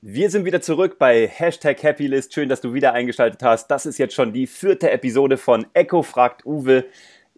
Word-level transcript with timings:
Wir 0.00 0.30
sind 0.30 0.44
wieder 0.44 0.60
zurück 0.60 0.96
bei 1.00 1.26
Hashtag 1.26 1.82
Happylist. 1.82 2.32
Schön, 2.32 2.48
dass 2.48 2.60
du 2.60 2.72
wieder 2.72 2.92
eingeschaltet 2.92 3.42
hast. 3.42 3.66
Das 3.66 3.84
ist 3.84 3.98
jetzt 3.98 4.14
schon 4.14 4.32
die 4.32 4.46
vierte 4.46 4.92
Episode 4.92 5.36
von 5.36 5.66
Echo 5.74 6.02
fragt 6.02 6.46
Uwe. 6.46 6.84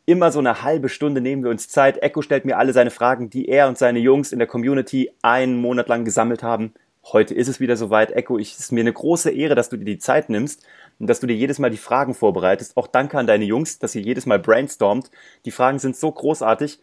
Immer 0.04 0.30
so 0.30 0.40
eine 0.40 0.62
halbe 0.62 0.90
Stunde 0.90 1.22
nehmen 1.22 1.42
wir 1.42 1.50
uns 1.50 1.70
Zeit. 1.70 2.02
Echo 2.02 2.20
stellt 2.20 2.44
mir 2.44 2.58
alle 2.58 2.74
seine 2.74 2.90
Fragen, 2.90 3.30
die 3.30 3.48
er 3.48 3.66
und 3.66 3.78
seine 3.78 3.98
Jungs 3.98 4.30
in 4.30 4.38
der 4.38 4.46
Community 4.46 5.10
einen 5.22 5.56
Monat 5.56 5.88
lang 5.88 6.04
gesammelt 6.04 6.42
haben. 6.42 6.74
Heute 7.02 7.32
ist 7.32 7.48
es 7.48 7.60
wieder 7.60 7.78
soweit. 7.78 8.12
Echo, 8.12 8.38
es 8.38 8.58
ist 8.58 8.72
mir 8.72 8.80
eine 8.80 8.92
große 8.92 9.30
Ehre, 9.30 9.54
dass 9.54 9.70
du 9.70 9.78
dir 9.78 9.86
die 9.86 9.98
Zeit 9.98 10.28
nimmst 10.28 10.62
und 10.98 11.06
dass 11.06 11.20
du 11.20 11.26
dir 11.26 11.36
jedes 11.36 11.58
Mal 11.58 11.70
die 11.70 11.78
Fragen 11.78 12.12
vorbereitest. 12.12 12.76
Auch 12.76 12.88
danke 12.88 13.16
an 13.16 13.26
deine 13.26 13.46
Jungs, 13.46 13.78
dass 13.78 13.94
ihr 13.94 14.02
jedes 14.02 14.26
Mal 14.26 14.38
brainstormt. 14.38 15.10
Die 15.46 15.50
Fragen 15.50 15.78
sind 15.78 15.96
so 15.96 16.12
großartig. 16.12 16.78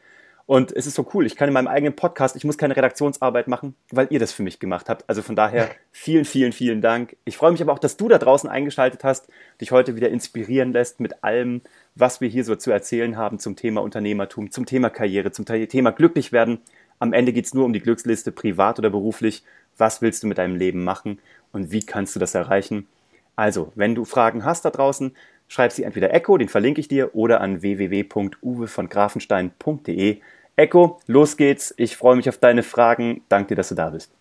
Und 0.48 0.71
es 0.71 0.88
ist 0.88 0.95
so 0.95 1.05
cool. 1.14 1.25
Ich 1.25 1.36
kann 1.36 1.50
in 1.50 1.54
meinem 1.54 1.68
eigenen 1.68 1.93
Podcast, 1.93 2.38
ich 2.38 2.45
muss 2.45 2.57
keine 2.57 2.75
Redaktionsarbeit 2.75 3.50
machen, 3.50 3.75
weil 3.91 4.07
ihr 4.11 4.20
das 4.20 4.32
für 4.32 4.43
mich 4.43 4.59
gemacht 4.59 4.88
habt. 4.88 5.04
Also 5.09 5.21
von 5.21 5.36
daher 5.36 5.70
vielen, 5.91 6.23
vielen, 6.23 6.54
vielen 6.54 6.81
Dank. 6.81 7.18
Ich 7.25 7.35
freue 7.35 7.52
mich 7.52 7.62
aber 7.62 7.73
auch, 7.73 7.80
dass 7.80 7.98
du 7.98 8.08
da 8.08 8.17
draußen 8.17 8.49
eingeschaltet 8.49 9.03
hast, 9.03 9.27
dich 9.59 9.73
heute 9.73 9.98
wieder 9.98 10.08
inspirieren 10.08 10.72
lässt 10.72 11.02
mit 11.02 11.22
allem, 11.22 11.59
was 11.95 12.22
wir 12.22 12.30
hier 12.30 12.45
so 12.45 12.55
zu 12.55 12.72
erzählen 12.72 13.17
haben 13.17 13.39
zum 13.39 13.58
Thema 13.58 13.81
Unternehmertum, 13.81 14.49
zum 14.49 14.66
Thema 14.66 14.89
Karriere, 14.89 15.31
zum 15.31 15.45
Thema 15.45 15.91
glücklich 15.91 16.31
werden. 16.31 16.59
Am 16.98 17.11
Ende 17.11 17.34
geht's 17.34 17.53
nur 17.53 17.66
um 17.66 17.73
die 17.73 17.81
Glücksliste, 17.81 18.31
privat 18.31 18.80
oder 18.80 18.89
beruflich. 18.89 19.44
Was 19.77 20.02
willst 20.02 20.23
du 20.23 20.27
mit 20.27 20.38
deinem 20.38 20.55
Leben 20.55 20.81
machen 20.81 21.20
und 21.52 21.73
wie 21.73 21.86
kannst 21.86 22.16
du 22.16 22.22
das 22.22 22.36
erreichen? 22.36 22.88
Also, 23.36 23.73
wenn 23.75 23.95
du 23.95 24.05
Fragen 24.05 24.45
hast 24.45 24.64
da 24.64 24.70
draußen, 24.70 25.14
schreib 25.50 25.73
sie 25.73 25.84
entweder 25.84 26.14
Echo, 26.14 26.38
den 26.38 26.48
verlinke 26.48 26.80
ich 26.80 26.88
dir, 26.88 27.16
oder 27.16 27.41
an 27.41 27.61
www.uwevongrafenstein.de. 27.61 30.22
Echo, 30.57 30.99
los 31.05 31.38
geht's. 31.38 31.71
Ich 31.77 31.95
freue 31.95 32.16
mich 32.16 32.27
auf 32.27 32.39
deine 32.39 32.63
Fragen. 32.63 33.21
Danke 33.29 33.49
dir, 33.49 33.55
dass 33.57 33.70
du 33.70 33.75
da 33.75 33.91
bist. 33.91 34.11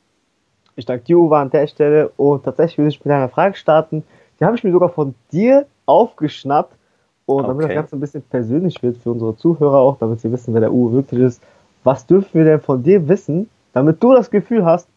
Ich 0.76 0.84
danke 0.84 1.04
dir, 1.04 1.18
Uwe, 1.18 1.38
an 1.38 1.48
der 1.48 1.66
Stelle. 1.66 2.10
Und 2.18 2.45
tatsächlich 2.45 2.76
will 2.76 2.88
ich 2.88 3.02
mit 3.02 3.12
einer 3.12 3.30
Frage 3.30 3.56
starten. 3.56 4.04
Die 4.38 4.45
habe 4.45 4.54
ich 4.54 4.62
mir 4.62 4.70
sogar 4.70 4.90
von 4.90 5.15
dir 5.32 5.66
aufgeschnappt. 5.87 6.76
Und 7.24 7.40
okay. 7.40 7.48
damit 7.48 7.65
das 7.65 7.74
Ganze 7.74 7.96
ein 7.96 8.01
bisschen 8.01 8.23
persönlich 8.23 8.82
wird 8.82 8.98
für 8.98 9.12
unsere 9.12 9.34
Zuhörer 9.34 9.78
auch, 9.78 9.98
damit 9.98 10.20
sie 10.20 10.30
wissen, 10.30 10.52
wer 10.52 10.60
der 10.60 10.73
Uwe 10.73 10.93
wirklich 10.93 11.23
ist. 11.23 11.43
Was 11.84 12.06
dürfen 12.06 12.34
wir 12.34 12.45
denn 12.45 12.60
von 12.60 12.82
dir 12.82 13.09
wissen, 13.09 13.48
damit 13.73 14.02
du 14.02 14.12
das 14.12 14.30
Gefühl 14.30 14.62
hast, 14.62 14.88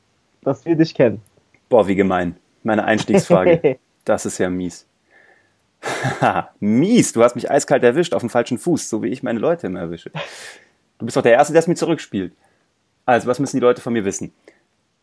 dass 0.43 0.65
wir 0.65 0.75
dich 0.75 0.93
kennen? 0.93 1.21
Boah, 1.69 1.87
wie 1.87 1.95
gemein. 1.95 2.35
Meine 2.63 2.83
Einstiegsfrage. 2.83 3.79
das 4.03 4.25
ist 4.25 4.39
ja 4.39 4.49
mies. 4.49 4.85
mies, 6.59 7.13
du 7.13 7.23
hast 7.23 7.35
mich 7.35 7.49
eiskalt 7.49 7.83
erwischt 7.83 8.13
auf 8.13 8.21
dem 8.21 8.29
falschen 8.29 8.57
Fuß, 8.57 8.89
so 8.89 9.01
wie 9.01 9.07
ich 9.07 9.23
meine 9.23 9.39
Leute 9.39 9.67
immer 9.67 9.79
erwische. 9.79 10.11
Du 11.00 11.05
bist 11.05 11.17
doch 11.17 11.23
der 11.23 11.33
Erste, 11.33 11.53
der 11.53 11.61
es 11.61 11.67
mir 11.67 11.75
zurückspielt. 11.75 12.33
Also, 13.05 13.28
was 13.28 13.39
müssen 13.39 13.58
die 13.58 13.61
Leute 13.61 13.81
von 13.81 13.94
mir 13.94 14.05
wissen? 14.05 14.33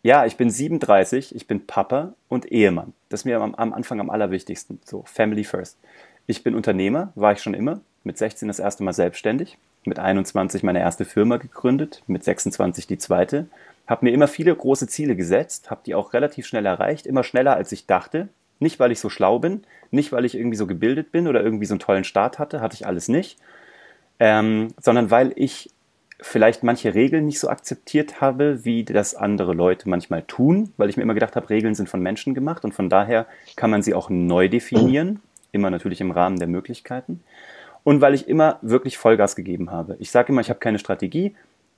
Ja, 0.03 0.27
ich 0.27 0.37
bin 0.37 0.51
37, 0.51 1.35
ich 1.35 1.49
bin 1.49 1.67
Papa 1.67 2.13
und 2.29 2.53
Ehemann. 2.53 2.93
Das 3.09 3.21
ist 3.21 3.25
mir 3.25 3.41
am, 3.41 3.55
am 3.55 3.73
Anfang 3.73 3.99
am 3.99 4.11
allerwichtigsten. 4.11 4.79
So, 4.85 5.03
Family 5.07 5.43
first. 5.43 5.79
Ich 6.27 6.45
bin 6.45 6.55
Unternehmer, 6.55 7.13
war 7.15 7.33
ich 7.33 7.43
schon 7.43 7.55
immer. 7.55 7.81
Mit 8.05 8.19
16 8.19 8.47
das 8.47 8.59
erste 8.59 8.85
Mal 8.85 8.93
selbstständig. 8.93 9.59
Mit 9.85 9.99
21 9.99 10.63
meine 10.63 10.81
erste 10.81 11.05
Firma 11.05 11.39
gegründet. 11.39 12.03
Mit 12.07 12.23
26 12.23 12.87
die 12.87 12.99
zweite. 12.99 13.47
Habe 13.87 14.05
mir 14.05 14.13
immer 14.13 14.29
viele 14.29 14.55
große 14.55 14.87
Ziele 14.89 15.17
gesetzt, 15.17 15.71
habe 15.71 15.81
die 15.87 15.95
auch 15.95 16.13
relativ 16.13 16.47
schnell 16.47 16.67
erreicht. 16.67 17.07
Immer 17.07 17.25
schneller, 17.25 17.57
als 17.57 17.73
ich 17.73 17.87
dachte. 17.87 18.29
Nicht, 18.59 18.79
weil 18.79 18.93
ich 18.93 19.01
so 19.01 19.09
schlau 19.09 19.39
bin, 19.39 19.65
nicht, 19.91 20.13
weil 20.13 20.25
ich 20.25 20.35
irgendwie 20.35 20.57
so 20.57 20.67
gebildet 20.67 21.13
bin 21.13 21.27
oder 21.27 21.43
irgendwie 21.43 21.67
so 21.67 21.75
einen 21.75 21.81
tollen 21.81 22.05
Start 22.05 22.39
hatte, 22.39 22.61
hatte 22.61 22.75
ich 22.75 22.87
alles 22.87 23.09
nicht, 23.09 23.39
ähm, 24.19 24.69
sondern 24.81 25.11
weil 25.11 25.33
ich 25.37 25.71
vielleicht 26.21 26.63
manche 26.63 26.95
Regeln 26.95 27.27
nicht 27.27 27.41
so 27.41 27.49
akzeptiert 27.49 28.21
habe, 28.21 28.65
wie 28.65 28.85
das 28.85 29.15
andere 29.15 29.53
Leute 29.53 29.89
manchmal 29.89 30.23
tun, 30.23 30.73
weil 30.77 30.89
ich 30.89 30.97
mir 30.97 31.03
immer 31.03 31.15
gedacht 31.15 31.37
habe, 31.37 31.51
Regeln 31.51 31.75
sind 31.75 31.89
von 31.89 32.01
Menschen 32.01 32.35
gemacht 32.35 32.65
und 32.65 32.73
von 32.73 32.89
daher 32.89 33.27
kann 33.55 33.71
man 33.71 33.83
sie 33.83 33.95
auch 33.95 34.09
neu 34.09 34.49
definieren, 34.49 35.21
immer 35.53 35.71
natürlich 35.71 36.01
im 36.01 36.11
Rahmen 36.11 36.39
der 36.39 36.49
Möglichkeiten. 36.49 37.23
Und 37.85 38.01
weil 38.01 38.15
ich 38.15 38.29
immer 38.29 38.59
wirklich 38.63 38.99
Vollgas 38.99 39.37
gegeben 39.37 39.71
habe. 39.71 39.97
Ich 40.01 40.11
sage 40.11 40.33
immer, 40.33 40.41
ich 40.41 40.51
habe 40.51 40.59
keine 40.59 40.79
Strategie, 40.79 41.37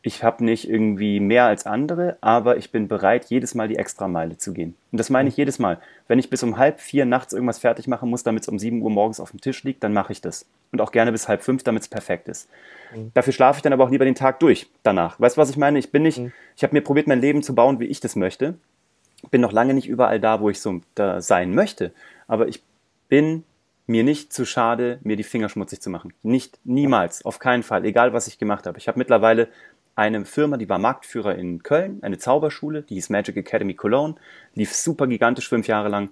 ich 0.09 0.25
habe 0.25 0.43
nicht 0.43 0.71
irgendwie 0.71 1.21
mehr 1.21 1.45
als 1.45 1.67
andere, 1.67 2.17
aber 2.23 2.57
ich 2.57 2.73
bin 2.73 2.89
bereit, 2.89 3.27
jedes 3.27 3.55
Mal 3.55 3.69
die 3.69 3.77
Extrameile 3.77 4.39
zu 4.39 4.55
gehen. 4.55 4.75
Und 4.91 4.99
das 4.99 5.11
meine 5.11 5.29
ich 5.29 5.37
jedes 5.37 5.59
Mal. 5.59 5.79
Wenn 6.07 6.19
ich 6.19 6.31
bis 6.31 6.43
um 6.43 6.57
halb 6.57 6.81
vier 6.81 7.05
nachts 7.05 7.35
irgendwas 7.35 7.59
fertig 7.59 7.89
machen 7.89 8.09
muss, 8.09 8.23
damit 8.23 8.43
es 8.43 8.49
um 8.49 8.59
sieben 8.59 8.81
Uhr 8.81 8.89
morgens 8.89 9.21
auf 9.21 9.33
dem 9.33 9.43
Tisch 9.43 9.63
liegt, 9.65 9.85
dann 9.85 9.93
mache 9.93 10.13
ich 10.13 10.23
das. 10.23 10.47
Und 10.73 10.81
auch 10.81 10.93
gerne 10.93 11.13
bis 11.13 11.29
halb 11.29 11.43
fünf, 11.43 11.63
damit 11.63 11.83
es 11.83 11.89
perfekt 11.89 12.27
ist. 12.29 12.49
Mhm. 12.97 13.11
Dafür 13.13 13.35
schlafe 13.35 13.59
ich 13.59 13.63
dann 13.63 13.75
aber 13.75 13.85
auch 13.85 13.91
lieber 13.91 14.07
den 14.07 14.15
Tag 14.15 14.41
durch 14.41 14.71
danach. 14.83 15.21
Weißt 15.21 15.37
du, 15.37 15.43
was 15.43 15.51
ich 15.51 15.59
meine? 15.59 15.79
Ich 15.79 15.93
bin 15.93 16.05
nicht, 16.05 16.19
mhm. 16.19 16.33
ich 16.57 16.63
habe 16.63 16.75
mir 16.75 16.81
probiert, 16.81 17.07
mein 17.07 17.21
Leben 17.21 17.43
zu 17.43 17.55
bauen, 17.55 17.79
wie 17.79 17.85
ich 17.85 18.01
das 18.01 18.17
möchte. 18.17 18.55
Bin 19.31 19.43
noch 19.43 19.53
lange 19.53 19.75
nicht 19.75 19.89
überall 19.89 20.21
da, 20.21 20.41
wo 20.41 20.49
ich 20.49 20.63
so 20.63 20.81
da 20.95 21.21
sein 21.21 21.55
möchte. 21.55 21.93
Aber 22.27 22.49
ich 22.49 22.63
bin 23.11 23.45
mir 23.89 24.05
nicht 24.05 24.33
zu 24.33 24.45
schade, 24.45 25.01
mir 25.03 25.17
die 25.17 25.23
Finger 25.23 25.49
schmutzig 25.49 25.81
zu 25.81 25.91
machen. 25.91 26.13
Nicht, 26.23 26.59
niemals, 26.65 27.25
auf 27.25 27.39
keinen 27.39 27.63
Fall, 27.63 27.85
egal 27.85 28.13
was 28.13 28.29
ich 28.29 28.39
gemacht 28.39 28.67
habe. 28.67 28.79
Ich 28.79 28.87
habe 28.87 28.99
mittlerweile 28.99 29.49
eine 29.98 30.25
Firma, 30.25 30.56
die 30.56 30.69
war 30.69 30.78
Marktführer 30.78 31.34
in 31.34 31.64
Köln, 31.64 31.98
eine 32.03 32.19
Zauberschule, 32.19 32.82
die 32.82 32.94
hieß 32.94 33.10
Magic 33.10 33.36
Academy 33.36 33.75
Cologne, 33.75 34.14
lief 34.54 34.72
super 34.72 35.09
gigantisch 35.09 35.48
fünf 35.48 35.66
Jahre 35.66 35.88
lang. 35.88 36.10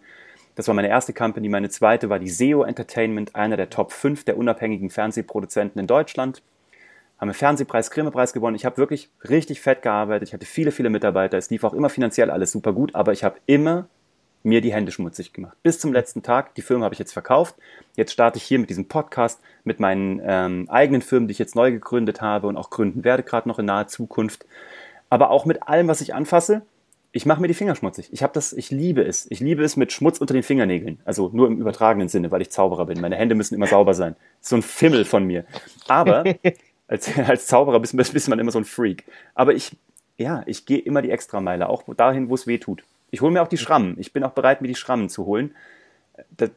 Das 0.56 0.66
war 0.66 0.74
meine 0.74 0.88
erste 0.88 1.12
Company. 1.12 1.48
Meine 1.48 1.68
zweite 1.68 2.08
war 2.08 2.18
die 2.18 2.28
SEO 2.28 2.64
Entertainment, 2.64 3.36
einer 3.36 3.56
der 3.56 3.70
Top 3.70 3.92
5 3.92 4.24
der 4.24 4.38
unabhängigen 4.38 4.90
Fernsehproduzenten 4.90 5.78
in 5.80 5.86
Deutschland. 5.86 6.42
Haben 7.18 7.28
einen 7.28 7.34
Fernsehpreis, 7.34 7.90
Grimme-Preis 7.92 8.32
gewonnen. 8.32 8.56
Ich 8.56 8.64
habe 8.64 8.76
wirklich 8.78 9.10
richtig 9.28 9.60
fett 9.60 9.82
gearbeitet. 9.82 10.28
Ich 10.28 10.34
hatte 10.34 10.46
viele, 10.46 10.72
viele 10.72 10.90
Mitarbeiter. 10.90 11.38
Es 11.38 11.50
lief 11.50 11.62
auch 11.62 11.74
immer 11.74 11.88
finanziell 11.88 12.30
alles 12.30 12.50
super 12.50 12.72
gut, 12.72 12.94
aber 12.94 13.12
ich 13.12 13.22
habe 13.22 13.36
immer 13.46 13.88
mir 14.42 14.60
die 14.60 14.72
Hände 14.72 14.92
schmutzig 14.92 15.32
gemacht. 15.32 15.56
Bis 15.62 15.80
zum 15.80 15.92
letzten 15.92 16.22
Tag. 16.22 16.54
Die 16.54 16.62
Firma 16.62 16.84
habe 16.84 16.94
ich 16.94 16.98
jetzt 16.98 17.12
verkauft. 17.12 17.56
Jetzt 17.96 18.12
starte 18.12 18.38
ich 18.38 18.44
hier 18.44 18.58
mit 18.58 18.70
diesem 18.70 18.86
Podcast, 18.86 19.40
mit 19.64 19.80
meinen 19.80 20.20
ähm, 20.24 20.68
eigenen 20.70 21.02
Firmen, 21.02 21.28
die 21.28 21.32
ich 21.32 21.38
jetzt 21.38 21.56
neu 21.56 21.72
gegründet 21.72 22.20
habe 22.20 22.46
und 22.46 22.56
auch 22.56 22.70
gründen 22.70 23.04
werde, 23.04 23.22
gerade 23.22 23.48
noch 23.48 23.58
in 23.58 23.66
naher 23.66 23.88
Zukunft. 23.88 24.46
Aber 25.10 25.30
auch 25.30 25.44
mit 25.44 25.68
allem, 25.68 25.88
was 25.88 26.00
ich 26.00 26.14
anfasse, 26.14 26.62
ich 27.16 27.24
mache 27.24 27.40
mir 27.40 27.48
die 27.48 27.54
Finger 27.54 27.74
schmutzig. 27.74 28.08
Ich 28.12 28.22
habe 28.22 28.34
das, 28.34 28.52
ich 28.52 28.70
liebe 28.70 29.02
es. 29.02 29.26
Ich 29.30 29.40
liebe 29.40 29.64
es 29.64 29.76
mit 29.76 29.90
Schmutz 29.90 30.18
unter 30.18 30.34
den 30.34 30.42
Fingernägeln. 30.42 31.00
Also 31.06 31.30
nur 31.32 31.46
im 31.46 31.58
übertragenen 31.58 32.08
Sinne, 32.08 32.30
weil 32.30 32.42
ich 32.42 32.50
Zauberer 32.50 32.84
bin. 32.84 33.00
Meine 33.00 33.16
Hände 33.16 33.34
müssen 33.34 33.54
immer 33.54 33.66
sauber 33.66 33.94
sein. 33.94 34.16
So 34.42 34.56
ein 34.56 34.62
Fimmel 34.62 35.06
von 35.06 35.24
mir. 35.24 35.46
Aber 35.88 36.24
als, 36.88 37.18
als 37.18 37.46
Zauberer 37.46 37.80
bist, 37.80 37.96
bist 37.96 38.28
man 38.28 38.38
immer 38.38 38.52
so 38.52 38.58
ein 38.58 38.66
Freak. 38.66 39.04
Aber 39.34 39.54
ich, 39.54 39.72
ja, 40.18 40.42
ich 40.44 40.66
gehe 40.66 40.78
immer 40.78 41.00
die 41.00 41.10
Extrameile, 41.10 41.70
auch 41.70 41.84
dahin, 41.96 42.28
wo 42.28 42.34
es 42.34 42.46
weh 42.46 42.58
tut. 42.58 42.84
Ich 43.16 43.22
hole 43.22 43.32
mir 43.32 43.40
auch 43.40 43.48
die 43.48 43.56
Schrammen. 43.56 43.96
Ich 43.98 44.12
bin 44.12 44.24
auch 44.24 44.32
bereit, 44.32 44.60
mir 44.60 44.68
die 44.68 44.74
Schrammen 44.74 45.08
zu 45.08 45.24
holen. 45.24 45.54
Das, 46.36 46.50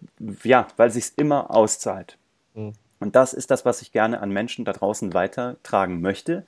ja, 0.43 0.67
weil 0.75 0.89
es 0.89 0.95
sich 0.95 1.13
immer 1.15 1.55
auszahlt. 1.55 2.17
Mhm. 2.53 2.73
Und 2.99 3.15
das 3.15 3.33
ist 3.33 3.49
das, 3.49 3.63
was 3.63 3.81
ich 3.81 3.93
gerne 3.93 4.19
an 4.19 4.29
Menschen 4.29 4.65
da 4.65 4.73
draußen 4.73 5.13
weitertragen 5.13 6.01
möchte. 6.01 6.45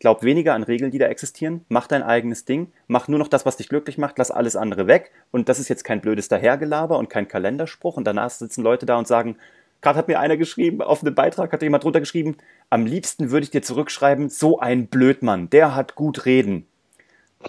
Glaub 0.00 0.22
weniger 0.22 0.52
an 0.52 0.64
Regeln, 0.64 0.90
die 0.90 0.98
da 0.98 1.06
existieren. 1.06 1.64
Mach 1.70 1.86
dein 1.86 2.02
eigenes 2.02 2.44
Ding. 2.44 2.72
Mach 2.88 3.08
nur 3.08 3.18
noch 3.18 3.28
das, 3.28 3.46
was 3.46 3.56
dich 3.56 3.70
glücklich 3.70 3.96
macht. 3.96 4.18
Lass 4.18 4.30
alles 4.30 4.54
andere 4.54 4.86
weg. 4.86 5.12
Und 5.30 5.48
das 5.48 5.58
ist 5.58 5.70
jetzt 5.70 5.84
kein 5.84 6.02
blödes 6.02 6.28
Dahergelaber 6.28 6.98
und 6.98 7.08
kein 7.08 7.26
Kalenderspruch. 7.26 7.96
Und 7.96 8.04
danach 8.04 8.28
sitzen 8.28 8.62
Leute 8.62 8.84
da 8.84 8.98
und 8.98 9.08
sagen, 9.08 9.36
gerade 9.80 9.98
hat 9.98 10.08
mir 10.08 10.20
einer 10.20 10.36
geschrieben, 10.36 10.82
auf 10.82 11.00
einem 11.00 11.14
Beitrag 11.14 11.54
hat 11.54 11.62
jemand 11.62 11.84
drunter 11.84 12.00
geschrieben, 12.00 12.36
am 12.68 12.84
liebsten 12.84 13.30
würde 13.30 13.44
ich 13.44 13.50
dir 13.50 13.62
zurückschreiben, 13.62 14.28
so 14.28 14.58
ein 14.58 14.88
Blödmann, 14.88 15.48
der 15.48 15.74
hat 15.74 15.94
gut 15.94 16.26
reden. 16.26 16.66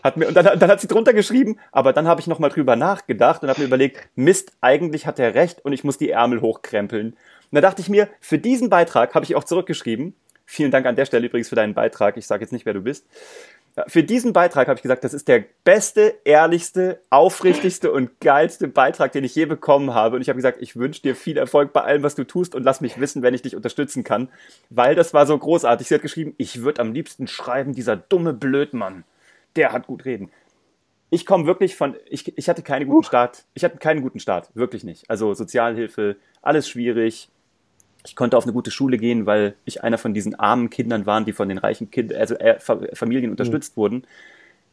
Hat 0.04 0.18
mir, 0.18 0.28
und 0.28 0.36
dann, 0.36 0.60
dann 0.60 0.70
hat 0.70 0.82
sie 0.82 0.88
drunter 0.88 1.14
geschrieben, 1.14 1.60
aber 1.72 1.94
dann 1.94 2.08
habe 2.08 2.22
ich 2.22 2.28
nochmal 2.28 2.50
drüber 2.50 2.76
nachgedacht 2.76 3.44
und 3.44 3.50
habe 3.50 3.62
mir 3.62 3.68
überlegt, 3.68 4.00
Mist, 4.16 4.52
eigentlich 4.62 5.08
hat 5.08 5.20
er 5.20 5.36
recht 5.36 5.64
und 5.64 5.74
ich 5.74 5.84
muss 5.84 5.98
die 5.98 6.10
Ärmel 6.10 6.42
hochkrempeln. 6.42 7.12
Und 7.12 7.18
da 7.52 7.62
dachte 7.62 7.82
ich 7.82 7.90
mir, 7.90 8.10
für 8.20 8.38
diesen 8.38 8.70
Beitrag 8.70 9.16
habe 9.16 9.26
ich 9.26 9.36
auch 9.36 9.44
zurückgeschrieben. 9.44 10.16
Vielen 10.46 10.72
Dank 10.72 10.86
an 10.86 10.96
der 10.96 11.06
Stelle 11.06 11.28
übrigens 11.28 11.50
für 11.50 11.56
deinen 11.56 11.74
Beitrag. 11.74 12.18
Ich 12.18 12.28
sage 12.28 12.44
jetzt 12.44 12.52
nicht, 12.52 12.66
wer 12.66 12.74
du 12.74 12.82
bist. 12.82 13.06
Für 13.88 14.04
diesen 14.04 14.32
Beitrag 14.32 14.70
habe 14.70 14.78
ich 14.78 14.84
gesagt, 14.84 15.04
das 15.04 15.14
ist 15.14 15.28
der 15.28 15.44
beste, 15.66 16.16
ehrlichste, 16.24 17.02
aufrichtigste 17.10 17.92
und 17.92 18.22
geilste 18.22 18.70
Beitrag, 18.70 19.12
den 19.12 19.26
ich 19.26 19.36
je 19.36 19.46
bekommen 19.46 19.94
habe. 19.94 20.16
Und 20.16 20.22
ich 20.22 20.30
habe 20.30 20.38
gesagt, 20.38 20.62
ich 20.62 20.78
wünsche 20.78 21.02
dir 21.02 21.14
viel 21.14 21.38
Erfolg 21.38 21.74
bei 21.74 21.82
allem, 21.82 22.02
was 22.02 22.16
du 22.16 22.24
tust 22.24 22.56
und 22.56 22.64
lass 22.64 22.80
mich 22.80 23.02
wissen, 23.02 23.22
wenn 23.22 23.34
ich 23.34 23.41
dich 23.41 23.53
unterstützen 23.53 24.06
kann. 24.06 24.30
Weil 24.70 24.96
das 24.96 25.14
war 25.14 25.26
so 25.26 25.38
großartig. 25.38 25.88
Sie 25.88 25.96
hat 25.96 26.02
geschrieben, 26.02 26.36
ich 26.38 26.62
würde 26.62 26.82
am 26.82 26.94
liebsten 26.94 27.28
schreiben, 27.28 27.74
dieser 27.74 27.98
dumme 27.98 28.32
Blödmann 28.32 29.03
der 29.55 29.72
hat 29.72 29.87
gut 29.87 30.05
reden. 30.05 30.29
Ich 31.09 31.25
komme 31.25 31.46
wirklich 31.46 31.75
von, 31.75 31.96
ich, 32.09 32.37
ich 32.37 32.49
hatte 32.49 32.61
keinen 32.61 32.87
guten 32.87 32.99
uh. 32.99 33.03
Start. 33.07 33.46
Ich 33.53 33.63
hatte 33.63 33.78
keinen 33.78 34.02
guten 34.02 34.19
Start, 34.19 34.49
wirklich 34.53 34.84
nicht. 34.84 35.09
Also 35.09 35.34
Sozialhilfe, 35.34 36.17
alles 36.41 36.67
schwierig. 36.67 37.29
Ich 38.05 38.16
konnte 38.16 38.37
auf 38.37 38.43
eine 38.43 38.53
gute 38.53 38.72
Schule 38.72 38.97
gehen, 38.97 39.25
weil 39.25 39.55
ich 39.66 39.84
einer 39.84 39.97
von 39.97 40.13
diesen 40.13 40.35
armen 40.35 40.69
Kindern 40.69 41.05
war, 41.05 41.22
die 41.22 41.34
von 41.34 41.49
den 41.49 41.57
reichen 41.57 41.90
Kindern, 41.90 42.19
also 42.19 42.35
äh, 42.35 42.59
Familien 42.59 43.31
unterstützt 43.31 43.75
mhm. 43.75 43.81
wurden. 43.81 44.07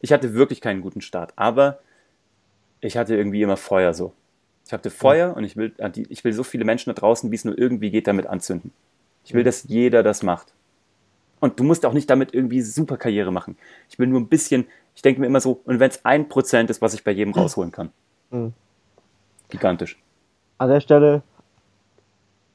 Ich 0.01 0.11
hatte 0.11 0.33
wirklich 0.33 0.61
keinen 0.61 0.81
guten 0.81 1.01
Start, 1.01 1.33
aber 1.35 1.79
ich 2.81 2.97
hatte 2.97 3.15
irgendwie 3.15 3.41
immer 3.41 3.57
Feuer 3.57 3.93
so. 3.93 4.13
Ich 4.65 4.73
hatte 4.73 4.89
Feuer 4.89 5.29
mhm. 5.29 5.37
und 5.37 5.43
ich 5.45 5.55
will, 5.55 5.73
ich 6.09 6.23
will 6.23 6.33
so 6.33 6.43
viele 6.43 6.65
Menschen 6.65 6.93
da 6.93 6.99
draußen, 6.99 7.31
wie 7.31 7.35
es 7.35 7.45
nur 7.45 7.57
irgendwie 7.57 7.89
geht, 7.89 8.07
damit 8.07 8.27
anzünden. 8.27 8.71
Ich 9.25 9.33
will, 9.33 9.43
dass 9.43 9.63
jeder 9.63 10.03
das 10.03 10.23
macht. 10.23 10.53
Und 11.43 11.59
du 11.59 11.65
musst 11.65 11.85
auch 11.85 11.91
nicht 11.91 12.09
damit 12.09 12.33
irgendwie 12.33 12.61
super 12.61 12.95
Karriere 12.95 13.29
machen. 13.29 13.57
Ich 13.89 13.99
will 13.99 14.07
nur 14.07 14.21
ein 14.21 14.29
bisschen, 14.29 14.65
ich 14.95 15.01
denke 15.01 15.19
mir 15.19 15.27
immer 15.27 15.41
so, 15.41 15.59
und 15.65 15.81
wenn 15.81 15.89
es 15.89 16.05
ein 16.05 16.29
Prozent 16.29 16.69
ist, 16.69 16.81
was 16.81 16.93
ich 16.93 17.03
bei 17.03 17.11
jedem 17.11 17.33
rausholen 17.33 17.69
kann. 17.69 17.89
Mhm. 18.31 18.53
Gigantisch. 19.49 20.01
An 20.57 20.69
der 20.69 20.79
Stelle 20.79 21.21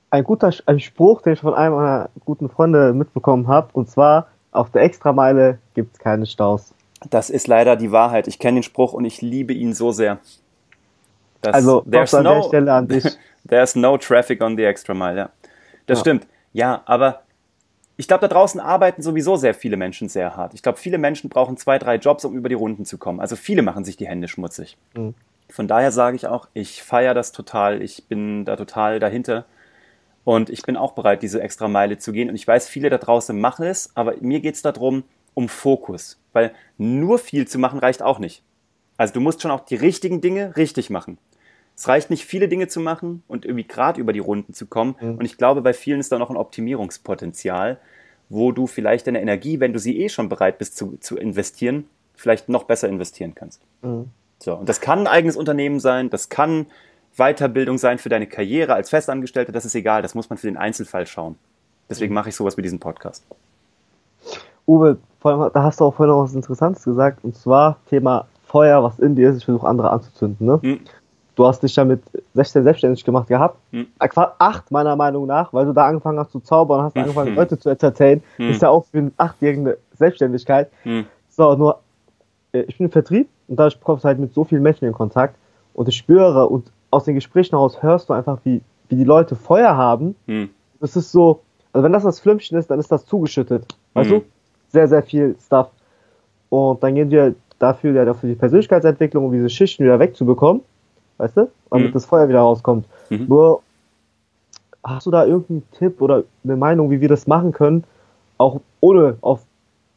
ein 0.09 0.25
guter 0.25 0.51
ein 0.65 0.81
Spruch, 0.81 1.21
den 1.21 1.35
ich 1.35 1.41
von 1.41 1.53
einem 1.53 1.75
meiner 1.75 2.09
guten 2.25 2.49
Freunde 2.49 2.95
mitbekommen 2.95 3.47
habe, 3.47 3.69
und 3.75 3.91
zwar, 3.91 4.29
auf 4.53 4.71
der 4.71 4.81
Extrameile 4.85 5.59
gibt 5.75 5.93
es 5.93 5.99
keine 5.99 6.25
Staus. 6.25 6.73
Das 7.11 7.29
ist 7.29 7.47
leider 7.47 7.77
die 7.77 7.93
Wahrheit. 7.93 8.27
Ich 8.27 8.39
kenne 8.39 8.61
den 8.61 8.63
Spruch 8.63 8.95
und 8.95 9.05
ich 9.05 9.21
liebe 9.21 9.53
ihn 9.53 9.75
so 9.75 9.93
sehr. 9.93 10.19
Das, 11.43 11.53
also, 11.53 11.83
there's 11.83 12.15
an 12.15 12.25
no, 12.25 12.37
der 12.37 12.43
Stelle 12.45 12.73
an 12.73 12.89
dich. 12.89 13.05
There's 13.47 13.77
no 13.77 13.99
traffic 13.99 14.43
on 14.43 14.57
the 14.57 14.65
extra 14.65 14.95
mile, 14.95 15.17
ja. 15.19 15.31
Das 15.85 15.99
ja. 15.99 16.01
stimmt. 16.01 16.27
Ja, 16.55 16.81
aber 16.87 17.21
ich 17.99 18.07
glaube, 18.07 18.21
da 18.21 18.29
draußen 18.29 18.61
arbeiten 18.61 19.03
sowieso 19.03 19.35
sehr 19.35 19.55
viele 19.55 19.77
Menschen 19.77 20.09
sehr 20.09 20.37
hart. 20.37 20.55
Ich 20.55 20.63
glaube, 20.63 20.79
viele 20.79 20.99
Menschen 20.99 21.29
brauchen 21.29 21.57
zwei, 21.57 21.81
drei 21.81 21.97
Jobs, 21.97 22.25
um 22.25 22.37
über 22.37 22.49
die 22.49 22.55
Runden 22.55 22.85
zu 22.85 22.97
kommen. 22.97 23.19
Also 23.19 23.35
viele 23.35 23.63
machen 23.63 23.85
sich 23.85 23.97
die 23.97 24.07
Hände 24.07 24.29
schmutzig. 24.29 24.77
Mhm. 24.95 25.15
Von 25.51 25.67
daher 25.67 25.91
sage 25.91 26.15
ich 26.15 26.29
auch, 26.29 26.47
ich 26.55 26.85
feiere 26.85 27.13
das 27.13 27.33
total. 27.33 27.83
Ich 27.83 28.05
bin 28.07 28.45
da 28.45 28.55
total 28.55 29.01
dahinter. 29.01 29.47
Und 30.23 30.49
ich 30.49 30.63
bin 30.63 30.77
auch 30.77 30.93
bereit, 30.93 31.23
diese 31.23 31.43
extra 31.43 31.67
Meile 31.67 31.99
zu 31.99 32.13
gehen. 32.13 32.29
Und 32.29 32.37
ich 32.37 32.47
weiß, 32.47 32.69
viele 32.69 32.89
da 32.89 32.99
draußen 32.99 33.39
machen 33.39 33.67
es, 33.67 33.91
aber 33.97 34.15
mir 34.21 34.39
geht 34.39 34.55
es 34.55 34.63
darum, 34.63 35.03
um 35.35 35.49
Fokus. 35.49 36.21
Weil 36.33 36.53
nur 36.77 37.19
viel 37.19 37.49
zu 37.49 37.59
machen 37.59 37.81
reicht 37.81 38.01
auch 38.01 38.21
nicht. 38.21 38.45
Also 38.97 39.15
du 39.15 39.21
musst 39.21 39.43
schon 39.43 39.51
auch 39.51 39.65
die 39.65 39.75
richtigen 39.75 40.21
Dinge 40.21 40.57
richtig 40.57 40.89
machen. 40.89 41.19
Es 41.79 41.87
reicht 41.87 42.11
nicht, 42.11 42.25
viele 42.25 42.49
Dinge 42.49 42.67
zu 42.67 42.81
machen 42.81 43.23
und 43.29 43.45
irgendwie 43.45 43.63
gerade 43.63 44.01
über 44.01 44.13
die 44.13 44.19
Runden 44.19 44.53
zu 44.53 44.67
kommen. 44.67 44.97
Mhm. 45.01 45.19
Und 45.19 45.25
ich 45.25 45.39
glaube, 45.39 45.63
bei 45.63 45.73
vielen 45.73 46.01
ist 46.01 46.11
da 46.11 46.19
noch 46.19 46.29
ein 46.29 46.37
Optimierungspotenzial, 46.37 47.79
wo 48.29 48.51
du 48.51 48.67
vielleicht 48.67 49.07
deine 49.07 49.23
Energie, 49.23 49.61
wenn 49.61 49.73
du 49.73 49.79
sie 49.79 50.01
eh 50.01 50.09
schon 50.09 50.29
bereit 50.29 50.59
bist 50.59 50.77
zu, 50.77 50.97
zu 50.97 51.17
investieren, 51.17 51.89
vielleicht 52.17 52.49
noch 52.49 52.65
besser 52.65 52.89
investieren 52.89 53.37
kannst. 53.37 53.63
Mhm. 53.83 54.07
So, 54.41 54.57
und 54.57 54.69
das 54.69 54.81
kann 54.81 55.01
ein 55.01 55.07
eigenes 55.07 55.37
Unternehmen 55.37 55.79
sein, 55.79 56.11
das 56.11 56.29
kann 56.29 56.67
Weiterbildung 57.17 57.79
sein 57.79 57.99
für 57.99 58.09
deine 58.09 58.27
Karriere 58.27 58.75
als 58.75 58.91
Festangestellter, 58.91 59.53
das 59.53 59.65
ist 59.65 59.77
egal, 59.77 60.03
das 60.03 60.17
muss 60.17 60.29
man 60.31 60.37
für 60.37 60.49
den 60.49 60.57
Einzelfall 60.57 61.07
schauen. 61.07 61.37
Deswegen 61.89 62.13
mache 62.13 62.29
ich 62.31 62.35
sowas 62.35 62.57
wie 62.57 62.63
diesen 62.63 62.81
Podcast. 62.81 63.25
Uwe, 64.67 64.99
da 65.23 65.63
hast 65.63 65.79
du 65.79 65.85
auch 65.85 65.95
vorhin 65.95 66.13
noch 66.13 66.25
was 66.25 66.35
Interessantes 66.35 66.83
gesagt, 66.83 67.23
und 67.23 67.37
zwar 67.37 67.79
Thema 67.89 68.27
Feuer, 68.47 68.83
was 68.83 68.99
in 68.99 69.15
dir 69.15 69.31
ist, 69.31 69.37
ich 69.39 69.45
versuche 69.45 69.67
andere 69.67 69.91
anzuzünden. 69.91 70.45
Ne? 70.45 70.59
Hm. 70.61 70.81
Du 71.39 71.47
hast 71.47 71.63
dich 71.63 71.77
ja 71.77 71.85
mit 71.85 72.03
16 72.35 72.65
selbstständig 72.65 73.05
gemacht 73.05 73.29
gehabt. 73.29 73.61
Hm. 73.71 73.87
Acht 74.01 74.73
meiner 74.73 74.97
Meinung 74.97 75.25
nach, 75.29 75.53
weil 75.53 75.67
du 75.67 75.73
da 75.73 75.87
angefangen 75.87 76.19
hast 76.19 76.33
zu 76.33 76.41
zaubern, 76.41 76.83
hast 76.83 76.97
hm. 76.97 77.03
angefangen 77.03 77.37
Leute 77.37 77.57
zu 77.57 77.71
entertainen. 77.71 78.25
Hm. 78.39 78.51
Ist 78.51 78.61
ja 78.61 78.71
auch 78.71 78.87
für 78.87 78.99
eine 78.99 79.13
achtjährige 79.19 79.79
Selbstständigkeit. 79.95 80.69
Hm. 80.83 81.07
So, 81.29 81.55
nur 81.55 81.79
äh, 82.51 82.63
ich 82.63 82.77
bin 82.77 82.87
im 82.87 82.91
Vertrieb 82.91 83.29
und 83.47 83.57
da 83.57 83.69
kommst 83.85 84.03
du 84.03 84.09
halt 84.09 84.19
mit 84.19 84.35
so 84.35 84.43
vielen 84.43 84.65
Menschen 84.65 84.87
in 84.87 84.93
Kontakt 84.93 85.37
und 85.75 85.89
ich 85.89 85.97
spüre 85.97 86.49
und 86.49 86.73
aus 86.91 87.05
den 87.05 87.15
Gesprächen 87.15 87.51
heraus 87.51 87.85
hörst 87.85 88.09
du 88.09 88.15
einfach, 88.15 88.41
wie, 88.43 88.61
wie 88.89 88.97
die 88.97 89.05
Leute 89.05 89.37
Feuer 89.37 89.77
haben. 89.77 90.17
Hm. 90.27 90.49
Das 90.81 90.97
ist 90.97 91.13
so, 91.13 91.43
also 91.73 91.85
wenn 91.85 91.93
das 91.93 92.03
das 92.03 92.19
Flimmchen 92.19 92.59
ist, 92.59 92.69
dann 92.69 92.81
ist 92.81 92.91
das 92.91 93.07
zugeschüttet. 93.07 93.65
Weißt 93.95 94.11
hm. 94.11 94.19
du? 94.19 94.25
Sehr, 94.71 94.89
sehr 94.89 95.05
viel 95.05 95.37
Stuff. 95.39 95.69
Und 96.49 96.83
dann 96.83 96.97
gehen 96.97 97.13
wir 97.13 97.37
dafür, 97.61 97.93
ja, 97.93 98.05
dafür 98.05 98.29
die 98.29 98.35
Persönlichkeitsentwicklung, 98.35 99.27
um 99.27 99.31
diese 99.31 99.49
Schichten 99.49 99.85
wieder 99.85 100.01
wegzubekommen. 100.01 100.63
Weißt 101.19 101.37
du? 101.37 101.51
Damit 101.71 101.89
hm. 101.89 101.93
das 101.93 102.07
Feuer 102.07 102.29
wieder 102.29 102.41
rauskommt. 102.41 102.87
Mhm. 103.11 103.27
Nur, 103.29 103.63
hast 104.85 105.07
du 105.07 105.11
da 105.11 105.25
irgendeinen 105.27 105.69
Tipp 105.73 106.01
oder 106.01 106.25
eine 106.45 106.57
Meinung, 106.57 106.91
wie 106.91 107.01
wir 107.01 107.09
das 107.09 107.27
machen 107.27 107.53
können, 107.53 107.85
auch 108.39 108.61
ohne 108.81 109.17
auf 109.21 109.41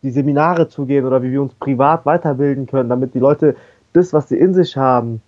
die 0.03 0.11
Seminare 0.11 0.67
zu 0.67 0.85
gehen 0.85 1.05
oder 1.05 1.21
wie 1.21 1.31
wir 1.31 1.41
uns 1.41 1.53
privat 1.53 2.05
weiterbilden 2.05 2.65
können, 2.65 2.89
damit 2.89 3.13
die 3.13 3.19
Leute 3.19 3.55
das, 3.93 4.13
was 4.13 4.29
sie 4.29 4.37
in 4.37 4.53
sich 4.53 4.75
haben, 4.75 5.21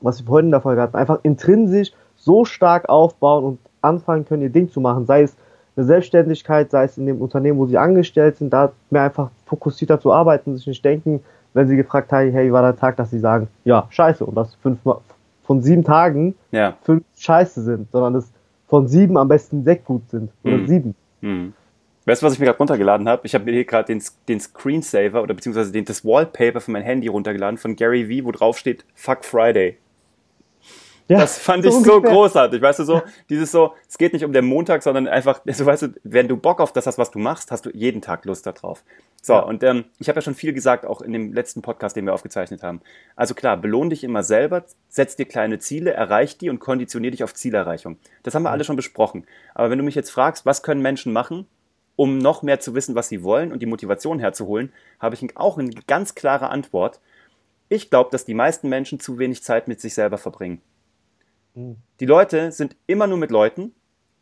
was 0.00 0.20
wir 0.20 0.26
vorhin 0.26 0.46
in 0.46 0.52
der 0.52 0.60
Folge 0.60 0.82
hatten, 0.82 0.96
einfach 0.96 1.20
intrinsisch 1.22 1.92
so 2.16 2.44
stark 2.44 2.88
aufbauen 2.88 3.44
und 3.44 3.58
anfangen 3.80 4.24
können, 4.24 4.42
ihr 4.42 4.50
Ding 4.50 4.70
zu 4.70 4.80
machen, 4.80 5.06
sei 5.06 5.22
es 5.22 5.36
eine 5.76 5.86
Selbstständigkeit, 5.86 6.70
sei 6.70 6.84
es 6.84 6.98
in 6.98 7.06
dem 7.06 7.20
Unternehmen, 7.20 7.58
wo 7.58 7.66
sie 7.66 7.78
angestellt 7.78 8.36
sind, 8.36 8.52
da 8.52 8.72
mehr 8.90 9.04
einfach 9.04 9.30
fokussierter 9.46 9.98
zu 9.98 10.12
arbeiten, 10.12 10.56
sich 10.56 10.66
nicht 10.66 10.84
denken, 10.84 11.20
wenn 11.54 11.68
sie 11.68 11.76
gefragt 11.76 12.12
haben, 12.12 12.30
hey, 12.30 12.48
wie 12.48 12.52
war 12.52 12.62
der 12.62 12.76
Tag, 12.76 12.96
dass 12.96 13.10
sie 13.10 13.18
sagen, 13.18 13.48
ja, 13.64 13.86
scheiße, 13.90 14.24
und 14.24 14.34
das 14.34 14.54
fünf, 14.56 14.78
von 15.44 15.62
sieben 15.62 15.84
Tagen 15.84 16.34
ja. 16.50 16.76
fünf 16.82 17.04
scheiße 17.16 17.62
sind, 17.62 17.90
sondern 17.90 18.14
dass 18.14 18.32
von 18.68 18.88
sieben 18.88 19.16
am 19.16 19.28
besten 19.28 19.64
sechs 19.64 19.84
gut 19.84 20.08
sind, 20.10 20.30
oder 20.44 20.58
mhm. 20.58 20.66
sieben. 20.66 20.94
Mhm. 21.20 21.52
Weißt 22.04 22.22
du, 22.22 22.26
was 22.26 22.32
ich 22.32 22.40
mir 22.40 22.46
gerade 22.46 22.58
runtergeladen 22.58 23.08
habe? 23.08 23.26
Ich 23.26 23.34
habe 23.34 23.44
mir 23.44 23.52
hier 23.52 23.64
gerade 23.64 23.86
den, 23.86 24.02
den 24.28 24.40
Screensaver 24.40 25.22
oder 25.22 25.34
beziehungsweise 25.34 25.70
den, 25.70 25.84
das 25.84 26.04
Wallpaper 26.04 26.60
von 26.60 26.72
meinem 26.72 26.82
Handy 26.82 27.06
runtergeladen 27.06 27.58
von 27.58 27.76
Gary 27.76 28.06
V, 28.06 28.26
wo 28.26 28.32
drauf 28.32 28.58
steht 28.58 28.84
Fuck 28.94 29.24
Friday. 29.24 29.78
Ja, 31.08 31.18
das 31.18 31.38
fand 31.38 31.64
so 31.64 31.68
ich 31.68 31.84
so 31.84 32.00
großartig, 32.00 32.62
weißt 32.62 32.78
du, 32.80 32.84
so, 32.84 33.02
dieses 33.28 33.50
so, 33.50 33.74
es 33.88 33.98
geht 33.98 34.12
nicht 34.12 34.24
um 34.24 34.32
den 34.32 34.46
Montag, 34.46 34.82
sondern 34.82 35.08
einfach, 35.08 35.40
so 35.46 35.66
weißt 35.66 35.82
du, 35.82 35.88
wenn 36.04 36.28
du 36.28 36.36
Bock 36.36 36.60
auf 36.60 36.72
das 36.72 36.86
hast, 36.86 36.98
was 36.98 37.10
du 37.10 37.18
machst, 37.18 37.50
hast 37.50 37.66
du 37.66 37.70
jeden 37.70 38.00
Tag 38.00 38.24
Lust 38.24 38.46
darauf. 38.46 38.84
So, 39.20 39.34
ja. 39.34 39.40
und 39.40 39.62
ähm, 39.62 39.84
ich 39.98 40.08
habe 40.08 40.18
ja 40.18 40.22
schon 40.22 40.34
viel 40.34 40.52
gesagt, 40.52 40.86
auch 40.86 41.00
in 41.00 41.12
dem 41.12 41.32
letzten 41.32 41.62
Podcast, 41.62 41.96
den 41.96 42.06
wir 42.06 42.14
aufgezeichnet 42.14 42.62
haben. 42.62 42.80
Also 43.14 43.34
klar, 43.34 43.56
belohn 43.56 43.90
dich 43.90 44.04
immer 44.04 44.22
selber, 44.22 44.64
setz 44.88 45.16
dir 45.16 45.26
kleine 45.26 45.58
Ziele, 45.58 45.92
erreich 45.92 46.38
die 46.38 46.50
und 46.50 46.60
konditionier 46.60 47.10
dich 47.10 47.24
auf 47.24 47.34
Zielerreichung. 47.34 47.98
Das 48.22 48.34
haben 48.34 48.42
wir 48.42 48.50
alle 48.50 48.64
schon 48.64 48.76
besprochen. 48.76 49.26
Aber 49.54 49.70
wenn 49.70 49.78
du 49.78 49.84
mich 49.84 49.94
jetzt 49.94 50.10
fragst, 50.10 50.46
was 50.46 50.62
können 50.62 50.82
Menschen 50.82 51.12
machen, 51.12 51.46
um 51.96 52.18
noch 52.18 52.42
mehr 52.42 52.58
zu 52.58 52.74
wissen, 52.74 52.94
was 52.94 53.08
sie 53.08 53.22
wollen 53.22 53.52
und 53.52 53.60
die 53.60 53.66
Motivation 53.66 54.18
herzuholen, 54.18 54.72
habe 54.98 55.14
ich 55.14 55.36
auch 55.36 55.58
eine 55.58 55.70
ganz 55.86 56.14
klare 56.14 56.48
Antwort. 56.48 57.00
Ich 57.68 57.90
glaube, 57.90 58.10
dass 58.10 58.24
die 58.24 58.34
meisten 58.34 58.68
Menschen 58.68 58.98
zu 58.98 59.18
wenig 59.18 59.42
Zeit 59.42 59.68
mit 59.68 59.80
sich 59.80 59.94
selber 59.94 60.18
verbringen. 60.18 60.60
Die 61.54 62.06
Leute 62.06 62.52
sind 62.52 62.76
immer 62.86 63.06
nur 63.06 63.18
mit 63.18 63.30
Leuten 63.30 63.74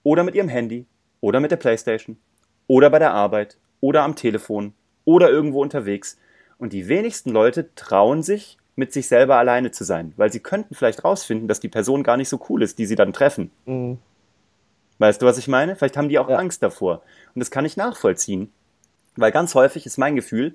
oder 0.02 0.24
mit 0.24 0.34
ihrem 0.34 0.48
Handy 0.48 0.86
oder 1.20 1.40
mit 1.40 1.50
der 1.50 1.56
Playstation 1.56 2.16
oder 2.66 2.90
bei 2.90 2.98
der 2.98 3.12
Arbeit 3.12 3.58
oder 3.80 4.02
am 4.02 4.16
Telefon 4.16 4.74
oder 5.04 5.30
irgendwo 5.30 5.62
unterwegs. 5.62 6.18
Und 6.58 6.72
die 6.72 6.88
wenigsten 6.88 7.30
Leute 7.30 7.74
trauen 7.74 8.22
sich, 8.22 8.58
mit 8.76 8.92
sich 8.92 9.08
selber 9.08 9.36
alleine 9.36 9.70
zu 9.70 9.84
sein, 9.84 10.14
weil 10.16 10.32
sie 10.32 10.40
könnten 10.40 10.74
vielleicht 10.74 11.04
rausfinden, 11.04 11.48
dass 11.48 11.60
die 11.60 11.68
Person 11.68 12.02
gar 12.02 12.16
nicht 12.16 12.28
so 12.28 12.40
cool 12.48 12.62
ist, 12.62 12.78
die 12.78 12.86
sie 12.86 12.96
dann 12.96 13.12
treffen. 13.12 13.50
Mhm. 13.66 13.98
Weißt 14.98 15.20
du, 15.20 15.26
was 15.26 15.38
ich 15.38 15.48
meine? 15.48 15.76
Vielleicht 15.76 15.96
haben 15.96 16.08
die 16.08 16.18
auch 16.18 16.28
ja. 16.28 16.36
Angst 16.36 16.62
davor. 16.62 17.02
Und 17.34 17.40
das 17.40 17.50
kann 17.50 17.64
ich 17.64 17.76
nachvollziehen. 17.76 18.52
Weil 19.16 19.32
ganz 19.32 19.54
häufig 19.54 19.86
ist 19.86 19.98
mein 19.98 20.16
Gefühl, 20.16 20.54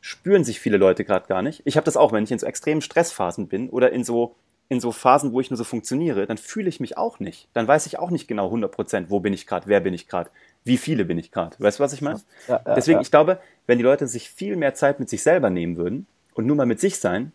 spüren 0.00 0.44
sich 0.44 0.60
viele 0.60 0.76
Leute 0.76 1.04
gerade 1.04 1.26
gar 1.26 1.42
nicht. 1.42 1.62
Ich 1.64 1.76
habe 1.76 1.84
das 1.84 1.96
auch, 1.96 2.12
wenn 2.12 2.24
ich 2.24 2.32
in 2.32 2.38
so 2.38 2.46
extremen 2.46 2.80
Stressphasen 2.80 3.48
bin 3.48 3.70
oder 3.70 3.92
in 3.92 4.04
so 4.04 4.34
in 4.68 4.80
so 4.80 4.90
Phasen, 4.90 5.32
wo 5.32 5.40
ich 5.40 5.50
nur 5.50 5.56
so 5.56 5.64
funktioniere, 5.64 6.26
dann 6.26 6.38
fühle 6.38 6.68
ich 6.68 6.80
mich 6.80 6.98
auch 6.98 7.20
nicht. 7.20 7.48
Dann 7.52 7.68
weiß 7.68 7.86
ich 7.86 7.98
auch 7.98 8.10
nicht 8.10 8.26
genau 8.26 8.46
100 8.46 8.70
Prozent, 8.70 9.10
wo 9.10 9.20
bin 9.20 9.32
ich 9.32 9.46
gerade, 9.46 9.68
wer 9.68 9.80
bin 9.80 9.94
ich 9.94 10.08
gerade, 10.08 10.30
wie 10.64 10.76
viele 10.76 11.04
bin 11.04 11.18
ich 11.18 11.30
gerade. 11.30 11.56
Weißt 11.58 11.78
du, 11.78 11.84
was 11.84 11.92
ich 11.92 12.02
meine? 12.02 12.20
Ja, 12.48 12.60
ja, 12.66 12.74
Deswegen, 12.74 12.98
ja. 12.98 13.02
ich 13.02 13.10
glaube, 13.10 13.38
wenn 13.66 13.78
die 13.78 13.84
Leute 13.84 14.08
sich 14.08 14.28
viel 14.28 14.56
mehr 14.56 14.74
Zeit 14.74 14.98
mit 14.98 15.08
sich 15.08 15.22
selber 15.22 15.50
nehmen 15.50 15.76
würden 15.76 16.06
und 16.34 16.46
nur 16.46 16.56
mal 16.56 16.66
mit 16.66 16.80
sich 16.80 16.98
sein, 16.98 17.32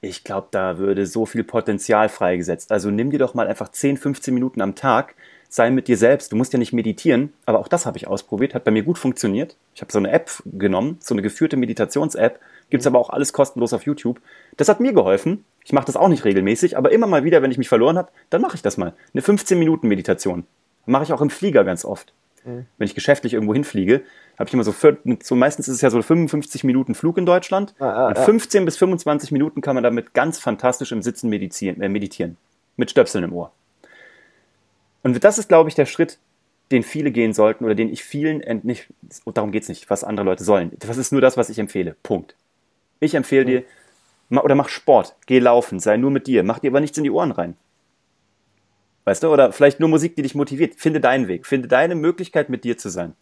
ich 0.00 0.24
glaube, 0.24 0.48
da 0.50 0.78
würde 0.78 1.06
so 1.06 1.26
viel 1.26 1.44
Potenzial 1.44 2.08
freigesetzt. 2.08 2.72
Also 2.72 2.90
nimm 2.90 3.10
dir 3.10 3.18
doch 3.18 3.34
mal 3.34 3.46
einfach 3.46 3.68
10, 3.68 3.98
15 3.98 4.32
Minuten 4.32 4.62
am 4.62 4.74
Tag, 4.74 5.14
sei 5.50 5.70
mit 5.70 5.88
dir 5.88 5.98
selbst. 5.98 6.32
Du 6.32 6.36
musst 6.36 6.54
ja 6.54 6.58
nicht 6.58 6.72
meditieren, 6.72 7.34
aber 7.44 7.58
auch 7.58 7.68
das 7.68 7.84
habe 7.84 7.98
ich 7.98 8.06
ausprobiert, 8.06 8.54
hat 8.54 8.64
bei 8.64 8.70
mir 8.70 8.82
gut 8.82 8.98
funktioniert. 8.98 9.56
Ich 9.74 9.82
habe 9.82 9.92
so 9.92 9.98
eine 9.98 10.10
App 10.10 10.30
genommen, 10.46 10.96
so 11.00 11.14
eine 11.14 11.20
geführte 11.20 11.58
Meditations-App, 11.58 12.40
Gibt 12.70 12.82
es 12.82 12.86
aber 12.86 12.98
auch 12.98 13.10
alles 13.10 13.32
kostenlos 13.32 13.72
auf 13.72 13.82
YouTube. 13.84 14.20
Das 14.56 14.68
hat 14.68 14.80
mir 14.80 14.92
geholfen. 14.92 15.44
Ich 15.64 15.72
mache 15.72 15.86
das 15.86 15.96
auch 15.96 16.08
nicht 16.08 16.24
regelmäßig, 16.24 16.76
aber 16.76 16.92
immer 16.92 17.06
mal 17.06 17.24
wieder, 17.24 17.42
wenn 17.42 17.50
ich 17.50 17.58
mich 17.58 17.68
verloren 17.68 17.98
habe, 17.98 18.10
dann 18.30 18.40
mache 18.40 18.56
ich 18.56 18.62
das 18.62 18.76
mal. 18.76 18.94
Eine 19.12 19.22
15-Minuten-Meditation. 19.22 20.44
Mache 20.86 21.04
ich 21.04 21.12
auch 21.12 21.20
im 21.20 21.30
Flieger 21.30 21.64
ganz 21.64 21.84
oft. 21.84 22.14
Mhm. 22.44 22.66
Wenn 22.78 22.86
ich 22.86 22.94
geschäftlich 22.94 23.34
irgendwo 23.34 23.52
hinfliege, 23.52 24.02
habe 24.38 24.48
ich 24.48 24.54
immer 24.54 24.64
so, 24.64 24.74
so, 25.22 25.34
meistens 25.34 25.68
ist 25.68 25.74
es 25.76 25.80
ja 25.82 25.90
so 25.90 26.00
55 26.00 26.64
Minuten 26.64 26.94
Flug 26.94 27.18
in 27.18 27.26
Deutschland. 27.26 27.74
Ah, 27.78 27.90
ah, 27.90 28.08
und 28.08 28.18
15 28.18 28.62
ah. 28.62 28.64
bis 28.64 28.76
25 28.78 29.32
Minuten 29.32 29.60
kann 29.60 29.74
man 29.74 29.84
damit 29.84 30.14
ganz 30.14 30.38
fantastisch 30.38 30.92
im 30.92 31.02
Sitzen 31.02 31.28
meditieren. 31.28 31.82
Äh, 31.82 31.88
meditieren 31.88 32.38
mit 32.80 32.90
Stöpseln 32.90 33.22
im 33.22 33.32
Ohr. 33.32 33.52
Und 35.02 35.22
das 35.22 35.38
ist, 35.38 35.48
glaube 35.48 35.68
ich, 35.68 35.76
der 35.76 35.86
Schritt, 35.86 36.18
den 36.72 36.82
viele 36.82 37.10
gehen 37.10 37.32
sollten 37.32 37.64
oder 37.64 37.74
den 37.74 37.92
ich 37.92 38.02
vielen, 38.02 38.42
nicht, 38.62 38.88
darum 39.32 39.52
geht 39.52 39.62
es 39.62 39.68
nicht, 39.68 39.90
was 39.90 40.04
andere 40.04 40.26
Leute 40.26 40.44
sollen. 40.44 40.72
Das 40.78 40.96
ist 40.96 41.12
nur 41.12 41.20
das, 41.20 41.36
was 41.36 41.50
ich 41.50 41.58
empfehle. 41.58 41.96
Punkt. 42.02 42.34
Ich 43.00 43.14
empfehle 43.14 43.44
dir, 43.44 43.62
oder 44.30 44.54
mach 44.54 44.68
Sport, 44.68 45.16
geh 45.26 45.38
laufen, 45.38 45.80
sei 45.80 45.96
nur 45.96 46.10
mit 46.10 46.26
dir, 46.26 46.44
mach 46.44 46.60
dir 46.60 46.70
aber 46.70 46.80
nichts 46.80 46.98
in 46.98 47.04
die 47.04 47.10
Ohren 47.10 47.32
rein. 47.32 47.56
Weißt 49.04 49.22
du, 49.22 49.28
oder 49.28 49.52
vielleicht 49.52 49.80
nur 49.80 49.88
Musik, 49.88 50.14
die 50.14 50.22
dich 50.22 50.34
motiviert. 50.34 50.74
Finde 50.76 51.00
deinen 51.00 51.26
Weg, 51.26 51.46
finde 51.46 51.68
deine 51.68 51.94
Möglichkeit, 51.94 52.48
mit 52.48 52.64
dir 52.64 52.78
zu 52.78 52.90
sein. 52.90 53.14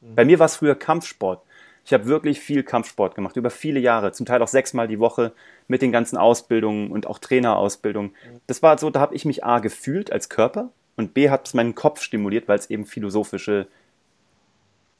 Mhm. 0.00 0.14
Bei 0.14 0.24
mir 0.24 0.38
war 0.38 0.46
es 0.46 0.56
früher 0.56 0.74
Kampfsport. 0.74 1.42
Ich 1.84 1.92
habe 1.92 2.06
wirklich 2.06 2.40
viel 2.40 2.62
Kampfsport 2.62 3.14
gemacht, 3.14 3.36
über 3.36 3.50
viele 3.50 3.78
Jahre, 3.78 4.12
zum 4.12 4.24
Teil 4.24 4.40
auch 4.40 4.48
sechsmal 4.48 4.88
die 4.88 5.00
Woche 5.00 5.32
mit 5.68 5.82
den 5.82 5.92
ganzen 5.92 6.16
Ausbildungen 6.16 6.90
und 6.90 7.06
auch 7.06 7.18
Trainerausbildungen. 7.18 8.12
Mhm. 8.12 8.40
Das 8.46 8.62
war 8.62 8.78
so, 8.78 8.88
da 8.88 9.00
habe 9.00 9.14
ich 9.14 9.26
mich 9.26 9.44
A 9.44 9.58
gefühlt 9.58 10.10
als 10.10 10.30
Körper 10.30 10.70
und 10.96 11.12
B 11.12 11.28
hat 11.28 11.46
es 11.46 11.52
meinen 11.52 11.74
Kopf 11.74 12.00
stimuliert, 12.00 12.48
weil 12.48 12.58
es 12.58 12.70
eben 12.70 12.86
philosophische 12.86 13.66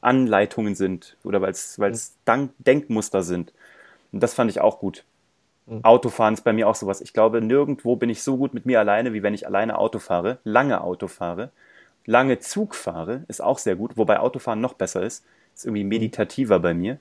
Anleitungen 0.02 0.74
sind 0.74 1.16
oder 1.24 1.40
weil 1.40 1.52
es 1.52 1.78
mhm. 1.78 2.50
Denkmuster 2.58 3.22
sind. 3.22 3.54
Und 4.14 4.22
das 4.22 4.32
fand 4.32 4.48
ich 4.48 4.60
auch 4.60 4.78
gut. 4.78 5.04
Mhm. 5.66 5.82
Autofahren 5.82 6.34
ist 6.34 6.44
bei 6.44 6.52
mir 6.52 6.68
auch 6.68 6.76
sowas. 6.76 7.00
Ich 7.00 7.12
glaube, 7.12 7.40
nirgendwo 7.40 7.96
bin 7.96 8.08
ich 8.10 8.22
so 8.22 8.36
gut 8.36 8.54
mit 8.54 8.64
mir 8.64 8.78
alleine, 8.78 9.12
wie 9.12 9.24
wenn 9.24 9.34
ich 9.34 9.44
alleine 9.44 9.76
Auto 9.76 9.98
fahre, 9.98 10.38
lange 10.44 10.82
Auto 10.82 11.08
fahre. 11.08 11.50
Lange 12.06 12.38
Zug 12.38 12.76
fahre 12.76 13.24
ist 13.26 13.42
auch 13.42 13.58
sehr 13.58 13.74
gut, 13.74 13.96
wobei 13.96 14.20
Autofahren 14.20 14.60
noch 14.60 14.74
besser 14.74 15.02
ist. 15.02 15.24
Ist 15.52 15.64
irgendwie 15.64 15.82
mhm. 15.82 15.88
meditativer 15.88 16.60
bei 16.60 16.74
mir. 16.74 16.98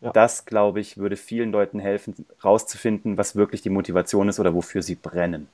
Ja. 0.00 0.10
Das, 0.10 0.44
glaube 0.44 0.80
ich, 0.80 0.98
würde 0.98 1.16
vielen 1.16 1.52
Leuten 1.52 1.78
helfen, 1.78 2.26
rauszufinden, 2.42 3.16
was 3.16 3.36
wirklich 3.36 3.62
die 3.62 3.70
Motivation 3.70 4.28
ist 4.28 4.40
oder 4.40 4.52
wofür 4.52 4.82
sie 4.82 4.96
brennen. 4.96 5.46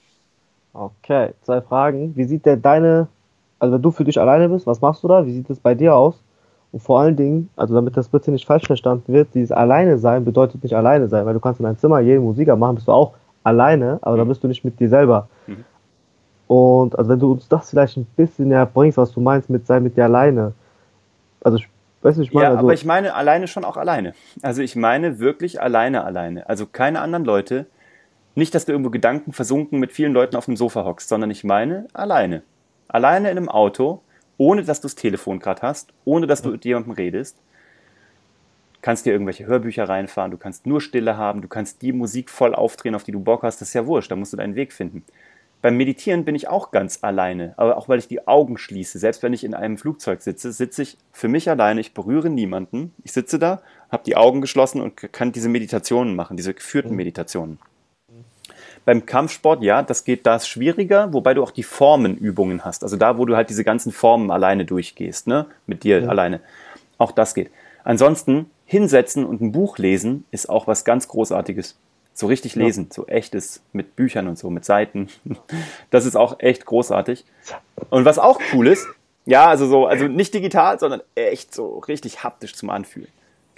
Okay, 0.72 1.34
zwei 1.42 1.60
Fragen. 1.60 2.16
Wie 2.16 2.24
sieht 2.24 2.46
denn 2.46 2.62
deine, 2.62 3.08
also 3.58 3.74
wenn 3.74 3.82
du 3.82 3.90
für 3.90 4.04
dich 4.04 4.18
alleine 4.18 4.48
bist, 4.48 4.66
was 4.66 4.80
machst 4.80 5.02
du 5.02 5.08
da? 5.08 5.26
Wie 5.26 5.32
sieht 5.32 5.50
es 5.50 5.60
bei 5.60 5.74
dir 5.74 5.94
aus? 5.94 6.22
Und 6.76 6.80
vor 6.80 7.00
allen 7.00 7.16
Dingen, 7.16 7.48
also 7.56 7.74
damit 7.74 7.96
das 7.96 8.10
bitte 8.10 8.30
nicht 8.30 8.44
falsch 8.44 8.66
verstanden 8.66 9.10
wird, 9.10 9.28
dieses 9.32 9.50
Alleine 9.50 9.96
sein 9.96 10.26
bedeutet 10.26 10.62
nicht 10.62 10.76
alleine 10.76 11.08
sein, 11.08 11.24
weil 11.24 11.32
du 11.32 11.40
kannst 11.40 11.58
in 11.58 11.64
deinem 11.64 11.78
Zimmer 11.78 12.00
jede 12.00 12.20
Musik 12.20 12.54
machen, 12.54 12.74
bist 12.74 12.86
du 12.86 12.92
auch 12.92 13.14
alleine, 13.44 13.98
aber 14.02 14.16
mhm. 14.16 14.18
dann 14.18 14.28
bist 14.28 14.44
du 14.44 14.48
nicht 14.48 14.62
mit 14.62 14.78
dir 14.78 14.90
selber. 14.90 15.26
Mhm. 15.46 15.64
Und 16.48 16.98
also 16.98 17.10
wenn 17.10 17.18
du 17.18 17.32
uns 17.32 17.48
das 17.48 17.70
vielleicht 17.70 17.96
ein 17.96 18.04
bisschen 18.14 18.48
näher 18.48 18.66
bringst, 18.66 18.98
was 18.98 19.10
du 19.10 19.22
meinst 19.22 19.48
mit 19.48 19.66
sein 19.66 19.84
mit 19.84 19.96
dir 19.96 20.04
alleine. 20.04 20.52
Also 21.42 21.60
weißt 22.02 22.18
du, 22.18 22.22
ich 22.24 22.34
meine, 22.34 22.44
ja, 22.44 22.50
also, 22.50 22.64
aber 22.64 22.74
ich 22.74 22.84
meine 22.84 23.14
alleine 23.14 23.48
schon 23.48 23.64
auch 23.64 23.78
alleine. 23.78 24.12
Also 24.42 24.60
ich 24.60 24.76
meine 24.76 25.18
wirklich 25.18 25.62
alleine 25.62 26.04
alleine. 26.04 26.46
Also 26.46 26.66
keine 26.66 27.00
anderen 27.00 27.24
Leute. 27.24 27.64
Nicht, 28.34 28.54
dass 28.54 28.66
du 28.66 28.72
irgendwo 28.72 28.90
Gedanken 28.90 29.32
versunken 29.32 29.80
mit 29.80 29.92
vielen 29.92 30.12
Leuten 30.12 30.36
auf 30.36 30.44
dem 30.44 30.58
Sofa 30.58 30.84
hockst, 30.84 31.08
sondern 31.08 31.30
ich 31.30 31.42
meine 31.42 31.86
alleine. 31.94 32.42
Alleine 32.86 33.30
in 33.30 33.38
einem 33.38 33.48
Auto 33.48 34.02
ohne 34.38 34.62
dass 34.62 34.80
du 34.80 34.86
das 34.86 34.94
Telefon 34.94 35.38
gerade 35.38 35.62
hast, 35.62 35.92
ohne 36.04 36.26
dass 36.26 36.42
du 36.42 36.50
mit 36.50 36.64
jemandem 36.64 36.92
redest. 36.92 37.36
Kannst 38.82 39.06
dir 39.06 39.12
irgendwelche 39.12 39.46
Hörbücher 39.46 39.88
reinfahren, 39.88 40.30
du 40.30 40.36
kannst 40.36 40.66
nur 40.66 40.80
Stille 40.80 41.16
haben, 41.16 41.42
du 41.42 41.48
kannst 41.48 41.82
die 41.82 41.92
Musik 41.92 42.30
voll 42.30 42.54
aufdrehen, 42.54 42.94
auf 42.94 43.04
die 43.04 43.12
du 43.12 43.20
Bock 43.20 43.42
hast, 43.42 43.60
das 43.60 43.68
ist 43.68 43.74
ja 43.74 43.86
wurscht, 43.86 44.10
da 44.10 44.16
musst 44.16 44.32
du 44.32 44.36
deinen 44.36 44.54
Weg 44.54 44.72
finden. 44.72 45.04
Beim 45.62 45.76
Meditieren 45.78 46.24
bin 46.24 46.34
ich 46.34 46.48
auch 46.48 46.70
ganz 46.70 47.02
alleine, 47.02 47.54
aber 47.56 47.76
auch 47.76 47.88
weil 47.88 47.98
ich 47.98 48.06
die 48.06 48.28
Augen 48.28 48.58
schließe. 48.58 48.98
Selbst 48.98 49.22
wenn 49.22 49.32
ich 49.32 49.42
in 49.42 49.54
einem 49.54 49.78
Flugzeug 49.78 50.20
sitze, 50.22 50.52
sitze 50.52 50.82
ich 50.82 50.98
für 51.12 51.28
mich 51.28 51.50
alleine, 51.50 51.80
ich 51.80 51.94
berühre 51.94 52.30
niemanden. 52.30 52.92
Ich 53.02 53.12
sitze 53.12 53.38
da, 53.38 53.62
habe 53.90 54.04
die 54.04 54.16
Augen 54.16 54.40
geschlossen 54.40 54.80
und 54.80 55.12
kann 55.12 55.32
diese 55.32 55.48
Meditationen 55.48 56.14
machen, 56.14 56.36
diese 56.36 56.54
geführten. 56.54 56.94
Meditationen. 56.94 57.58
Beim 58.86 59.04
Kampfsport, 59.04 59.62
ja, 59.62 59.82
das 59.82 60.04
geht 60.04 60.26
da 60.26 60.38
schwieriger, 60.38 61.12
wobei 61.12 61.34
du 61.34 61.42
auch 61.42 61.50
die 61.50 61.64
Formenübungen 61.64 62.64
hast. 62.64 62.84
Also 62.84 62.96
da, 62.96 63.18
wo 63.18 63.26
du 63.26 63.36
halt 63.36 63.50
diese 63.50 63.64
ganzen 63.64 63.90
Formen 63.92 64.30
alleine 64.30 64.64
durchgehst, 64.64 65.26
ne? 65.26 65.46
Mit 65.66 65.82
dir 65.82 66.02
ja. 66.02 66.08
alleine. 66.08 66.40
Auch 66.96 67.10
das 67.10 67.34
geht. 67.34 67.50
Ansonsten, 67.82 68.48
hinsetzen 68.64 69.26
und 69.26 69.40
ein 69.40 69.50
Buch 69.50 69.78
lesen 69.78 70.24
ist 70.30 70.48
auch 70.48 70.68
was 70.68 70.84
ganz 70.84 71.08
Großartiges. 71.08 71.76
So 72.14 72.28
richtig 72.28 72.54
lesen, 72.54 72.86
ja. 72.88 72.94
so 72.94 73.06
echtes, 73.08 73.60
mit 73.72 73.96
Büchern 73.96 74.28
und 74.28 74.38
so, 74.38 74.50
mit 74.50 74.64
Seiten. 74.64 75.08
Das 75.90 76.06
ist 76.06 76.16
auch 76.16 76.38
echt 76.38 76.64
großartig. 76.64 77.24
Und 77.90 78.04
was 78.04 78.18
auch 78.18 78.40
cool 78.52 78.68
ist, 78.68 78.86
ja, 79.24 79.46
also 79.46 79.66
so, 79.66 79.86
also 79.86 80.06
nicht 80.06 80.32
digital, 80.32 80.78
sondern 80.78 81.02
echt 81.16 81.52
so 81.52 81.80
richtig 81.80 82.22
haptisch 82.22 82.54
zum 82.54 82.70
Anfühlen 82.70 83.08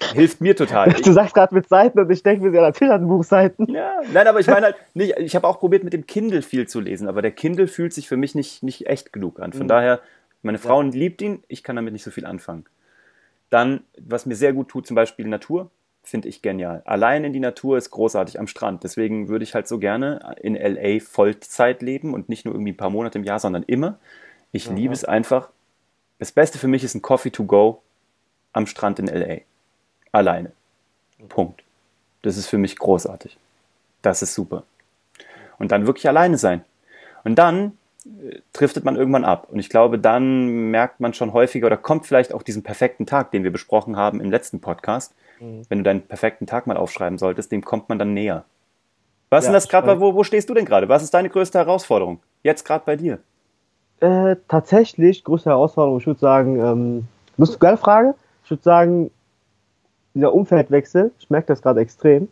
hilft 0.01 0.41
mir 0.41 0.57
total. 0.57 0.93
Du 0.93 1.13
sagst 1.13 1.35
gerade 1.35 1.55
mit 1.55 1.69
Seiten 1.69 1.99
und 1.99 2.11
ich 2.11 2.23
denke 2.23 2.49
mir, 2.49 2.55
ja, 2.55 2.63
natürlich 2.63 2.93
hat 2.93 3.01
ein 3.01 3.09
Buch 3.09 3.25
Seiten. 3.25 3.71
Ja, 3.73 4.01
nein, 4.13 4.27
aber 4.27 4.41
ich 4.41 4.47
meine 4.47 4.67
halt 4.67 4.77
nicht, 4.95 5.17
ich 5.19 5.35
habe 5.35 5.47
auch 5.47 5.59
probiert 5.59 5.85
mit 5.85 5.93
dem 5.93 6.07
Kindle 6.07 6.43
viel 6.43 6.69
zu 6.69 6.81
lesen, 6.81 7.09
aber 7.09 7.23
der 7.23 7.33
Kindle 7.33 7.69
fühlt 7.69 7.93
sich 7.93 8.09
für 8.09 8.17
mich 8.17 8.35
nicht, 8.35 8.63
nicht 8.63 8.87
echt 8.87 9.13
genug 9.13 9.41
an. 9.41 9.53
Von 9.53 9.65
mhm. 9.65 9.69
daher, 9.69 10.01
meine 10.43 10.59
Frau 10.59 10.83
ja. 10.83 10.89
liebt 10.91 11.21
ihn, 11.23 11.43
ich 11.49 11.63
kann 11.63 11.77
damit 11.77 11.93
nicht 11.93 12.05
so 12.05 12.11
viel 12.11 12.27
anfangen. 12.27 12.65
Dann, 13.51 13.81
was 13.99 14.27
mir 14.27 14.37
sehr 14.37 14.53
gut 14.53 14.69
tut, 14.69 14.87
zum 14.87 14.95
Beispiel 14.95 15.27
Natur, 15.27 15.71
finde 16.03 16.29
ich 16.29 16.43
genial. 16.43 16.83
Allein 16.85 17.25
in 17.25 17.33
die 17.33 17.41
Natur 17.41 17.77
ist 17.77 17.91
großartig 17.91 18.39
am 18.39 18.47
Strand. 18.47 18.85
Deswegen 18.85 19.29
würde 19.29 19.43
ich 19.43 19.55
halt 19.55 19.69
so 19.69 19.79
gerne 19.79 20.37
in 20.41 20.55
LA 20.55 21.01
Vollzeit 21.01 21.83
leben 21.83 22.15
und 22.15 22.29
nicht 22.29 22.45
nur 22.45 22.55
irgendwie 22.55 22.73
ein 22.73 22.77
paar 22.77 22.91
Monate 22.91 23.19
im 23.19 23.25
Jahr, 23.25 23.39
sondern 23.39 23.63
immer. 23.63 23.99
Ich 24.53 24.71
mhm. 24.71 24.77
liebe 24.77 24.95
es 24.95 25.05
einfach. 25.05 25.51
Das 26.19 26.33
Beste 26.33 26.59
für 26.59 26.69
mich 26.69 26.85
ist 26.85 26.95
ein 26.95 27.03
Coffee 27.03 27.31
to 27.31 27.45
go 27.45 27.83
am 28.53 28.67
Strand 28.67 28.99
in 28.99 29.07
LA 29.07 29.41
alleine. 30.13 30.53
Punkt. 31.29 31.63
Das 32.23 32.37
ist 32.37 32.47
für 32.47 32.59
mich 32.59 32.79
großartig. 32.79 33.37
Das 34.03 34.23
ist 34.23 34.35
super. 34.35 34.65
Und 35.59 35.73
dann 35.73 35.87
wirklich 35.87 36.09
alleine 36.09 36.39
sein. 36.39 36.65
Und 37.25 37.37
dann 37.37 37.77
äh, 38.05 38.41
driftet 38.53 38.85
man 38.85 38.97
irgendwann 38.97 39.25
ab. 39.25 39.49
Und 39.51 39.59
ich 39.59 39.71
glaube, 39.71 39.99
dann 39.99 40.71
merkt 40.71 41.01
man 41.01 41.15
schon 41.15 41.33
häufiger 41.33 41.67
oder 41.67 41.77
kommt 41.77 42.07
vielleicht 42.07 42.33
auch 42.33 42.43
diesen 42.43 42.63
perfekten 42.63 43.07
Tag, 43.07 43.31
den 43.31 43.45
wir 43.45 43.51
besprochen 43.51 43.97
haben 43.97 44.21
im 44.21 44.31
letzten 44.31 44.61
Podcast. 44.61 45.15
Mhm. 45.41 45.63
Wenn 45.69 45.79
du 45.79 45.85
deinen 45.85 46.03
perfekten 46.03 46.47
Tag 46.47 46.67
mal 46.67 46.77
aufschreiben 46.77 47.19
solltest, 47.19 47.53
dem 47.53 47.65
kommt 47.65 47.89
man 47.89 47.99
dann 47.99 48.15
näher. 48.15 48.45
Was 49.31 49.45
ja, 49.45 49.51
ist 49.51 49.55
das 49.55 49.69
gerade? 49.69 50.01
Wo, 50.01 50.15
wo 50.15 50.25
stehst 50.25 50.49
du 50.49 50.55
denn 50.55 50.65
gerade? 50.65 50.89
Was 50.89 51.03
ist 51.03 51.13
deine 51.13 51.29
größte 51.29 51.59
Herausforderung? 51.59 52.21
Jetzt 52.43 52.65
gerade 52.65 52.85
bei 52.87 52.97
dir? 52.97 53.19
Äh, 54.01 54.37
tatsächlich, 54.49 55.25
größte 55.25 55.51
Herausforderung, 55.51 55.99
ich 55.99 56.07
würde 56.07 56.21
sagen, 56.21 56.61
ähm, 56.61 57.09
musst 57.37 57.55
du 57.55 57.59
geile 57.59 57.77
Frage? 57.77 58.15
Ich 58.45 58.51
würde 58.51 58.63
sagen, 58.63 59.11
dieser 60.15 60.35
Umfeldwechsel, 60.35 61.13
ich 61.19 61.31
merke 61.31 61.49
das 61.49 61.63
gerade 61.63 61.81
extrem, 61.81 62.29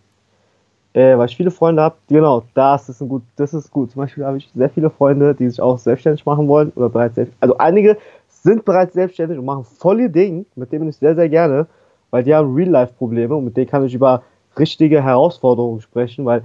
äh, 0.92 1.16
weil 1.16 1.26
ich 1.26 1.37
viele 1.37 1.50
Freunde 1.50 1.83
habe, 1.83 1.97
genau, 2.09 2.42
das 2.54 2.88
ist 2.88 3.00
ein 3.00 3.09
gut, 3.09 3.23
das 3.37 3.52
ist 3.52 3.71
gut. 3.71 3.90
Zum 3.90 4.02
Beispiel 4.02 4.25
habe 4.25 4.38
ich 4.38 4.50
sehr 4.54 4.71
viele 4.71 4.90
Freunde, 4.90 5.35
die 5.35 5.49
sich 5.49 5.61
auch 5.61 5.78
selbstständig 5.78 6.25
machen 6.25 6.49
wollen 6.49 6.73
oder 6.75 6.88
bereits 6.88 7.16
selbst, 7.16 7.35
also 7.40 7.59
einige 7.59 7.99
sind 8.28 8.64
bereits 8.64 8.95
selbstständig 8.95 9.38
und 9.38 9.45
machen 9.45 9.64
voll 9.64 10.00
ihr 10.00 10.09
Ding, 10.09 10.47
mit 10.54 10.73
denen 10.73 10.80
bin 10.80 10.88
ich 10.88 10.97
sehr, 10.97 11.14
sehr 11.14 11.28
gerne, 11.28 11.66
weil 12.11 12.25
die 12.25 12.35
haben 12.35 12.54
Real-Life-Probleme 12.54 13.35
und 13.35 13.45
mit 13.45 13.56
denen 13.56 13.68
kann 13.68 13.85
ich 13.85 13.95
über 13.95 14.23
richtige 14.59 15.02
Herausforderungen 15.02 15.80
sprechen, 15.80 16.25
weil 16.25 16.42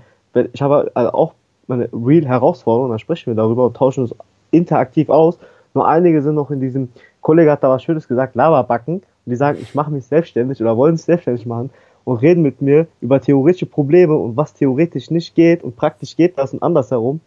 ich 0.53 0.61
habe 0.61 0.91
also 0.93 1.11
auch 1.11 1.33
meine 1.67 1.89
Real-Herausforderungen, 1.93 2.91
dann 2.91 3.00
sprechen 3.00 3.27
wir 3.27 3.35
darüber 3.35 3.67
und 3.67 3.77
tauschen 3.77 4.01
uns 4.01 4.15
interaktiv 4.51 5.09
aus. 5.09 5.39
Nur 5.73 5.88
einige 5.88 6.21
sind 6.21 6.35
noch 6.35 6.51
in 6.51 6.59
diesem, 6.59 6.89
Kollege 7.21 7.51
hat 7.51 7.63
da 7.63 7.69
was 7.69 7.83
Schönes 7.83 8.07
gesagt, 8.07 8.35
Lava-Backen 8.35 9.01
die 9.25 9.36
sagen, 9.36 9.60
ich 9.62 9.75
mache 9.75 9.92
mich 9.92 10.06
selbstständig 10.06 10.62
oder 10.62 10.78
wollen 10.78 10.98
sich 10.98 11.06
selbstständig 11.06 11.46
machen 11.46 11.70
und 12.04 12.18
reden 12.18 12.42
mit 12.42 12.62
mir 12.62 12.88
über 13.01 13.22
theoretische 13.22 13.66
Probleme 13.66 14.16
und 14.16 14.38
was 14.38 14.54
theoretisch 14.54 15.12
nicht 15.12 15.36
geht 15.36 15.63
und 15.63 15.75
praktisch 15.75 16.16
geht 16.16 16.38
das 16.38 16.54
und 16.54 16.63
andersherum. 16.63 17.22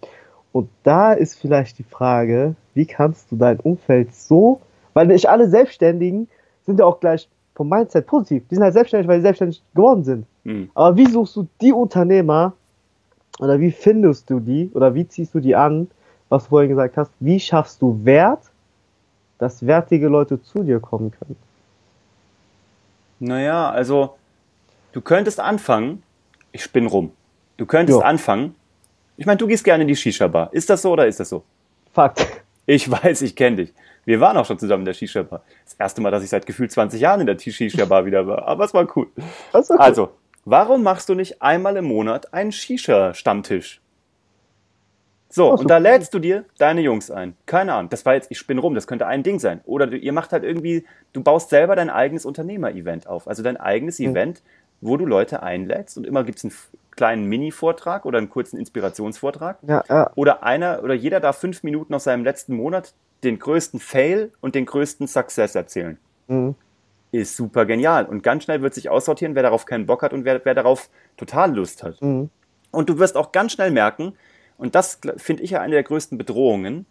Und 0.52 0.68
da 0.82 1.12
ist 1.12 1.40
vielleicht 1.40 1.78
die 1.78 1.84
Frage, 1.84 2.54
wie 2.74 2.86
kannst 2.86 3.30
du 3.30 3.36
dein 3.36 3.60
Umfeld 3.60 4.14
so, 4.14 4.60
weil 4.92 5.06
nicht 5.06 5.28
alle 5.28 5.48
Selbstständigen 5.48 6.28
sind 6.64 6.78
ja 6.78 6.86
auch 6.86 7.00
gleich 7.00 7.28
vom 7.54 7.68
Mindset 7.68 8.06
positiv. 8.06 8.44
Die 8.48 8.54
sind 8.54 8.64
halt 8.64 8.74
selbstständig, 8.74 9.08
weil 9.08 9.18
sie 9.18 9.22
selbstständig 9.22 9.62
geworden 9.74 10.04
sind. 10.04 10.26
Mhm. 10.44 10.70
Aber 10.74 10.96
wie 10.96 11.06
suchst 11.06 11.36
du 11.36 11.46
die 11.60 11.72
Unternehmer 11.72 12.52
oder 13.38 13.58
wie 13.60 13.70
findest 13.70 14.30
du 14.30 14.40
die 14.40 14.70
oder 14.74 14.94
wie 14.94 15.06
ziehst 15.06 15.34
du 15.34 15.40
die 15.40 15.56
an, 15.56 15.88
was 16.28 16.44
du 16.44 16.50
vorhin 16.50 16.70
gesagt 16.70 16.96
hast? 16.96 17.10
Wie 17.20 17.40
schaffst 17.40 17.82
du 17.82 18.04
Wert, 18.04 18.50
dass 19.38 19.66
wertige 19.66 20.08
Leute 20.08 20.40
zu 20.42 20.62
dir 20.62 20.80
kommen 20.80 21.10
können? 21.10 21.36
Naja, 23.18 23.70
also 23.70 24.16
du 24.92 25.00
könntest 25.00 25.40
anfangen, 25.40 26.02
ich 26.52 26.62
spinne 26.62 26.88
rum, 26.88 27.12
du 27.56 27.66
könntest 27.66 27.98
jo. 27.98 28.04
anfangen, 28.04 28.54
ich 29.16 29.26
meine, 29.26 29.38
du 29.38 29.46
gehst 29.46 29.64
gerne 29.64 29.82
in 29.82 29.88
die 29.88 29.96
Shisha-Bar. 29.96 30.48
Ist 30.52 30.68
das 30.70 30.82
so 30.82 30.92
oder 30.92 31.06
ist 31.06 31.20
das 31.20 31.28
so? 31.28 31.44
Fakt. 31.92 32.26
Ich 32.66 32.90
weiß, 33.04 33.22
ich 33.22 33.36
kenne 33.36 33.56
dich. 33.56 33.72
Wir 34.04 34.20
waren 34.20 34.36
auch 34.36 34.44
schon 34.44 34.58
zusammen 34.58 34.82
in 34.82 34.86
der 34.86 34.94
Shisha-Bar. 34.94 35.42
Das 35.64 35.74
erste 35.74 36.00
Mal, 36.00 36.10
dass 36.10 36.24
ich 36.24 36.30
seit 36.30 36.46
gefühlt 36.46 36.72
20 36.72 37.00
Jahren 37.00 37.20
in 37.20 37.26
der 37.26 37.38
Shisha-Bar 37.38 38.04
wieder 38.06 38.26
war. 38.26 38.46
Aber 38.46 38.64
es 38.64 38.74
war 38.74 38.86
cool. 38.96 39.06
Das 39.52 39.70
war 39.70 39.76
cool. 39.76 39.82
Also, 39.82 40.10
warum 40.44 40.82
machst 40.82 41.08
du 41.08 41.14
nicht 41.14 41.40
einmal 41.40 41.76
im 41.76 41.84
Monat 41.84 42.34
einen 42.34 42.52
Shisha-Stammtisch? 42.52 43.80
So, 45.34 45.50
oh, 45.50 45.56
und 45.56 45.68
da 45.68 45.78
lädst 45.78 46.14
du 46.14 46.20
dir 46.20 46.44
deine 46.58 46.80
Jungs 46.80 47.10
ein. 47.10 47.34
Keine 47.44 47.74
Ahnung, 47.74 47.90
das 47.90 48.06
war 48.06 48.14
jetzt, 48.14 48.30
ich 48.30 48.38
spinne 48.38 48.60
rum, 48.60 48.76
das 48.76 48.86
könnte 48.86 49.08
ein 49.08 49.24
Ding 49.24 49.40
sein. 49.40 49.62
Oder 49.64 49.88
du, 49.88 49.96
ihr 49.96 50.12
macht 50.12 50.32
halt 50.32 50.44
irgendwie, 50.44 50.84
du 51.12 51.24
baust 51.24 51.50
selber 51.50 51.74
dein 51.74 51.90
eigenes 51.90 52.24
Unternehmer-Event 52.24 53.08
auf. 53.08 53.26
Also 53.26 53.42
dein 53.42 53.56
eigenes 53.56 53.98
mhm. 53.98 54.10
Event, 54.10 54.42
wo 54.80 54.96
du 54.96 55.06
Leute 55.06 55.42
einlädst 55.42 55.98
und 55.98 56.06
immer 56.06 56.22
gibt 56.22 56.38
es 56.38 56.44
einen 56.44 56.54
kleinen 56.92 57.24
Mini-Vortrag 57.24 58.06
oder 58.06 58.18
einen 58.18 58.30
kurzen 58.30 58.60
Inspirationsvortrag. 58.60 59.58
Ja, 59.66 59.82
ja. 59.88 60.12
Oder 60.14 60.44
einer 60.44 60.84
oder 60.84 60.94
jeder 60.94 61.18
darf 61.18 61.36
fünf 61.38 61.64
Minuten 61.64 61.94
aus 61.94 62.04
seinem 62.04 62.22
letzten 62.22 62.54
Monat 62.54 62.94
den 63.24 63.40
größten 63.40 63.80
Fail 63.80 64.30
und 64.40 64.54
den 64.54 64.66
größten 64.66 65.08
Success 65.08 65.56
erzählen. 65.56 65.98
Mhm. 66.28 66.54
Ist 67.10 67.34
super 67.34 67.66
genial. 67.66 68.06
Und 68.06 68.22
ganz 68.22 68.44
schnell 68.44 68.62
wird 68.62 68.74
sich 68.74 68.88
aussortieren, 68.88 69.34
wer 69.34 69.42
darauf 69.42 69.66
keinen 69.66 69.86
Bock 69.86 70.02
hat 70.02 70.12
und 70.12 70.24
wer, 70.24 70.44
wer 70.44 70.54
darauf 70.54 70.90
total 71.16 71.56
Lust 71.56 71.82
hat. 71.82 72.00
Mhm. 72.00 72.30
Und 72.70 72.88
du 72.88 73.00
wirst 73.00 73.16
auch 73.16 73.32
ganz 73.32 73.50
schnell 73.50 73.72
merken, 73.72 74.14
und 74.58 74.74
das 74.74 75.00
finde 75.16 75.42
ich 75.42 75.50
ja 75.50 75.60
eine 75.60 75.74
der 75.74 75.82
größten 75.82 76.18
Bedrohungen. 76.18 76.86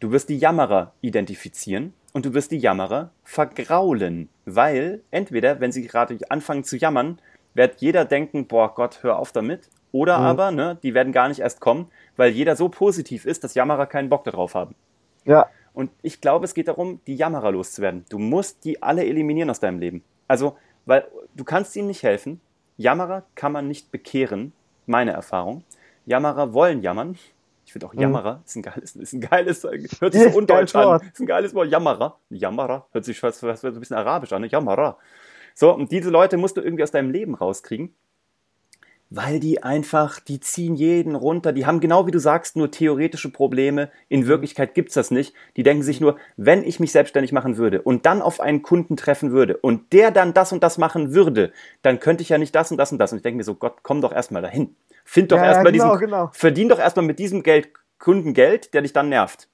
Du 0.00 0.10
wirst 0.12 0.28
die 0.28 0.38
Jammerer 0.38 0.92
identifizieren 1.00 1.94
und 2.12 2.26
du 2.26 2.34
wirst 2.34 2.50
die 2.50 2.58
Jammerer 2.58 3.10
vergraulen, 3.22 4.28
weil 4.44 5.02
entweder, 5.10 5.60
wenn 5.60 5.72
sie 5.72 5.86
gerade 5.86 6.18
anfangen 6.28 6.64
zu 6.64 6.76
jammern, 6.76 7.18
wird 7.54 7.80
jeder 7.80 8.04
denken, 8.04 8.46
boah 8.46 8.74
Gott, 8.74 9.02
hör 9.02 9.18
auf 9.18 9.32
damit. 9.32 9.68
Oder 9.92 10.18
mhm. 10.18 10.24
aber, 10.24 10.50
ne, 10.50 10.78
die 10.82 10.92
werden 10.92 11.12
gar 11.12 11.28
nicht 11.28 11.40
erst 11.40 11.60
kommen, 11.60 11.88
weil 12.16 12.32
jeder 12.32 12.56
so 12.56 12.68
positiv 12.68 13.24
ist, 13.26 13.44
dass 13.44 13.54
Jammerer 13.54 13.86
keinen 13.86 14.08
Bock 14.08 14.24
darauf 14.24 14.54
haben. 14.54 14.74
Ja. 15.24 15.46
Und 15.72 15.90
ich 16.02 16.20
glaube, 16.20 16.44
es 16.44 16.54
geht 16.54 16.68
darum, 16.68 17.00
die 17.06 17.16
Jammerer 17.16 17.52
loszuwerden. 17.52 18.04
Du 18.08 18.18
musst 18.18 18.64
die 18.64 18.82
alle 18.82 19.04
eliminieren 19.04 19.50
aus 19.50 19.60
deinem 19.60 19.78
Leben. 19.78 20.04
Also, 20.28 20.56
weil 20.86 21.06
du 21.34 21.44
kannst 21.44 21.74
ihnen 21.76 21.88
nicht 21.88 22.02
helfen. 22.02 22.40
Jammerer 22.76 23.24
kann 23.34 23.52
man 23.52 23.68
nicht 23.68 23.90
bekehren, 23.90 24.52
meine 24.86 25.12
Erfahrung. 25.12 25.64
Jammerer 26.06 26.52
wollen 26.52 26.82
jammern. 26.82 27.16
Ich 27.66 27.72
finde 27.72 27.86
auch 27.86 27.94
mhm. 27.94 28.00
Jammerer 28.00 28.42
ist 28.44 28.56
ein 28.56 28.62
geiles, 28.62 28.96
ist 28.96 29.12
ein 29.12 29.20
geiles, 29.20 29.64
hört 29.64 30.12
sich 30.12 30.22
so 30.22 30.38
undeutsch 30.38 30.74
an. 30.74 31.00
Ist 31.00 31.20
ein 31.20 31.26
geiles 31.26 31.54
Wort. 31.54 31.68
Jammerer. 31.68 32.18
Jammerer. 32.30 32.86
Hört 32.92 33.04
sich 33.04 33.18
fast, 33.18 33.40
fast 33.40 33.64
ein 33.64 33.80
bisschen 33.80 33.96
arabisch 33.96 34.32
an. 34.32 34.42
Ne? 34.42 34.48
Jammerer. 34.48 34.98
So, 35.54 35.72
und 35.72 35.90
diese 35.92 36.10
Leute 36.10 36.36
musst 36.36 36.56
du 36.56 36.60
irgendwie 36.60 36.82
aus 36.82 36.90
deinem 36.90 37.10
Leben 37.10 37.34
rauskriegen 37.34 37.94
weil 39.16 39.38
die 39.38 39.62
einfach, 39.62 40.18
die 40.18 40.40
ziehen 40.40 40.74
jeden 40.74 41.14
runter, 41.14 41.52
die 41.52 41.66
haben 41.66 41.80
genau 41.80 42.06
wie 42.06 42.10
du 42.10 42.18
sagst 42.18 42.56
nur 42.56 42.70
theoretische 42.70 43.30
Probleme, 43.30 43.90
in 44.08 44.26
Wirklichkeit 44.26 44.74
gibt's 44.74 44.94
das 44.94 45.10
nicht. 45.10 45.34
Die 45.56 45.62
denken 45.62 45.82
sich 45.82 46.00
nur, 46.00 46.16
wenn 46.36 46.64
ich 46.64 46.80
mich 46.80 46.92
selbstständig 46.92 47.32
machen 47.32 47.56
würde 47.56 47.82
und 47.82 48.06
dann 48.06 48.22
auf 48.22 48.40
einen 48.40 48.62
Kunden 48.62 48.96
treffen 48.96 49.30
würde 49.30 49.56
und 49.58 49.92
der 49.92 50.10
dann 50.10 50.34
das 50.34 50.52
und 50.52 50.62
das 50.62 50.78
machen 50.78 51.14
würde, 51.14 51.52
dann 51.82 52.00
könnte 52.00 52.22
ich 52.22 52.30
ja 52.30 52.38
nicht 52.38 52.54
das 52.54 52.70
und 52.70 52.78
das 52.78 52.92
und 52.92 52.98
das. 52.98 53.12
Und 53.12 53.18
ich 53.18 53.22
denke 53.22 53.36
mir 53.36 53.44
so, 53.44 53.54
Gott, 53.54 53.78
komm 53.82 54.00
doch 54.00 54.12
erstmal 54.12 54.42
dahin. 54.42 54.74
Find 55.04 55.30
doch 55.30 55.36
ja, 55.36 55.44
erstmal 55.44 55.66
ja, 55.66 55.70
genau, 55.72 55.96
diesen, 55.96 56.06
genau. 56.06 56.30
verdien 56.32 56.68
doch 56.68 56.78
erstmal 56.78 57.04
mit 57.04 57.18
diesem 57.18 57.42
Geld 57.42 57.70
Kunden 57.98 58.34
Geld, 58.34 58.74
der 58.74 58.82
dich 58.82 58.92
dann 58.92 59.08
nervt. 59.08 59.48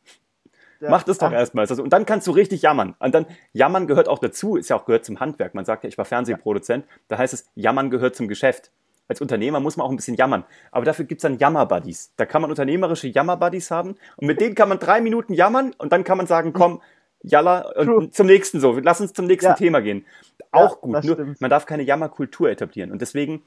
Ja. 0.81 0.91
Mach 0.91 1.03
das 1.03 1.19
doch 1.19 1.31
erstmal. 1.31 1.67
Also, 1.67 1.83
und 1.83 1.93
dann 1.93 2.07
kannst 2.07 2.27
du 2.27 2.31
richtig 2.31 2.63
jammern. 2.63 2.97
Und 2.99 3.15
dann, 3.15 3.27
jammern 3.53 3.87
gehört 3.87 4.09
auch 4.09 4.19
dazu, 4.19 4.57
ist 4.57 4.71
ja 4.71 4.77
auch 4.77 4.87
gehört 4.87 5.05
zum 5.05 5.21
Handwerk. 5.21 5.55
Man 5.55 5.65
sagt 5.65 5.85
ja, 5.85 5.89
ich 5.89 5.99
war 5.99 6.07
Fernsehproduzent. 6.07 6.87
Da 7.09 7.19
heißt 7.19 7.35
es, 7.35 7.51
jammern 7.55 7.91
gehört 7.91 8.17
zum 8.17 8.29
Geschäft 8.29 8.71
als 9.11 9.21
Unternehmer 9.21 9.59
muss 9.59 9.77
man 9.77 9.87
auch 9.87 9.91
ein 9.91 9.97
bisschen 9.97 10.15
jammern. 10.15 10.45
Aber 10.71 10.85
dafür 10.85 11.05
gibt 11.05 11.19
es 11.19 11.23
dann 11.23 11.37
Jammer-Buddies. 11.37 12.13
Da 12.17 12.27
kann 12.27 12.43
man 12.43 12.51
unternehmerische 12.51 13.09
Jammer-Buddies 13.09 13.73
haben 13.73 13.97
und 14.17 14.27
mit 14.27 14.41
denen 14.41 14.55
kann 14.55 14.69
man 14.69 14.79
drei 14.79 15.01
Minuten 15.01 15.35
jammern 15.35 15.75
und 15.79 15.93
dann 15.93 16.05
kann 16.05 16.17
man 16.17 16.29
sagen, 16.29 16.53
komm, 16.53 16.81
Jalla, 17.23 17.69
und 17.77 18.15
zum 18.15 18.29
nächsten 18.29 18.61
so. 18.61 18.79
Lass 18.79 19.01
uns 19.01 19.13
zum 19.13 19.27
nächsten 19.27 19.51
ja. 19.51 19.55
Thema 19.55 19.81
gehen. 19.83 20.07
Auch 20.53 20.83
ja, 20.83 21.01
gut. 21.01 21.05
Nur, 21.05 21.35
man 21.41 21.51
darf 21.51 21.67
keine 21.67 21.83
Jammerkultur 21.83 22.51
etablieren. 22.51 22.93
Und 22.93 23.03
deswegen, 23.03 23.43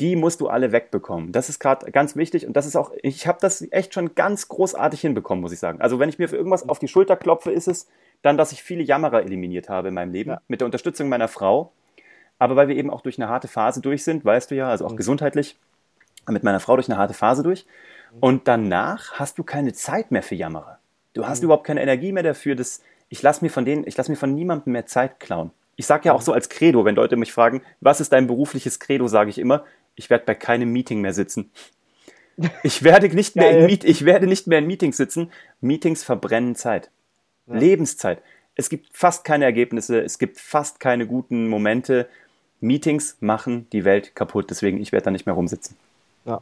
die 0.00 0.16
musst 0.16 0.40
du 0.40 0.48
alle 0.48 0.72
wegbekommen. 0.72 1.32
Das 1.32 1.48
ist 1.48 1.60
gerade 1.60 1.90
ganz 1.92 2.16
wichtig 2.16 2.46
und 2.46 2.54
das 2.54 2.66
ist 2.66 2.76
auch, 2.76 2.92
ich 3.02 3.26
habe 3.26 3.38
das 3.40 3.64
echt 3.70 3.94
schon 3.94 4.14
ganz 4.14 4.48
großartig 4.48 5.00
hinbekommen, 5.00 5.42
muss 5.42 5.52
ich 5.52 5.58
sagen. 5.58 5.80
Also 5.80 5.98
wenn 5.98 6.08
ich 6.08 6.18
mir 6.18 6.28
für 6.28 6.36
irgendwas 6.36 6.68
auf 6.68 6.78
die 6.78 6.88
Schulter 6.88 7.16
klopfe, 7.16 7.52
ist 7.52 7.68
es 7.68 7.86
dann, 8.22 8.36
dass 8.36 8.52
ich 8.52 8.62
viele 8.62 8.82
Jammerer 8.82 9.22
eliminiert 9.22 9.68
habe 9.68 9.88
in 9.88 9.94
meinem 9.94 10.12
Leben. 10.12 10.30
Ja. 10.30 10.40
Mit 10.48 10.60
der 10.60 10.66
Unterstützung 10.66 11.08
meiner 11.08 11.28
Frau 11.28 11.72
aber 12.40 12.56
weil 12.56 12.68
wir 12.68 12.76
eben 12.76 12.90
auch 12.90 13.02
durch 13.02 13.20
eine 13.20 13.28
harte 13.28 13.46
Phase 13.46 13.80
durch 13.82 14.02
sind, 14.02 14.24
weißt 14.24 14.50
du 14.50 14.56
ja, 14.56 14.70
also 14.70 14.86
auch 14.86 14.92
mhm. 14.92 14.96
gesundheitlich, 14.96 15.56
mit 16.26 16.42
meiner 16.42 16.58
Frau 16.58 16.74
durch 16.74 16.88
eine 16.88 16.98
harte 16.98 17.14
Phase 17.14 17.42
durch. 17.42 17.66
Und 18.18 18.48
danach 18.48 19.12
hast 19.12 19.38
du 19.38 19.44
keine 19.44 19.72
Zeit 19.74 20.10
mehr 20.10 20.22
für 20.22 20.34
Jammerer. 20.34 20.78
Du 21.12 21.26
hast 21.26 21.40
mhm. 21.40 21.44
überhaupt 21.44 21.66
keine 21.66 21.82
Energie 21.82 22.12
mehr 22.12 22.22
dafür, 22.22 22.56
dass 22.56 22.82
ich 23.10 23.20
lasse 23.22 23.44
mir 23.44 23.50
von 23.50 23.66
denen, 23.66 23.86
ich 23.86 23.96
lasse 23.96 24.10
mir 24.10 24.16
von 24.16 24.34
niemandem 24.34 24.72
mehr 24.72 24.86
Zeit 24.86 25.20
klauen. 25.20 25.50
Ich 25.76 25.86
sage 25.86 26.06
ja 26.06 26.14
auch 26.14 26.20
mhm. 26.20 26.24
so 26.24 26.32
als 26.32 26.48
Credo, 26.48 26.86
wenn 26.86 26.94
Leute 26.94 27.16
mich 27.16 27.32
fragen, 27.32 27.62
was 27.80 28.00
ist 28.00 28.12
dein 28.12 28.26
berufliches 28.26 28.80
Credo, 28.80 29.06
sage 29.06 29.28
ich 29.28 29.38
immer, 29.38 29.64
ich 29.94 30.10
werde 30.10 30.24
bei 30.24 30.34
keinem 30.34 30.72
Meeting 30.72 31.00
mehr 31.00 31.14
sitzen. 31.14 31.50
Ich 32.62 32.82
werde 32.82 33.08
nicht 33.14 33.36
mehr 33.36 33.50
in 33.50 33.66
Meet 33.66 33.84
ich 33.84 34.04
werde 34.04 34.26
nicht 34.26 34.46
mehr 34.46 34.60
in 34.60 34.66
Meetings 34.66 34.96
sitzen. 34.96 35.30
Meetings 35.60 36.02
verbrennen 36.02 36.54
Zeit. 36.54 36.90
Ja. 37.46 37.56
Lebenszeit. 37.56 38.22
Es 38.54 38.68
gibt 38.68 38.96
fast 38.96 39.24
keine 39.24 39.44
Ergebnisse, 39.44 40.00
es 40.00 40.18
gibt 40.18 40.38
fast 40.38 40.80
keine 40.80 41.06
guten 41.06 41.48
Momente. 41.48 42.08
Meetings 42.60 43.16
machen 43.20 43.66
die 43.72 43.84
Welt 43.84 44.14
kaputt, 44.14 44.50
deswegen 44.50 44.80
ich 44.80 44.92
werde 44.92 45.06
da 45.06 45.10
nicht 45.10 45.26
mehr 45.26 45.34
rumsitzen. 45.34 45.76
Ja, 46.24 46.40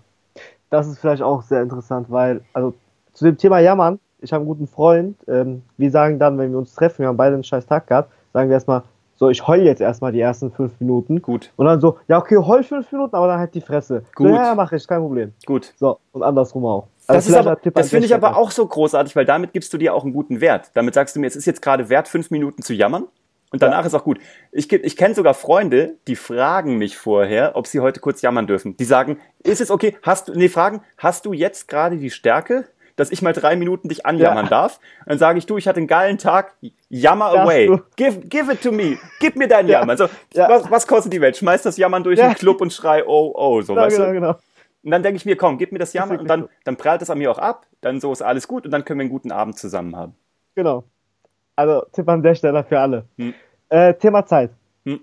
das 0.71 0.89
ist 0.89 0.99
vielleicht 0.99 1.23
auch 1.23 1.43
sehr 1.43 1.63
interessant, 1.63 2.11
weil, 2.11 2.41
also 2.53 2.75
zu 3.13 3.25
dem 3.25 3.37
Thema 3.37 3.61
Jammern, 3.61 4.01
ich 4.21 4.33
habe 4.33 4.43
einen 4.43 4.49
guten 4.49 4.67
Freund, 4.67 5.17
ähm, 5.29 5.63
wir 5.77 5.91
sagen 5.91 6.19
dann, 6.19 6.39
wenn 6.39 6.51
wir 6.51 6.59
uns 6.59 6.75
treffen, 6.75 7.01
wir 7.01 7.09
haben 7.09 7.17
beide 7.17 7.35
einen 7.35 7.45
scheiß 7.45 7.67
Tag 7.67 7.87
gehabt, 7.87 8.13
sagen 8.33 8.49
wir 8.49 8.55
erstmal, 8.55 8.83
so, 9.19 9.29
ich 9.31 9.47
heul 9.49 9.63
jetzt 9.63 9.81
erstmal 9.81 10.13
die 10.13 10.21
ersten 10.21 10.53
fünf 10.53 10.79
Minuten. 10.79 11.21
Gut. 11.21 11.51
Und 11.57 11.67
dann 11.67 11.81
so, 11.81 11.99
ja, 12.07 12.19
okay, 12.19 12.37
heul 12.37 12.63
fünf 12.63 12.91
Minuten, 12.93 13.17
aber 13.17 13.27
dann 13.27 13.41
halt 13.41 13.53
die 13.53 13.61
Fresse. 13.61 14.05
Gut. 14.15 14.29
So, 14.29 14.35
ja, 14.35 14.45
ja, 14.47 14.55
mach 14.55 14.71
ich, 14.71 14.87
kein 14.87 15.01
Problem. 15.01 15.33
Gut. 15.45 15.75
So, 15.77 15.99
und 16.13 16.23
andersrum 16.23 16.65
auch. 16.65 16.87
Also 17.09 17.33
das, 17.33 17.47
aber, 17.47 17.57
das 17.57 17.91
finde 17.91 18.07
ich 18.07 18.15
aber 18.15 18.37
auch 18.37 18.53
so 18.53 18.65
großartig, 18.65 19.17
weil 19.17 19.25
damit 19.25 19.53
gibst 19.53 19.73
du 19.73 19.79
dir 19.79 19.93
auch 19.93 20.05
einen 20.05 20.13
guten 20.13 20.41
Wert. 20.41 20.71
Damit 20.75 20.95
sagst 20.95 21.17
du 21.17 21.21
mir, 21.21 21.27
es 21.27 21.35
ist 21.35 21.47
jetzt 21.47 21.63
gerade 21.63 21.89
wert, 21.89 22.07
fünf 22.07 22.31
Minuten 22.31 22.63
zu 22.63 22.75
jammern. 22.75 23.07
Und 23.51 23.63
danach 23.63 23.81
ja. 23.81 23.87
ist 23.87 23.95
auch 23.95 24.05
gut. 24.05 24.21
Ich, 24.53 24.71
ich 24.71 24.97
kenne 24.97 25.15
sogar 25.15 25.35
Freunde, 25.35 25.97
die 26.07 26.17
fragen 26.17 26.77
mich 26.77 26.97
vorher, 26.97 27.57
ob 27.57 27.67
sie 27.67 27.81
heute 27.81 27.99
kurz 27.99 28.23
jammern 28.23 28.47
dürfen. 28.47 28.77
Die 28.77 28.85
sagen, 28.85 29.19
ist 29.43 29.61
es 29.61 29.71
okay? 29.71 29.97
Hast 30.03 30.29
du, 30.29 30.35
nee, 30.35 30.49
fragen, 30.49 30.83
hast 30.97 31.25
du 31.25 31.33
jetzt 31.33 31.67
gerade 31.67 31.97
die 31.97 32.11
Stärke, 32.11 32.67
dass 32.99 33.11
ich 33.11 33.23
mal 33.23 33.33
drei 33.33 33.57
Minuten 33.57 33.89
dich 33.89 34.05
anjammern 34.05 34.47
ja. 34.47 34.51
darf? 34.51 34.81
dann 35.07 35.19
sage 35.19 35.39
ich, 35.39 35.47
du, 35.47 35.57
ich 35.57 35.67
hatte 35.67 35.79
einen 35.79 35.87
geilen 35.87 36.19
Tag, 36.19 36.55
jammer 36.89 37.33
Darfst 37.33 37.45
away. 37.45 37.81
Give, 37.97 38.21
give 38.21 38.53
it 38.53 38.63
to 38.63 38.73
me. 38.73 38.99
Gib 39.21 39.37
mir 39.37 39.49
dein 39.49 39.67
ja. 39.69 39.81
Jammern. 39.81 39.91
Also, 39.91 40.09
was, 40.35 40.71
was 40.71 40.87
kostet 40.87 41.13
die 41.13 41.21
Welt? 41.21 41.37
Schmeiß 41.37 41.63
das 41.63 41.77
Jammern 41.77 42.03
durch 42.03 42.19
den 42.19 42.35
Club 42.35 42.61
und 42.61 42.73
schrei, 42.73 43.05
oh, 43.07 43.33
oh, 43.35 43.63
so, 43.63 43.75
weißt 43.75 43.97
genau, 43.97 44.09
du? 44.09 44.15
Genau. 44.15 44.37
Und 44.83 44.91
dann 44.91 45.03
denke 45.03 45.17
ich 45.17 45.27
mir, 45.27 45.37
komm, 45.37 45.59
gib 45.59 45.73
mir 45.73 45.79
das 45.79 45.93
Jammern 45.93 46.19
und 46.19 46.29
dann, 46.29 46.49
dann 46.65 46.77
prallt 46.77 47.03
es 47.03 47.11
an 47.11 47.19
mir 47.19 47.31
auch 47.31 47.39
ab, 47.39 47.67
dann 47.81 48.01
so 48.01 48.13
ist 48.13 48.23
alles 48.23 48.47
gut 48.49 48.65
und 48.65 48.71
dann 48.71 48.85
können 48.85 49.01
wir 49.01 49.05
einen 49.05 49.11
guten 49.11 49.33
Abend 49.33 49.59
zusammen 49.59 49.97
haben. 49.97 50.15
Genau. 50.55 50.85
Also 51.57 51.85
Tipp 51.93 52.09
an 52.09 52.23
der 52.23 52.35
Stelle 52.35 52.63
für 52.65 52.79
alle. 52.79 53.05
Hm. 53.17 53.35
Äh, 53.69 53.95
Thema 53.95 54.25
Zeit. 54.25 54.51
Hm. 54.85 55.01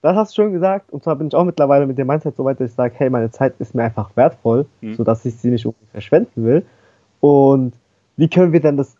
Das 0.00 0.16
hast 0.16 0.36
du 0.36 0.42
schon 0.42 0.52
gesagt. 0.52 0.90
Und 0.90 1.04
zwar 1.04 1.16
bin 1.16 1.28
ich 1.28 1.34
auch 1.34 1.44
mittlerweile 1.44 1.86
mit 1.86 1.98
dem 1.98 2.06
Mindset 2.06 2.36
so 2.36 2.44
weit, 2.44 2.58
dass 2.58 2.70
ich 2.70 2.74
sage, 2.74 2.94
hey, 2.96 3.10
meine 3.10 3.30
Zeit 3.30 3.54
ist 3.58 3.74
mir 3.74 3.84
einfach 3.84 4.10
wertvoll, 4.16 4.66
hm. 4.80 4.94
sodass 4.94 5.24
ich 5.24 5.36
sie 5.36 5.50
nicht 5.50 5.64
irgendwie 5.64 5.86
verschwenden 5.92 6.44
will. 6.44 6.66
Und 7.24 7.72
wie 8.18 8.28
können 8.28 8.52
wir 8.52 8.60
denn 8.60 8.76
das 8.76 8.98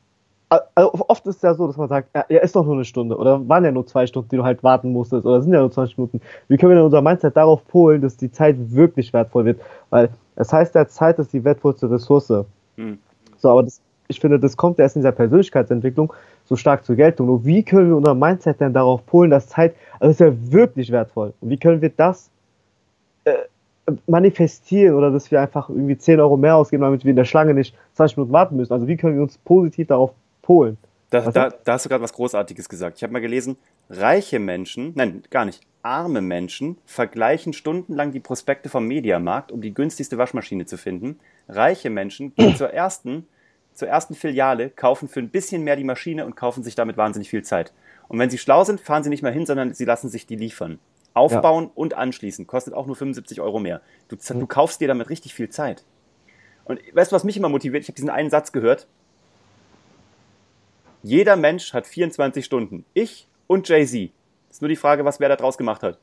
also 0.49 0.93
oft 1.09 1.27
ist 1.27 1.37
es 1.37 1.43
ja 1.43 1.53
so, 1.53 1.67
dass 1.67 1.77
man 1.77 1.89
sagt, 1.89 2.09
ja, 2.15 2.39
ist 2.39 2.57
doch 2.57 2.65
nur 2.65 2.75
eine 2.75 2.85
Stunde 2.87 3.19
oder 3.19 3.47
waren 3.49 3.65
ja 3.65 3.73
nur 3.73 3.87
zwei 3.87 4.07
Stunden, 4.07 4.31
die 4.31 4.37
du 4.37 4.45
halt 4.45 4.63
warten 4.63 4.93
musstest 4.93 5.27
oder 5.27 5.43
sind 5.43 5.53
ja 5.53 5.61
nur 5.61 5.71
20 5.71 5.99
Minuten. 5.99 6.21
Wie 6.49 6.57
können 6.57 6.71
wir 6.71 6.77
denn 6.77 6.85
unser 6.85 7.03
Mindset 7.03 7.37
darauf 7.37 7.67
polen, 7.67 8.01
dass 8.01 8.17
die 8.17 8.31
Zeit 8.31 8.57
wirklich 8.59 9.13
wertvoll 9.13 9.45
wird? 9.45 9.61
Weil 9.91 10.09
es 10.37 10.53
heißt 10.53 10.75
ja, 10.75 10.87
Zeit 10.87 11.19
ist 11.19 11.35
die 11.35 11.45
wertvollste 11.45 11.91
Ressource. 11.91 12.47
Hm. 12.77 12.99
So, 13.37 13.51
aber 13.51 13.65
das, 13.65 13.83
ich 14.09 14.21
finde, 14.21 14.39
das 14.39 14.57
kommt 14.57 14.79
erst 14.79 14.97
in 14.97 15.03
dieser 15.03 15.13
Persönlichkeitsentwicklung 15.13 16.13
so 16.45 16.57
stark 16.57 16.85
zur 16.85 16.97
Geltung. 16.97 17.27
Nur 17.27 17.45
wie 17.45 17.63
können 17.63 17.89
wir 17.89 17.97
unser 17.97 18.15
Mindset 18.15 18.61
denn 18.61 18.73
darauf 18.73 19.05
polen, 19.05 19.31
dass 19.31 19.49
Zeit, 19.49 19.75
also 19.99 20.11
ist 20.13 20.21
ja 20.21 20.33
wirklich 20.53 20.91
wertvoll. 20.91 21.35
Und 21.41 21.51
wie 21.51 21.59
können 21.59 21.83
wir 21.83 21.91
das 21.91 22.31
äh, 23.25 23.35
manifestieren 24.07 24.97
oder 24.97 25.11
dass 25.11 25.31
wir 25.31 25.41
einfach 25.41 25.69
irgendwie 25.69 25.99
10 25.99 26.21
Euro 26.21 26.37
mehr 26.37 26.57
ausgeben, 26.57 26.83
damit 26.83 27.05
wir 27.05 27.11
in 27.11 27.17
der 27.17 27.25
Schlange 27.25 27.55
nicht 27.55 27.75
20 27.95 28.17
Minuten 28.17 28.33
warten 28.33 28.57
müssen? 28.57 28.73
Also 28.73 28.89
wie 28.89 28.97
können 28.97 29.17
wir 29.17 29.23
uns 29.23 29.39
positiv 29.39 29.89
darauf 29.89 30.13
polen? 30.43 30.79
Da, 31.11 31.31
da, 31.31 31.51
da 31.51 31.73
hast 31.73 31.85
du 31.85 31.89
gerade 31.89 32.03
was 32.03 32.13
Großartiges 32.13 32.69
gesagt. 32.69 32.97
Ich 32.97 33.03
habe 33.03 33.13
mal 33.13 33.21
gelesen, 33.21 33.57
reiche 33.91 34.39
Menschen, 34.39 34.93
nein, 34.97 35.23
gar 35.31 35.45
nicht, 35.45 35.61
arme 35.83 36.23
Menschen 36.23 36.79
vergleichen 36.87 37.53
stundenlang 37.53 38.11
die 38.11 38.21
Prospekte 38.21 38.69
vom 38.69 38.87
Mediamarkt, 38.87 39.53
um 39.53 39.61
die 39.61 39.75
günstigste 39.75 40.19
Waschmaschine 40.19 40.67
zu 40.67 40.79
finden. 40.79 41.21
Reiche 41.49 41.91
Menschen 41.91 42.35
gehen 42.35 42.57
zur 42.57 42.71
ersten 42.71 43.27
zur 43.75 43.89
ersten 43.89 44.15
Filiale, 44.15 44.71
kaufen 44.71 45.09
für 45.09 45.21
ein 45.21 45.29
bisschen 45.29 45.63
mehr 45.65 45.77
die 45.77 45.85
Maschine 45.85 46.25
und 46.25 46.37
kaufen 46.37 46.63
sich 46.63 46.75
damit 46.75 46.97
wahnsinnig 46.97 47.29
viel 47.29 47.43
Zeit. 47.43 47.73
Und 48.09 48.19
wenn 48.19 48.31
sie 48.31 48.39
schlau 48.39 48.65
sind, 48.65 48.81
fahren 48.81 49.03
sie 49.03 49.11
nicht 49.11 49.23
mehr 49.23 49.33
hin, 49.33 49.47
sondern 49.47 49.75
sie 49.75 49.85
lassen 49.85 50.09
sich 50.09 50.27
die 50.27 50.37
liefern. 50.37 50.79
Aufbauen 51.15 51.65
ja. 51.65 51.71
und 51.75 51.95
anschließen. 51.95 52.47
Kostet 52.47 52.75
auch 52.75 52.87
nur 52.87 52.97
75 52.97 53.41
Euro 53.41 53.61
mehr. 53.61 53.81
Du, 54.09 54.17
du 54.17 54.35
mhm. 54.35 54.49
kaufst 54.49 54.81
dir 54.81 54.89
damit 54.89 55.09
richtig 55.09 55.33
viel 55.33 55.49
Zeit. 55.49 55.85
Und 56.65 56.81
weißt 56.93 57.13
du, 57.13 57.17
was 57.17 57.25
mich 57.25 57.37
immer 57.37 57.49
motiviert? 57.49 57.83
Ich 57.83 57.89
habe 57.89 57.97
diesen 57.97 58.11
einen 58.11 58.31
Satz 58.31 58.53
gehört. 58.53 58.87
Jeder 61.03 61.37
Mensch 61.37 61.73
hat 61.73 61.87
24 61.87 62.45
Stunden. 62.45 62.85
Ich 62.95 63.29
und 63.47 63.69
Jay-Z. 63.69 64.11
Ist 64.51 64.63
nur 64.63 64.69
die 64.69 64.77
Frage, 64.77 65.05
was 65.05 65.21
wer 65.21 65.29
da 65.29 65.37
draus 65.37 65.59
gemacht 65.59 65.83
hat. 65.83 65.99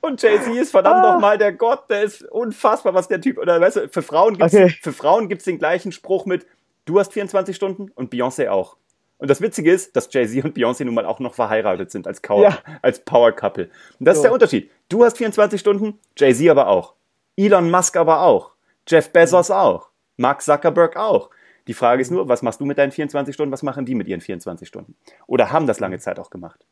Und 0.00 0.22
Jay-Z 0.22 0.54
ist 0.54 0.70
verdammt 0.70 1.04
ah. 1.04 1.14
nochmal 1.14 1.38
der 1.38 1.52
Gott, 1.52 1.90
der 1.90 2.02
ist 2.02 2.22
unfassbar, 2.22 2.94
was 2.94 3.08
der 3.08 3.20
Typ, 3.20 3.38
oder 3.38 3.60
weißt 3.60 3.76
du, 3.76 3.88
für 3.88 4.02
Frauen 4.02 4.40
okay. 4.40 4.68
für 4.68 4.92
Frauen 4.92 5.28
gibt's 5.28 5.46
den 5.46 5.58
gleichen 5.58 5.90
Spruch 5.90 6.26
mit, 6.26 6.46
du 6.84 7.00
hast 7.00 7.12
24 7.12 7.56
Stunden 7.56 7.90
und 7.94 8.12
Beyoncé 8.12 8.48
auch. 8.48 8.76
Und 9.18 9.30
das 9.30 9.40
Witzige 9.40 9.72
ist, 9.72 9.96
dass 9.96 10.12
Jay-Z 10.12 10.44
und 10.44 10.56
Beyoncé 10.56 10.84
nun 10.84 10.94
mal 10.94 11.06
auch 11.06 11.20
noch 11.20 11.34
verheiratet 11.34 11.90
sind 11.90 12.06
als, 12.06 12.20
ja. 12.28 12.58
als 12.82 13.00
Power 13.00 13.32
Couple. 13.32 13.70
Und 13.98 14.06
das 14.06 14.16
so. 14.16 14.20
ist 14.20 14.24
der 14.24 14.32
Unterschied. 14.32 14.70
Du 14.88 15.04
hast 15.04 15.16
24 15.16 15.58
Stunden, 15.58 15.98
Jay-Z 16.16 16.48
aber 16.50 16.68
auch. 16.68 16.94
Elon 17.36 17.70
Musk 17.70 17.96
aber 17.96 18.22
auch. 18.22 18.54
Jeff 18.86 19.10
Bezos 19.10 19.50
auch. 19.50 19.90
Mark 20.16 20.42
Zuckerberg 20.42 20.96
auch. 20.96 21.30
Die 21.66 21.74
Frage 21.74 22.00
ist 22.00 22.10
nur, 22.10 22.28
was 22.28 22.42
machst 22.42 22.60
du 22.60 22.64
mit 22.64 22.78
deinen 22.78 22.92
24 22.92 23.34
Stunden, 23.34 23.52
was 23.52 23.62
machen 23.62 23.84
die 23.86 23.94
mit 23.94 24.06
ihren 24.06 24.20
24 24.20 24.68
Stunden? 24.68 24.94
Oder 25.26 25.50
haben 25.50 25.66
das 25.66 25.80
lange 25.80 25.98
Zeit 25.98 26.18
auch 26.18 26.30
gemacht? 26.30 26.64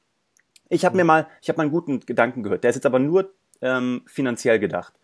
Ich 0.68 0.84
habe 0.84 0.96
mir 0.96 1.04
mal, 1.04 1.26
ich 1.42 1.48
habe 1.48 1.56
mal 1.56 1.64
einen 1.64 1.72
guten 1.72 2.00
Gedanken 2.00 2.42
gehört. 2.42 2.62
Der 2.62 2.70
ist 2.70 2.76
jetzt 2.76 2.86
aber 2.86 2.98
nur 2.98 3.32
ähm, 3.60 4.02
finanziell 4.06 4.58
gedacht. 4.58 4.94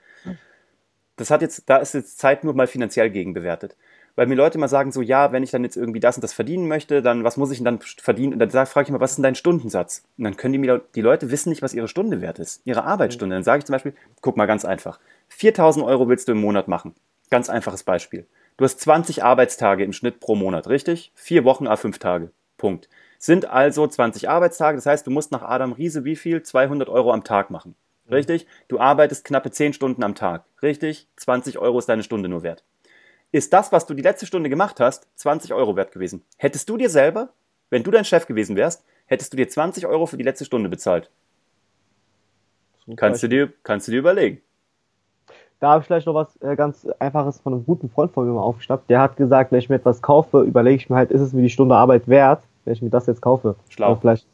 Das 1.16 1.31
hat 1.31 1.42
jetzt, 1.42 1.68
da 1.68 1.76
ist 1.76 1.92
jetzt 1.92 2.18
Zeit 2.18 2.44
nur 2.44 2.55
mal 2.55 2.66
finanziell 2.66 3.11
gegenbewertet. 3.11 3.76
Weil 4.20 4.26
mir 4.26 4.35
Leute 4.35 4.59
immer 4.59 4.68
sagen 4.68 4.92
so, 4.92 5.00
ja, 5.00 5.33
wenn 5.33 5.42
ich 5.42 5.50
dann 5.50 5.64
jetzt 5.64 5.78
irgendwie 5.78 5.98
das 5.98 6.18
und 6.18 6.22
das 6.22 6.35
verdienen 6.35 6.68
möchte, 6.68 7.00
dann 7.00 7.24
was 7.24 7.38
muss 7.38 7.50
ich 7.52 7.56
denn 7.56 7.64
dann 7.64 7.78
verdienen? 7.80 8.35
Und 8.35 8.38
dann 8.38 8.66
frage 8.66 8.85
ich 8.85 8.92
mal, 8.92 9.00
was 9.00 9.12
ist 9.12 9.16
denn 9.16 9.22
dein 9.22 9.35
Stundensatz? 9.35 10.04
Und 10.18 10.24
dann 10.24 10.37
können 10.37 10.52
die, 10.52 10.59
mir, 10.59 10.83
die 10.94 11.00
Leute 11.00 11.30
wissen 11.30 11.48
nicht, 11.48 11.62
was 11.62 11.72
ihre 11.72 11.88
Stunde 11.88 12.20
wert 12.20 12.38
ist, 12.38 12.61
ihre 12.66 12.85
Arbeitsstunde. 12.85 13.35
Dann 13.35 13.44
sage 13.44 13.61
ich 13.61 13.64
zum 13.64 13.72
Beispiel, 13.72 13.94
guck 14.20 14.37
mal 14.37 14.44
ganz 14.44 14.66
einfach, 14.66 15.00
4000 15.28 15.87
Euro 15.87 16.11
willst 16.11 16.28
du 16.28 16.33
im 16.33 16.40
Monat 16.42 16.68
machen. 16.68 16.94
Ganz 17.30 17.48
einfaches 17.48 17.83
Beispiel. 17.83 18.26
Du 18.59 18.66
hast 18.66 18.78
20 18.80 19.24
Arbeitstage 19.24 19.85
im 19.85 19.94
Schnitt 19.94 20.20
pro 20.20 20.35
Monat, 20.35 20.68
richtig? 20.68 21.12
Vier 21.14 21.44
Wochen, 21.44 21.66
a 21.66 21.76
fünf 21.76 21.98
Tage. 21.98 22.30
Punkt. 22.59 22.90
Sind 23.18 23.46
also 23.46 23.87
20 23.87 24.28
Arbeitstage, 24.28 24.76
das 24.76 24.85
heißt, 24.85 25.06
du 25.06 25.11
musst 25.11 25.33
nach 25.33 25.40
Adam 25.40 25.72
Riese 25.72 26.04
wie 26.04 26.16
viel? 26.16 26.42
200 26.42 26.90
Euro 26.90 27.14
am 27.14 27.24
Tag 27.24 27.48
machen. 27.48 27.74
Mhm. 28.04 28.12
Richtig? 28.12 28.46
Du 28.68 28.80
arbeitest 28.80 29.24
knappe 29.24 29.50
10 29.50 29.72
Stunden 29.72 30.02
am 30.02 30.14
Tag. 30.14 30.44
Richtig? 30.61 31.09
20 31.16 31.56
Euro 31.56 31.78
ist 31.78 31.88
deine 31.88 32.02
Stunde 32.02 32.28
nur 32.28 32.42
wert. 32.42 32.64
Ist 33.32 33.52
das, 33.52 33.70
was 33.70 33.86
du 33.86 33.94
die 33.94 34.02
letzte 34.02 34.26
Stunde 34.26 34.50
gemacht 34.50 34.80
hast, 34.80 35.06
20 35.16 35.54
Euro 35.54 35.76
wert 35.76 35.92
gewesen? 35.92 36.22
Hättest 36.36 36.68
du 36.68 36.76
dir 36.76 36.90
selber, 36.90 37.30
wenn 37.70 37.84
du 37.84 37.90
dein 37.90 38.04
Chef 38.04 38.26
gewesen 38.26 38.56
wärst, 38.56 38.84
hättest 39.06 39.32
du 39.32 39.36
dir 39.36 39.48
20 39.48 39.86
Euro 39.86 40.06
für 40.06 40.16
die 40.16 40.24
letzte 40.24 40.44
Stunde 40.44 40.68
bezahlt? 40.68 41.10
Kannst 42.96 43.22
du, 43.22 43.28
dir, 43.28 43.52
kannst 43.62 43.86
du 43.86 43.92
dir 43.92 43.98
überlegen. 43.98 44.40
Da 45.60 45.72
habe 45.72 45.82
ich 45.82 45.86
vielleicht 45.86 46.06
noch 46.06 46.14
was 46.14 46.36
äh, 46.40 46.56
ganz 46.56 46.86
Einfaches 46.98 47.38
von 47.40 47.52
einem 47.52 47.64
guten 47.64 47.90
Freund 47.90 48.12
von 48.12 48.26
mir 48.26 48.32
mal 48.32 48.40
aufgeschnappt. 48.40 48.88
Der 48.88 49.00
hat 49.00 49.16
gesagt, 49.16 49.52
wenn 49.52 49.58
ich 49.58 49.68
mir 49.68 49.76
etwas 49.76 50.02
kaufe, 50.02 50.40
überlege 50.40 50.76
ich 50.76 50.90
mir 50.90 50.96
halt, 50.96 51.12
ist 51.12 51.20
es 51.20 51.32
mir 51.32 51.42
die 51.42 51.50
Stunde 51.50 51.76
Arbeit 51.76 52.08
wert, 52.08 52.42
wenn 52.64 52.72
ich 52.72 52.82
mir 52.82 52.90
das 52.90 53.06
jetzt 53.06 53.20
kaufe. 53.20 53.54
Schlau. 53.68 53.92
Oder 53.92 54.00
vielleicht 54.00 54.26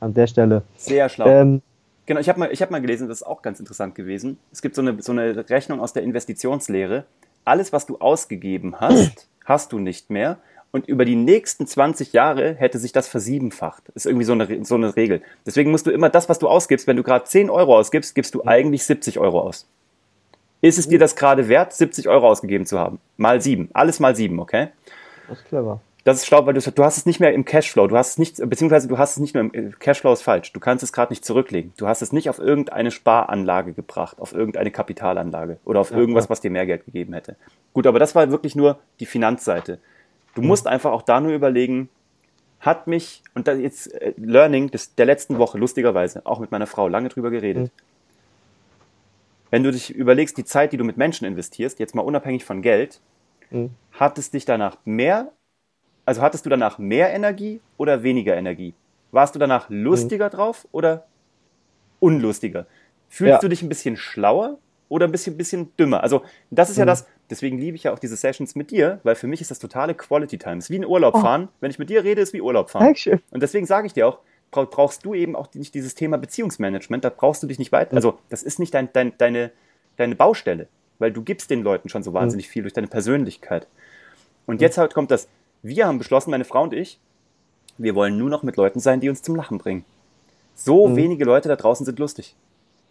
an 0.00 0.14
der 0.14 0.26
Stelle. 0.26 0.62
Sehr 0.76 1.08
schlau. 1.08 1.26
Ähm, 1.26 1.62
genau, 2.06 2.20
ich 2.20 2.28
habe 2.28 2.40
mal, 2.40 2.48
hab 2.50 2.70
mal 2.70 2.80
gelesen, 2.80 3.06
das 3.06 3.18
ist 3.18 3.26
auch 3.26 3.42
ganz 3.42 3.60
interessant 3.60 3.94
gewesen. 3.94 4.38
Es 4.50 4.62
gibt 4.62 4.74
so 4.74 4.82
eine, 4.82 5.00
so 5.02 5.12
eine 5.12 5.48
Rechnung 5.48 5.80
aus 5.80 5.92
der 5.92 6.02
Investitionslehre. 6.02 7.04
Alles, 7.46 7.72
was 7.72 7.86
du 7.86 7.98
ausgegeben 7.98 8.80
hast, 8.80 9.28
hast 9.44 9.72
du 9.72 9.78
nicht 9.78 10.10
mehr. 10.10 10.38
Und 10.72 10.88
über 10.88 11.04
die 11.04 11.16
nächsten 11.16 11.66
20 11.66 12.12
Jahre 12.12 12.54
hätte 12.54 12.78
sich 12.78 12.92
das 12.92 13.08
versiebenfacht. 13.08 13.84
Das 13.86 13.96
ist 13.96 14.06
irgendwie 14.06 14.26
so 14.26 14.32
eine, 14.32 14.64
so 14.64 14.74
eine 14.74 14.96
Regel. 14.96 15.22
Deswegen 15.46 15.70
musst 15.70 15.86
du 15.86 15.90
immer 15.90 16.10
das, 16.10 16.28
was 16.28 16.38
du 16.38 16.48
ausgibst, 16.48 16.86
wenn 16.86 16.96
du 16.96 17.02
gerade 17.02 17.24
10 17.24 17.48
Euro 17.48 17.78
ausgibst, 17.78 18.14
gibst 18.14 18.34
du 18.34 18.44
eigentlich 18.44 18.84
70 18.84 19.18
Euro 19.18 19.40
aus. 19.40 19.66
Ist 20.60 20.78
es 20.78 20.88
dir 20.88 20.98
das 20.98 21.16
gerade 21.16 21.48
wert, 21.48 21.72
70 21.72 22.08
Euro 22.08 22.28
ausgegeben 22.28 22.66
zu 22.66 22.78
haben? 22.78 22.98
Mal 23.16 23.40
sieben. 23.40 23.70
Alles 23.72 24.00
mal 24.00 24.16
sieben, 24.16 24.40
okay? 24.40 24.68
Das 25.28 25.38
ist 25.38 25.46
clever. 25.46 25.80
Das 26.06 26.18
ist 26.18 26.26
schlau, 26.26 26.46
weil 26.46 26.54
du, 26.54 26.60
du 26.60 26.84
hast 26.84 26.98
es 26.98 27.04
nicht 27.04 27.18
mehr 27.18 27.34
im 27.34 27.44
Cashflow. 27.44 27.88
Du 27.88 27.96
hast 27.96 28.10
es 28.10 28.18
nicht, 28.18 28.36
beziehungsweise 28.48 28.86
du 28.86 28.96
hast 28.96 29.14
es 29.14 29.18
nicht 29.18 29.34
nur 29.34 29.42
im 29.42 29.52
äh, 29.52 29.72
Cashflow 29.72 30.12
ist 30.12 30.22
falsch. 30.22 30.52
Du 30.52 30.60
kannst 30.60 30.84
es 30.84 30.92
gerade 30.92 31.10
nicht 31.10 31.24
zurücklegen. 31.24 31.72
Du 31.76 31.88
hast 31.88 32.00
es 32.00 32.12
nicht 32.12 32.30
auf 32.30 32.38
irgendeine 32.38 32.92
Sparanlage 32.92 33.72
gebracht, 33.72 34.20
auf 34.20 34.32
irgendeine 34.32 34.70
Kapitalanlage 34.70 35.58
oder 35.64 35.80
auf 35.80 35.90
irgendwas, 35.90 36.30
was 36.30 36.40
dir 36.40 36.52
mehr 36.52 36.64
Geld 36.64 36.84
gegeben 36.84 37.12
hätte. 37.12 37.34
Gut, 37.72 37.88
aber 37.88 37.98
das 37.98 38.14
war 38.14 38.30
wirklich 38.30 38.54
nur 38.54 38.78
die 39.00 39.06
Finanzseite. 39.06 39.80
Du 40.36 40.42
mhm. 40.42 40.46
musst 40.46 40.68
einfach 40.68 40.92
auch 40.92 41.02
da 41.02 41.20
nur 41.20 41.32
überlegen, 41.32 41.88
hat 42.60 42.86
mich, 42.86 43.24
und 43.34 43.48
da 43.48 43.54
jetzt 43.54 43.92
äh, 44.00 44.14
Learning 44.16 44.70
des, 44.70 44.94
der 44.94 45.06
letzten 45.06 45.38
Woche, 45.38 45.58
lustigerweise, 45.58 46.24
auch 46.24 46.38
mit 46.38 46.52
meiner 46.52 46.68
Frau 46.68 46.86
lange 46.86 47.08
drüber 47.08 47.32
geredet. 47.32 47.64
Mhm. 47.64 47.70
Wenn 49.50 49.64
du 49.64 49.72
dich 49.72 49.92
überlegst, 49.92 50.38
die 50.38 50.44
Zeit, 50.44 50.72
die 50.72 50.76
du 50.76 50.84
mit 50.84 50.98
Menschen 50.98 51.24
investierst, 51.24 51.80
jetzt 51.80 51.96
mal 51.96 52.02
unabhängig 52.02 52.44
von 52.44 52.62
Geld, 52.62 53.00
mhm. 53.50 53.70
hat 53.90 54.18
es 54.18 54.30
dich 54.30 54.44
danach 54.44 54.76
mehr 54.84 55.32
also 56.06 56.22
hattest 56.22 56.46
du 56.46 56.50
danach 56.50 56.78
mehr 56.78 57.12
Energie 57.12 57.60
oder 57.76 58.02
weniger 58.02 58.34
Energie? 58.36 58.74
Warst 59.12 59.34
du 59.34 59.38
danach 59.38 59.66
lustiger 59.68 60.26
mhm. 60.26 60.30
drauf 60.30 60.66
oder 60.72 61.06
unlustiger? 62.00 62.66
Fühlst 63.08 63.32
ja. 63.34 63.38
du 63.38 63.48
dich 63.48 63.62
ein 63.62 63.68
bisschen 63.68 63.96
schlauer 63.96 64.58
oder 64.88 65.06
ein 65.06 65.12
bisschen, 65.12 65.36
bisschen 65.36 65.76
dümmer? 65.76 66.02
Also, 66.02 66.22
das 66.50 66.70
ist 66.70 66.76
mhm. 66.76 66.80
ja 66.80 66.86
das, 66.86 67.06
deswegen 67.28 67.58
liebe 67.58 67.76
ich 67.76 67.84
ja 67.84 67.92
auch 67.92 67.98
diese 67.98 68.16
Sessions 68.16 68.54
mit 68.54 68.70
dir, 68.70 69.00
weil 69.02 69.14
für 69.14 69.26
mich 69.26 69.40
ist 69.40 69.50
das 69.50 69.58
totale 69.58 69.94
Quality 69.94 70.38
Time. 70.38 70.58
Es 70.58 70.64
ist 70.64 70.70
wie 70.70 70.78
ein 70.78 70.86
Urlaub 70.86 71.14
oh. 71.14 71.20
fahren. 71.20 71.48
Wenn 71.60 71.70
ich 71.70 71.78
mit 71.78 71.90
dir 71.90 72.02
rede, 72.04 72.22
ist 72.22 72.32
wie 72.32 72.40
Urlaub 72.40 72.70
fahren. 72.70 72.84
Dankeschön. 72.84 73.20
Und 73.30 73.42
deswegen 73.42 73.66
sage 73.66 73.86
ich 73.86 73.92
dir 73.92 74.08
auch, 74.08 74.20
brauchst 74.50 75.04
du 75.04 75.14
eben 75.14 75.36
auch 75.36 75.52
nicht 75.54 75.74
dieses 75.74 75.94
Thema 75.94 76.16
Beziehungsmanagement, 76.18 77.04
da 77.04 77.10
brauchst 77.10 77.42
du 77.42 77.46
dich 77.46 77.58
nicht 77.58 77.72
weiter, 77.72 77.94
also 77.94 78.18
das 78.30 78.42
ist 78.42 78.58
nicht 78.58 78.72
dein, 78.72 78.88
dein, 78.92 79.12
deine, 79.18 79.50
deine 79.96 80.14
Baustelle, 80.14 80.68
weil 80.98 81.12
du 81.12 81.22
gibst 81.22 81.50
den 81.50 81.62
Leuten 81.62 81.88
schon 81.88 82.02
so 82.02 82.10
mhm. 82.10 82.14
wahnsinnig 82.14 82.48
viel 82.48 82.62
durch 82.62 82.72
deine 82.72 82.86
Persönlichkeit. 82.86 83.66
Und 84.46 84.60
jetzt 84.60 84.78
halt 84.78 84.94
kommt 84.94 85.10
das, 85.10 85.28
wir 85.66 85.86
haben 85.86 85.98
beschlossen, 85.98 86.30
meine 86.30 86.44
Frau 86.44 86.62
und 86.62 86.72
ich, 86.72 86.98
wir 87.78 87.94
wollen 87.94 88.16
nur 88.16 88.30
noch 88.30 88.42
mit 88.42 88.56
Leuten 88.56 88.80
sein, 88.80 89.00
die 89.00 89.08
uns 89.08 89.22
zum 89.22 89.34
Lachen 89.34 89.58
bringen. 89.58 89.84
So 90.54 90.88
mhm. 90.88 90.96
wenige 90.96 91.24
Leute 91.24 91.48
da 91.48 91.56
draußen 91.56 91.84
sind 91.84 91.98
lustig. 91.98 92.34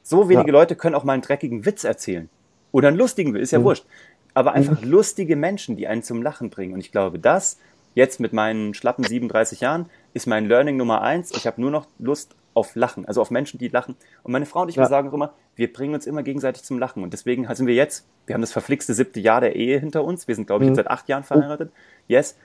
So 0.04 0.30
wenige 0.30 0.50
ja. 0.50 0.54
Leute 0.54 0.76
können 0.76 0.96
auch 0.96 1.04
mal 1.04 1.14
einen 1.14 1.22
dreckigen 1.24 1.66
Witz 1.66 1.84
erzählen. 1.84 2.30
Oder 2.72 2.90
einen 2.90 2.98
lustigen 2.98 3.34
Witz, 3.34 3.44
ist 3.44 3.52
ja 3.52 3.60
mhm. 3.60 3.64
wurscht. 3.64 3.86
Aber 4.34 4.54
einfach 4.54 4.82
mhm. 4.82 4.90
lustige 4.90 5.36
Menschen, 5.36 5.78
die 5.78 5.88
einen 5.88 6.04
zum 6.04 6.22
Lachen 6.22 6.50
bringen. 6.50 6.74
Und 6.74 6.82
ich 6.82 6.92
glaube, 6.92 7.18
das, 7.18 7.58
jetzt 7.96 8.20
mit 8.20 8.34
meinen 8.34 8.74
schlappen 8.74 9.04
37 9.04 9.62
Jahren, 9.62 9.90
ist 10.14 10.28
mein 10.28 10.48
Learning 10.48 10.78
Nummer 10.78 11.02
eins. 11.02 11.32
Ich 11.32 11.48
habe 11.48 11.60
nur 11.60 11.72
noch 11.72 11.88
Lust 11.98 12.36
auf 12.54 12.76
Lachen, 12.76 13.06
also 13.06 13.22
auf 13.22 13.32
Menschen, 13.32 13.58
die 13.58 13.68
lachen. 13.68 13.96
Und 14.24 14.32
meine 14.32 14.46
Frau 14.46 14.62
und 14.62 14.70
ich, 14.70 14.76
ja. 14.76 14.84
wir 14.84 14.88
sagen 14.88 15.10
auch 15.10 15.14
immer, 15.14 15.34
wir 15.56 15.72
bringen 15.72 15.94
uns 15.94 16.06
immer 16.06 16.24
gegenseitig 16.24 16.64
zum 16.64 16.80
Lachen. 16.80 17.04
Und 17.04 17.14
deswegen 17.14 17.48
sind 17.54 17.68
wir 17.68 17.76
jetzt, 17.76 18.06
wir 18.28 18.34
haben 18.34 18.42
das 18.42 18.52
verflixte 18.52 18.94
siebte 18.94 19.20
Jahr 19.20 19.42
der 19.42 19.56
Ehe 19.56 19.80
hinter 19.80 20.04
uns. 20.04 20.28
Wir 20.28 20.36
sind, 20.36 20.48
glaube 20.48 20.66
ich, 20.66 20.70
mhm. 20.70 20.76
seit 20.76 20.88
acht 20.88 21.10
Jahren 21.10 21.24
verheiratet. 21.24 21.72
Yes. 22.08 22.36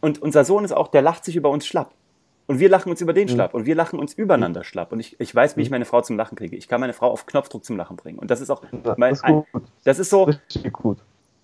Und 0.00 0.20
unser 0.22 0.44
Sohn 0.44 0.64
ist 0.64 0.72
auch, 0.72 0.88
der 0.88 1.02
lacht 1.02 1.24
sich 1.24 1.36
über 1.36 1.50
uns 1.50 1.66
schlapp. 1.66 1.92
Und 2.46 2.58
wir 2.58 2.68
lachen 2.68 2.90
uns 2.90 3.00
über 3.00 3.12
den 3.12 3.28
mhm. 3.28 3.32
schlapp. 3.32 3.54
Und 3.54 3.66
wir 3.66 3.74
lachen 3.74 3.98
uns 3.98 4.14
übereinander 4.14 4.64
schlapp. 4.64 4.92
Und 4.92 5.00
ich, 5.00 5.20
ich 5.20 5.32
weiß, 5.32 5.56
wie 5.56 5.62
ich 5.62 5.68
mhm. 5.68 5.74
meine 5.74 5.84
Frau 5.84 6.00
zum 6.00 6.16
Lachen 6.16 6.36
kriege. 6.36 6.56
Ich 6.56 6.66
kann 6.66 6.80
meine 6.80 6.92
Frau 6.92 7.08
auf 7.10 7.26
Knopfdruck 7.26 7.64
zum 7.64 7.76
Lachen 7.76 7.96
bringen. 7.96 8.18
Und 8.18 8.30
das 8.30 8.40
ist 8.40 8.50
auch, 8.50 8.62
mein, 8.96 9.10
das, 9.10 9.18
ist 9.18 9.24
ein, 9.24 9.44
das 9.84 9.98
ist 10.00 10.10
so, 10.10 10.30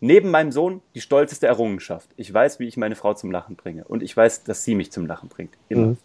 neben 0.00 0.30
meinem 0.30 0.50
Sohn 0.50 0.80
die 0.94 1.00
stolzeste 1.00 1.46
Errungenschaft. 1.46 2.10
Ich 2.16 2.32
weiß, 2.32 2.58
wie 2.58 2.66
ich 2.66 2.76
meine 2.76 2.96
Frau 2.96 3.14
zum 3.14 3.30
Lachen 3.30 3.56
bringe. 3.56 3.84
Und 3.84 4.02
ich 4.02 4.16
weiß, 4.16 4.44
dass 4.44 4.64
sie 4.64 4.74
mich 4.74 4.90
zum 4.90 5.06
Lachen 5.06 5.28
bringt. 5.28 5.54
Immer. 5.68 5.86
Mhm. 5.86 5.98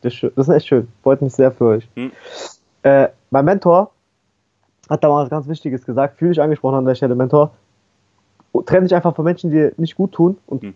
Das, 0.00 0.12
ist 0.12 0.18
schön. 0.18 0.32
das 0.34 0.48
ist 0.48 0.54
echt 0.54 0.66
schön. 0.66 0.88
Freut 1.04 1.22
mich 1.22 1.34
sehr 1.34 1.52
für 1.52 1.66
euch. 1.66 1.88
Mhm. 1.94 2.10
Äh, 2.82 3.10
mein 3.30 3.44
Mentor 3.44 3.92
hat 4.90 5.04
da 5.04 5.08
mal 5.08 5.22
was 5.22 5.30
ganz 5.30 5.46
Wichtiges 5.46 5.84
gesagt. 5.84 6.18
Fühle 6.18 6.32
ich 6.32 6.40
angesprochen 6.40 6.78
an 6.78 6.84
der 6.84 6.96
Stelle, 6.96 7.14
Mentor. 7.14 7.52
Trenne 8.66 8.86
dich 8.86 8.94
einfach 8.96 9.14
von 9.14 9.24
Menschen, 9.24 9.50
die 9.50 9.56
dir 9.56 9.72
nicht 9.76 9.94
gut 9.94 10.12
tun 10.12 10.36
und 10.46 10.64
mhm 10.64 10.74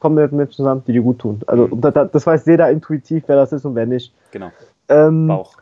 kommen 0.00 0.16
mit 0.16 0.32
Menschen 0.32 0.56
zusammen, 0.56 0.82
die 0.86 0.92
dir 0.92 1.02
gut 1.02 1.20
tun. 1.20 1.40
Also 1.46 1.68
mhm. 1.68 1.80
das, 1.80 2.10
das, 2.10 2.26
weiß 2.26 2.46
jeder 2.46 2.70
intuitiv, 2.70 3.24
wer 3.26 3.36
das 3.36 3.52
ist 3.52 3.64
und 3.64 3.74
wer 3.74 3.86
nicht. 3.86 4.12
Genau. 4.32 4.50
Ähm, 4.88 5.28
Bauch. 5.28 5.54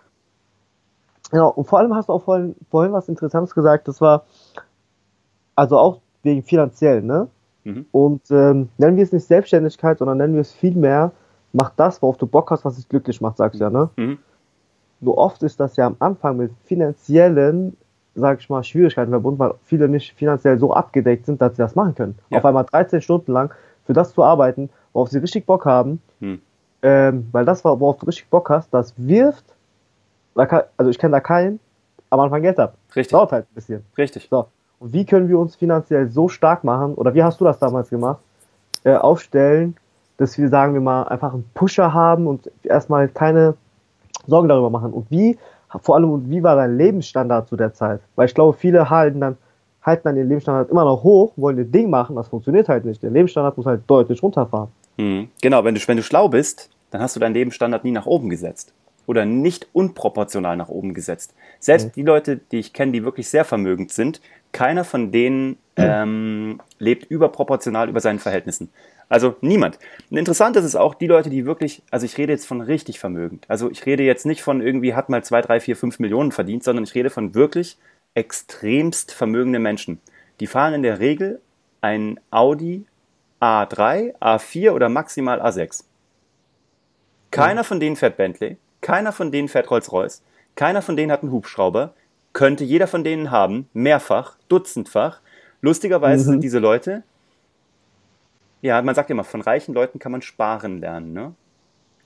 Genau, 1.31 1.51
und 1.51 1.67
vor 1.67 1.79
allem 1.79 1.95
hast 1.95 2.09
du 2.09 2.15
auch 2.15 2.23
vorhin, 2.23 2.57
vorhin 2.71 2.93
was 2.93 3.09
Interessantes 3.09 3.55
gesagt, 3.55 3.89
das 3.89 4.01
war 4.01 4.25
also 5.55 5.77
auch 5.77 6.01
wegen 6.23 6.43
finanziell, 6.43 7.03
ne? 7.03 7.29
Mhm. 7.65 7.87
Und 7.93 8.31
ähm, 8.31 8.71
nennen 8.79 8.97
wir 8.97 9.05
es 9.05 9.13
nicht 9.13 9.27
Selbstständigkeit, 9.27 9.99
sondern 9.99 10.19
nennen 10.19 10.35
wir 10.35 10.41
es 10.41 10.53
vielmehr, 10.53 11.13
mach 11.53 11.71
das, 11.77 12.01
worauf 12.01 12.17
du 12.17 12.27
Bock 12.27 12.51
hast, 12.51 12.65
was 12.65 12.77
dich 12.77 12.89
glücklich 12.89 13.21
macht, 13.21 13.37
sagst 13.37 13.61
du 13.61 13.65
ja, 13.65 13.71
ne? 13.71 13.91
Mhm. 13.97 14.19
Nur 15.01 15.19
oft 15.19 15.43
ist 15.43 15.61
das 15.61 15.77
ja 15.77 15.87
am 15.87 15.97
Anfang 15.99 16.37
mit 16.39 16.53
finanziellen, 16.65 17.77
sag 18.15 18.41
ich 18.41 18.49
mal, 18.49 18.65
Schwierigkeiten 18.65 19.11
verbunden, 19.11 19.39
weil 19.39 19.55
viele 19.65 19.89
nicht 19.89 20.15
finanziell 20.15 20.59
so 20.59 20.73
abgedeckt 20.73 21.27
sind, 21.27 21.41
dass 21.41 21.57
sie 21.57 21.63
das 21.63 21.75
machen 21.75 21.95
können. 21.95 22.19
Ja. 22.31 22.39
Auf 22.39 22.45
einmal 22.45 22.65
13 22.65 23.01
Stunden 23.01 23.33
lang 23.33 23.53
für 23.89 23.95
das 23.95 24.13
zu 24.13 24.23
arbeiten, 24.23 24.69
worauf 24.93 25.09
sie 25.09 25.17
richtig 25.19 25.47
Bock 25.47 25.65
haben, 25.65 26.03
hm. 26.21 26.43
ähm, 26.83 27.27
weil 27.33 27.47
das, 27.47 27.65
worauf 27.65 27.97
du 27.97 28.05
richtig 28.05 28.29
Bock 28.29 28.51
hast, 28.51 28.69
das 28.75 28.93
wirft, 28.99 29.47
also 30.35 30.91
ich 30.91 30.99
kenne 30.99 31.13
da 31.13 31.21
keinen, 31.21 31.59
am 32.11 32.21
Anfang 32.21 32.43
Geld 32.43 32.59
ab. 32.61 32.75
Richtig. 32.95 33.13
Dauert 33.13 33.33
halt 33.33 33.47
ein 33.51 33.55
bisschen. 33.55 33.83
Richtig. 33.97 34.29
So. 34.31 34.47
Und 34.79 34.93
wie 34.93 35.07
können 35.07 35.27
wir 35.27 35.39
uns 35.39 35.57
finanziell 35.57 36.11
so 36.11 36.29
stark 36.29 36.65
machen, 36.65 36.95
oder 36.97 37.15
wie 37.15 37.23
hast 37.23 37.41
du 37.41 37.47
das 37.47 37.59
damals 37.59 37.89
gemacht, 37.89 38.21
äh, 38.85 38.95
aufstellen, 38.95 39.75
dass 40.19 40.37
wir, 40.37 40.51
sagen 40.51 40.75
wir 40.75 40.83
mal, 40.83 41.05
einfach 41.05 41.33
einen 41.33 41.49
Pusher 41.55 41.95
haben 41.95 42.27
und 42.27 42.51
erstmal 42.65 43.09
keine 43.09 43.55
Sorgen 44.27 44.49
darüber 44.49 44.69
machen. 44.69 44.93
Und 44.93 45.11
wie, 45.11 45.39
vor 45.81 45.95
allem, 45.95 46.29
wie 46.29 46.43
war 46.43 46.57
dein 46.57 46.77
Lebensstandard 46.77 47.49
zu 47.49 47.57
der 47.57 47.73
Zeit? 47.73 48.03
Weil 48.17 48.27
ich 48.27 48.35
glaube, 48.35 48.53
viele 48.53 48.91
halten 48.91 49.23
dann, 49.23 49.39
halten 49.83 50.03
dann 50.05 50.17
ihren 50.17 50.29
Lebensstandard 50.29 50.71
immer 50.71 50.85
noch 50.85 51.03
hoch, 51.03 51.33
wollen 51.37 51.59
ihr 51.59 51.65
Ding 51.65 51.91
machen, 51.91 52.17
das 52.17 52.29
funktioniert 52.29 52.69
halt 52.69 52.85
nicht. 52.85 53.03
Der 53.03 53.11
Lebensstandard 53.11 53.57
muss 53.57 53.67
halt 53.67 53.83
deutlich 53.87 54.23
runterfahren. 54.23 54.69
Mhm. 54.97 55.29
Genau, 55.41 55.65
wenn 55.65 55.75
du, 55.75 55.81
wenn 55.87 55.97
du 55.97 56.03
schlau 56.03 56.29
bist, 56.29 56.71
dann 56.91 57.01
hast 57.01 57.17
du 57.17 57.21
deinen 57.21 57.35
Lebensstandard 57.35 57.85
nie 57.85 57.93
nach 57.93 58.07
oben 58.07 58.29
gesetzt. 58.31 58.73
Oder 59.07 59.25
nicht 59.25 59.69
unproportional 59.73 60.57
nach 60.57 60.69
oben 60.69 60.93
gesetzt. 60.93 61.35
Selbst 61.61 61.87
mhm. 61.87 61.93
die 61.93 62.03
Leute, 62.03 62.37
die 62.37 62.59
ich 62.59 62.73
kenne, 62.73 62.93
die 62.93 63.05
wirklich 63.05 63.29
sehr 63.29 63.45
vermögend 63.45 63.93
sind, 63.93 64.21
keiner 64.53 64.85
von 64.85 65.13
denen 65.13 65.57
ähm, 65.77 66.61
lebt 66.79 67.11
überproportional 67.11 67.89
über 67.89 68.01
seinen 68.01 68.19
Verhältnissen. 68.19 68.71
Also 69.09 69.37
niemand. 69.41 69.79
Und 70.11 70.19
interessant 70.19 70.57
ist 70.57 70.65
es 70.65 70.77
auch, 70.77 70.95
die 70.95 71.07
Leute, 71.07 71.31
die 71.31 71.47
wirklich, 71.47 71.83
also 71.91 72.05
ich 72.05 72.19
rede 72.19 72.33
jetzt 72.33 72.47
von 72.47 72.61
richtig 72.61 72.99
vermögend. 72.99 73.47
Also 73.49 73.71
ich 73.71 73.87
rede 73.87 74.03
jetzt 74.03 74.27
nicht 74.27 74.43
von 74.43 74.61
irgendwie 74.61 74.95
hat 74.95 75.09
mal 75.09 75.25
zwei, 75.25 75.41
drei, 75.41 75.61
vier, 75.61 75.77
fünf 75.77 75.99
Millionen 75.99 76.31
verdient, 76.31 76.63
sondern 76.63 76.85
ich 76.85 76.95
rede 76.95 77.09
von 77.09 77.35
wirklich 77.35 77.79
extremst 78.19 79.13
vermögende 79.13 79.61
Menschen. 79.61 80.01
Die 80.41 80.49
fahren 80.49 80.75
in 80.75 80.83
der 80.83 80.99
Regel 80.99 81.41
ein 81.81 82.19
Audi 82.33 82.85
A3, 83.41 84.19
A4 84.19 84.73
oder 84.73 84.89
maximal 84.89 85.41
A6. 85.41 85.85
Keiner 87.31 87.63
von 87.63 87.79
denen 87.79 87.95
fährt 87.95 88.17
Bentley, 88.17 88.57
keiner 88.81 89.13
von 89.13 89.31
denen 89.31 89.47
fährt 89.47 89.71
Rolls-Royce, 89.71 90.23
keiner 90.57 90.83
von 90.83 90.97
denen 90.97 91.13
hat 91.13 91.23
einen 91.23 91.31
Hubschrauber, 91.31 91.95
könnte 92.33 92.65
jeder 92.65 92.89
von 92.89 93.05
denen 93.05 93.31
haben, 93.31 93.69
mehrfach, 93.73 94.37
dutzendfach. 94.49 95.21
Lustigerweise 95.61 96.25
mhm. 96.25 96.33
sind 96.33 96.41
diese 96.41 96.59
Leute, 96.59 97.05
ja, 98.63 98.83
man 98.83 98.97
sagt 98.97 99.11
immer, 99.11 99.23
von 99.23 99.43
reichen 99.43 99.75
Leuten 99.75 100.01
kann 100.01 100.11
man 100.11 100.23
sparen 100.23 100.81
lernen, 100.81 101.13
ne? 101.13 101.35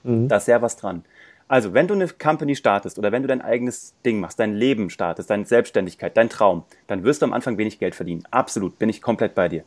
Mhm. 0.02 0.28
Da 0.28 0.36
ist 0.36 0.44
sehr 0.44 0.60
was 0.60 0.76
dran. 0.76 1.04
Also, 1.52 1.74
wenn 1.74 1.86
du 1.86 1.92
eine 1.92 2.08
Company 2.08 2.56
startest 2.56 2.98
oder 2.98 3.12
wenn 3.12 3.20
du 3.20 3.28
dein 3.28 3.42
eigenes 3.42 3.92
Ding 4.06 4.20
machst, 4.20 4.40
dein 4.40 4.54
Leben 4.54 4.88
startest, 4.88 5.28
deine 5.28 5.44
Selbstständigkeit, 5.44 6.16
dein 6.16 6.30
Traum, 6.30 6.64
dann 6.86 7.04
wirst 7.04 7.20
du 7.20 7.26
am 7.26 7.34
Anfang 7.34 7.58
wenig 7.58 7.78
Geld 7.78 7.94
verdienen. 7.94 8.22
Absolut, 8.30 8.78
bin 8.78 8.88
ich 8.88 9.02
komplett 9.02 9.34
bei 9.34 9.50
dir. 9.50 9.62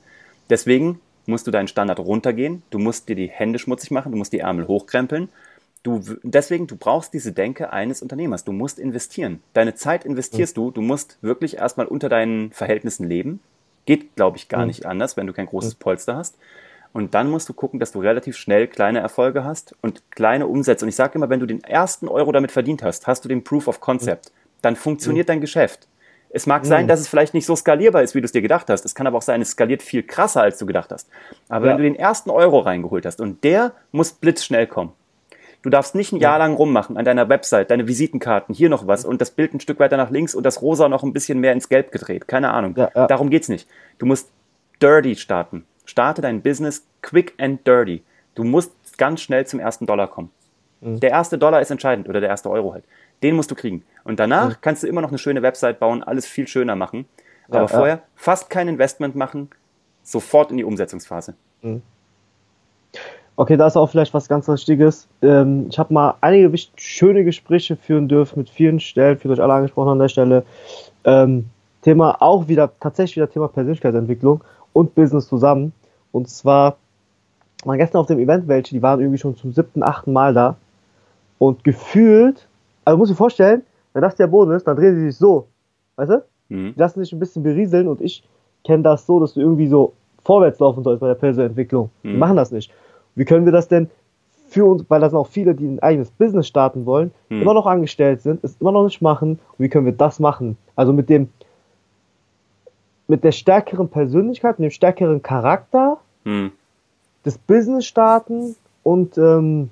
Deswegen 0.50 1.00
musst 1.28 1.46
du 1.46 1.52
deinen 1.52 1.68
Standard 1.68 2.00
runtergehen, 2.00 2.64
du 2.72 2.80
musst 2.80 3.08
dir 3.08 3.16
die 3.16 3.30
Hände 3.30 3.60
schmutzig 3.60 3.92
machen, 3.92 4.12
du 4.12 4.18
musst 4.18 4.34
die 4.34 4.40
Ärmel 4.40 4.68
hochkrempeln. 4.68 5.30
Du, 5.84 6.02
deswegen, 6.24 6.66
du 6.66 6.76
brauchst 6.76 7.14
diese 7.14 7.34
Denke 7.34 7.72
eines 7.72 8.02
Unternehmers. 8.02 8.44
Du 8.44 8.52
musst 8.52 8.80
investieren. 8.80 9.44
Deine 9.54 9.76
Zeit 9.76 10.06
investierst 10.06 10.58
mhm. 10.58 10.62
du. 10.62 10.72
Du 10.72 10.82
musst 10.82 11.20
wirklich 11.22 11.58
erstmal 11.58 11.86
unter 11.86 12.10
deinen 12.10 12.52
Verhältnissen 12.52 13.08
leben. 13.08 13.42
Geht, 13.86 14.16
glaube 14.16 14.38
ich, 14.38 14.50
gar 14.50 14.62
mhm. 14.62 14.68
nicht 14.70 14.88
anders, 14.88 15.18
wenn 15.18 15.28
du 15.28 15.34
kein 15.34 15.46
großes 15.46 15.76
mhm. 15.76 15.80
Polster 15.80 16.16
hast. 16.16 16.36
Und 16.96 17.14
dann 17.14 17.30
musst 17.30 17.50
du 17.50 17.54
gucken, 17.54 17.82
dass 17.82 17.92
du 17.92 18.00
relativ 18.00 18.38
schnell 18.38 18.68
kleine 18.68 19.00
Erfolge 19.00 19.44
hast 19.44 19.76
und 19.82 20.10
kleine 20.12 20.48
Umsätze. 20.48 20.86
Und 20.86 20.90
ich 20.90 20.96
sage 20.96 21.16
immer, 21.16 21.30
wenn 21.30 21.42
du 21.42 21.46
den 21.46 21.62
ersten 21.62 22.08
Euro 22.08 22.32
damit 22.32 22.54
verdient 22.54 22.84
hast, 22.84 23.06
hast 23.06 23.26
du 23.26 23.28
den 23.28 23.44
Proof 23.44 23.68
of 23.68 23.82
Concept. 23.82 24.32
Dann 24.62 24.78
funktioniert 24.78 25.28
dein 25.28 25.42
Geschäft. 25.42 25.90
Es 26.30 26.48
mag 26.48 26.66
sein, 26.66 26.88
dass 26.88 27.02
es 27.02 27.10
vielleicht 27.10 27.34
nicht 27.34 27.46
so 27.46 27.54
skalierbar 27.54 28.02
ist, 28.02 28.16
wie 28.16 28.22
du 28.22 28.26
es 28.26 28.32
dir 28.32 28.42
gedacht 28.42 28.70
hast. 28.70 28.86
Es 28.86 28.96
kann 28.96 29.08
aber 29.08 29.18
auch 29.18 29.24
sein, 29.24 29.42
es 29.42 29.52
skaliert 29.52 29.84
viel 29.84 30.04
krasser, 30.04 30.42
als 30.42 30.58
du 30.58 30.66
gedacht 30.66 30.90
hast. 30.94 31.10
Aber 31.50 31.66
ja. 31.66 31.72
wenn 31.72 31.80
du 31.80 31.84
den 31.84 31.98
ersten 31.98 32.30
Euro 32.30 32.60
reingeholt 32.60 33.06
hast 33.06 33.20
und 33.20 33.44
der 33.44 33.74
muss 33.92 34.14
blitzschnell 34.14 34.66
kommen. 34.66 34.94
Du 35.64 35.70
darfst 35.70 35.96
nicht 35.96 36.14
ein 36.14 36.22
Jahr 36.22 36.40
lang 36.40 36.54
rummachen 36.54 36.96
an 36.96 37.04
deiner 37.04 37.28
Website, 37.28 37.72
deine 37.72 37.90
Visitenkarten, 37.90 38.56
hier 38.56 38.70
noch 38.70 38.88
was 38.88 39.04
und 39.04 39.20
das 39.20 39.32
Bild 39.32 39.54
ein 39.54 39.60
Stück 39.60 39.80
weiter 39.80 39.98
nach 39.98 40.12
links 40.12 40.34
und 40.34 40.46
das 40.46 40.62
Rosa 40.62 40.88
noch 40.88 41.04
ein 41.04 41.12
bisschen 41.12 41.42
mehr 41.42 41.52
ins 41.52 41.68
Gelb 41.68 41.92
gedreht. 41.92 42.30
Keine 42.30 42.52
Ahnung. 42.52 42.74
Ja, 42.78 42.90
ja. 42.96 43.08
Darum 43.08 43.30
geht's 43.30 43.50
nicht. 43.50 43.68
Du 43.98 44.06
musst 44.06 44.30
dirty 44.82 45.18
starten. 45.18 45.66
Starte 45.86 46.22
dein 46.22 46.42
Business 46.42 46.86
quick 47.02 47.34
and 47.38 47.66
dirty. 47.66 48.04
Du 48.36 48.44
musst 48.44 48.74
ganz 48.98 49.22
schnell 49.22 49.46
zum 49.46 49.60
ersten 49.60 49.86
Dollar 49.86 50.08
kommen. 50.08 50.32
Mhm. 50.82 51.00
Der 51.00 51.12
erste 51.12 51.38
Dollar 51.38 51.62
ist 51.62 51.72
entscheidend 51.72 52.10
oder 52.10 52.20
der 52.20 52.30
erste 52.30 52.50
Euro 52.50 52.74
halt. 52.74 52.84
Den 53.24 53.36
musst 53.36 53.52
du 53.52 53.56
kriegen. 53.56 53.84
Und 54.04 54.20
danach 54.20 54.50
mhm. 54.50 54.56
kannst 54.62 54.84
du 54.84 54.88
immer 54.88 55.02
noch 55.02 55.10
eine 55.10 55.18
schöne 55.18 55.42
Website 55.42 55.80
bauen, 55.80 56.04
alles 56.04 56.26
viel 56.26 56.48
schöner 56.48 56.76
machen. 56.76 57.06
Aber 57.48 57.62
ja, 57.62 57.68
vorher 57.68 57.96
ja. 57.96 58.02
fast 58.16 58.50
kein 58.50 58.68
Investment 58.68 59.16
machen, 59.16 59.50
sofort 60.04 60.52
in 60.52 60.58
die 60.58 60.64
Umsetzungsphase. 60.64 61.36
Mhm. 61.62 61.82
Okay, 63.38 63.58
da 63.58 63.68
ist 63.68 63.76
auch 63.76 63.88
vielleicht 63.88 64.14
was 64.14 64.30
ganz 64.30 64.48
Wichtiges. 64.48 65.08
Ähm, 65.22 65.68
ich 65.70 65.78
habe 65.78 65.94
mal 65.94 66.16
einige 66.22 66.58
schöne 66.78 67.26
Gespräche 67.26 67.76
führen 67.76 68.08
dürfen 68.08 68.40
mit 68.40 68.50
vielen 68.50 68.80
Stellen, 68.80 69.18
für 69.18 69.30
euch 69.30 69.42
alle 69.42 69.54
angesprochen 69.54 69.90
an 69.90 70.00
der 70.00 70.08
Stelle. 70.08 70.46
Ähm, 71.04 71.46
Thema 71.82 72.22
auch 72.22 72.48
wieder, 72.48 72.72
tatsächlich 72.80 73.18
wieder 73.18 73.30
Thema 73.30 73.48
Persönlichkeitsentwicklung 73.50 74.42
und 74.76 74.94
Business 74.94 75.28
zusammen. 75.28 75.72
Und 76.12 76.28
zwar 76.28 76.78
waren 77.64 77.78
gestern 77.78 78.02
auf 78.02 78.08
dem 78.08 78.20
Event 78.20 78.48
welche, 78.48 78.76
die 78.76 78.82
waren 78.82 79.00
irgendwie 79.00 79.18
schon 79.18 79.36
zum 79.38 79.54
siebten, 79.54 79.82
achten 79.82 80.12
Mal 80.12 80.34
da. 80.34 80.58
Und 81.40 81.64
gefühlt, 81.64 82.48
also 82.84 82.98
muss 82.98 83.10
ich 83.10 83.16
vorstellen, 83.16 83.64
wenn 83.94 84.02
das 84.02 84.16
der 84.16 84.28
Boden 84.28 84.52
ist, 84.52 84.68
dann 84.68 84.76
drehen 84.76 84.96
sie 84.96 85.06
sich 85.06 85.18
so. 85.18 85.48
Weißt 85.96 86.12
du? 86.12 86.24
Mhm. 86.50 86.74
Die 86.76 86.80
lassen 86.80 87.00
sich 87.00 87.14
ein 87.14 87.20
bisschen 87.20 87.42
berieseln 87.42 87.88
und 87.88 88.02
ich 88.02 88.24
kenne 88.66 88.84
das 88.84 89.06
so, 89.06 89.20
dass 89.20 89.34
du 89.34 89.40
irgendwie 89.40 89.68
so 89.68 89.94
vorwärts 90.24 90.60
laufen 90.60 90.84
sollst 90.84 91.00
bei 91.00 91.08
der 91.08 91.16
Personentwicklung. 91.16 91.90
Mhm. 92.04 92.12
Wir 92.12 92.18
machen 92.18 92.36
das 92.36 92.52
nicht. 92.52 92.72
Wie 93.16 93.24
können 93.24 93.46
wir 93.46 93.54
das 93.54 93.70
denn 93.70 93.90
für 94.50 94.66
uns, 94.66 94.84
weil 94.90 95.00
das 95.00 95.12
sind 95.12 95.20
auch 95.20 95.28
viele, 95.28 95.56
die 95.56 95.66
ein 95.66 95.80
eigenes 95.80 96.12
Business 96.12 96.48
starten 96.48 96.86
wollen, 96.86 97.12
mhm. 97.30 97.44
immer 97.44 97.54
noch 97.54 97.66
angestellt 97.66 98.22
sind, 98.22 98.44
es 98.44 98.58
immer 98.60 98.74
noch 98.74 98.84
nicht 98.84 99.02
machen. 99.02 99.40
Und 99.58 99.60
wie 99.60 99.70
können 99.70 99.86
wir 99.86 99.94
das 99.94 100.20
machen? 100.20 100.58
Also 100.76 100.92
mit 100.92 101.10
dem, 101.10 101.30
mit 103.08 103.24
der 103.24 103.32
stärkeren 103.32 103.90
Persönlichkeit, 103.90 104.60
mit 104.60 104.72
dem 104.72 104.72
stärkeren 104.72 105.22
Charakter 105.22 105.98
hm. 106.24 106.52
des 107.26 107.38
Business 107.38 107.86
starten 107.86 108.56
und 108.84 109.18
ähm, 109.18 109.70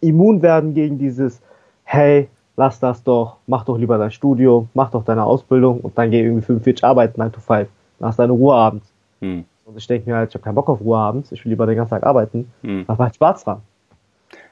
immun 0.00 0.42
werden 0.42 0.74
gegen 0.74 0.98
dieses, 0.98 1.40
hey, 1.84 2.28
lass 2.56 2.80
das 2.80 3.02
doch, 3.02 3.36
mach 3.46 3.64
doch 3.64 3.78
lieber 3.78 3.98
dein 3.98 4.10
Studium, 4.10 4.68
mach 4.74 4.90
doch 4.90 5.04
deine 5.04 5.24
Ausbildung 5.24 5.80
und 5.80 5.96
dann 5.96 6.10
geh 6.10 6.22
irgendwie 6.22 6.44
45 6.44 6.84
arbeiten, 6.84 7.20
9 7.20 7.32
to 7.32 7.40
5, 7.40 7.68
dann 7.98 8.08
hast 8.08 8.18
deine 8.18 8.32
Ruhe 8.32 8.54
abends. 8.54 8.90
Hm. 9.20 9.44
Und 9.64 9.76
ich 9.76 9.86
denke 9.86 10.08
mir 10.08 10.16
halt, 10.16 10.30
ich 10.30 10.34
habe 10.34 10.44
keinen 10.44 10.54
Bock 10.54 10.68
auf 10.68 10.80
Ruhe 10.80 10.98
abends, 10.98 11.30
ich 11.32 11.44
will 11.44 11.50
lieber 11.50 11.66
den 11.66 11.76
ganzen 11.76 11.90
Tag 11.90 12.04
arbeiten. 12.04 12.50
Hm. 12.62 12.84
Das 12.86 12.98
macht 12.98 13.14
Spaß 13.14 13.44
dran. 13.44 13.60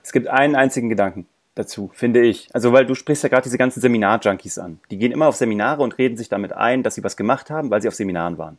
Es 0.03 0.13
gibt 0.13 0.29
einen 0.29 0.55
einzigen 0.55 0.89
Gedanken 0.89 1.27
dazu, 1.57 1.91
finde 1.93 2.23
ich. 2.23 2.49
Also, 2.53 2.73
weil 2.73 2.87
du 2.87 2.95
sprichst 2.95 3.25
ja 3.25 3.29
gerade 3.29 3.43
diese 3.43 3.59
ganzen 3.59 3.81
Seminar-Junkies 3.81 4.59
an. 4.59 4.79
Die 4.91 4.99
gehen 4.99 5.11
immer 5.11 5.27
auf 5.27 5.37
Seminare 5.37 5.83
und 5.83 5.99
reden 5.99 6.17
sich 6.17 6.29
damit 6.29 6.53
ein, 6.53 6.85
dass 6.85 6.95
sie 6.95 7.03
was 7.03 7.17
gemacht 7.17 7.51
haben, 7.51 7.71
weil 7.71 7.83
sie 7.83 7.89
auf 7.89 7.95
Seminaren 7.95 8.39
waren. 8.39 8.59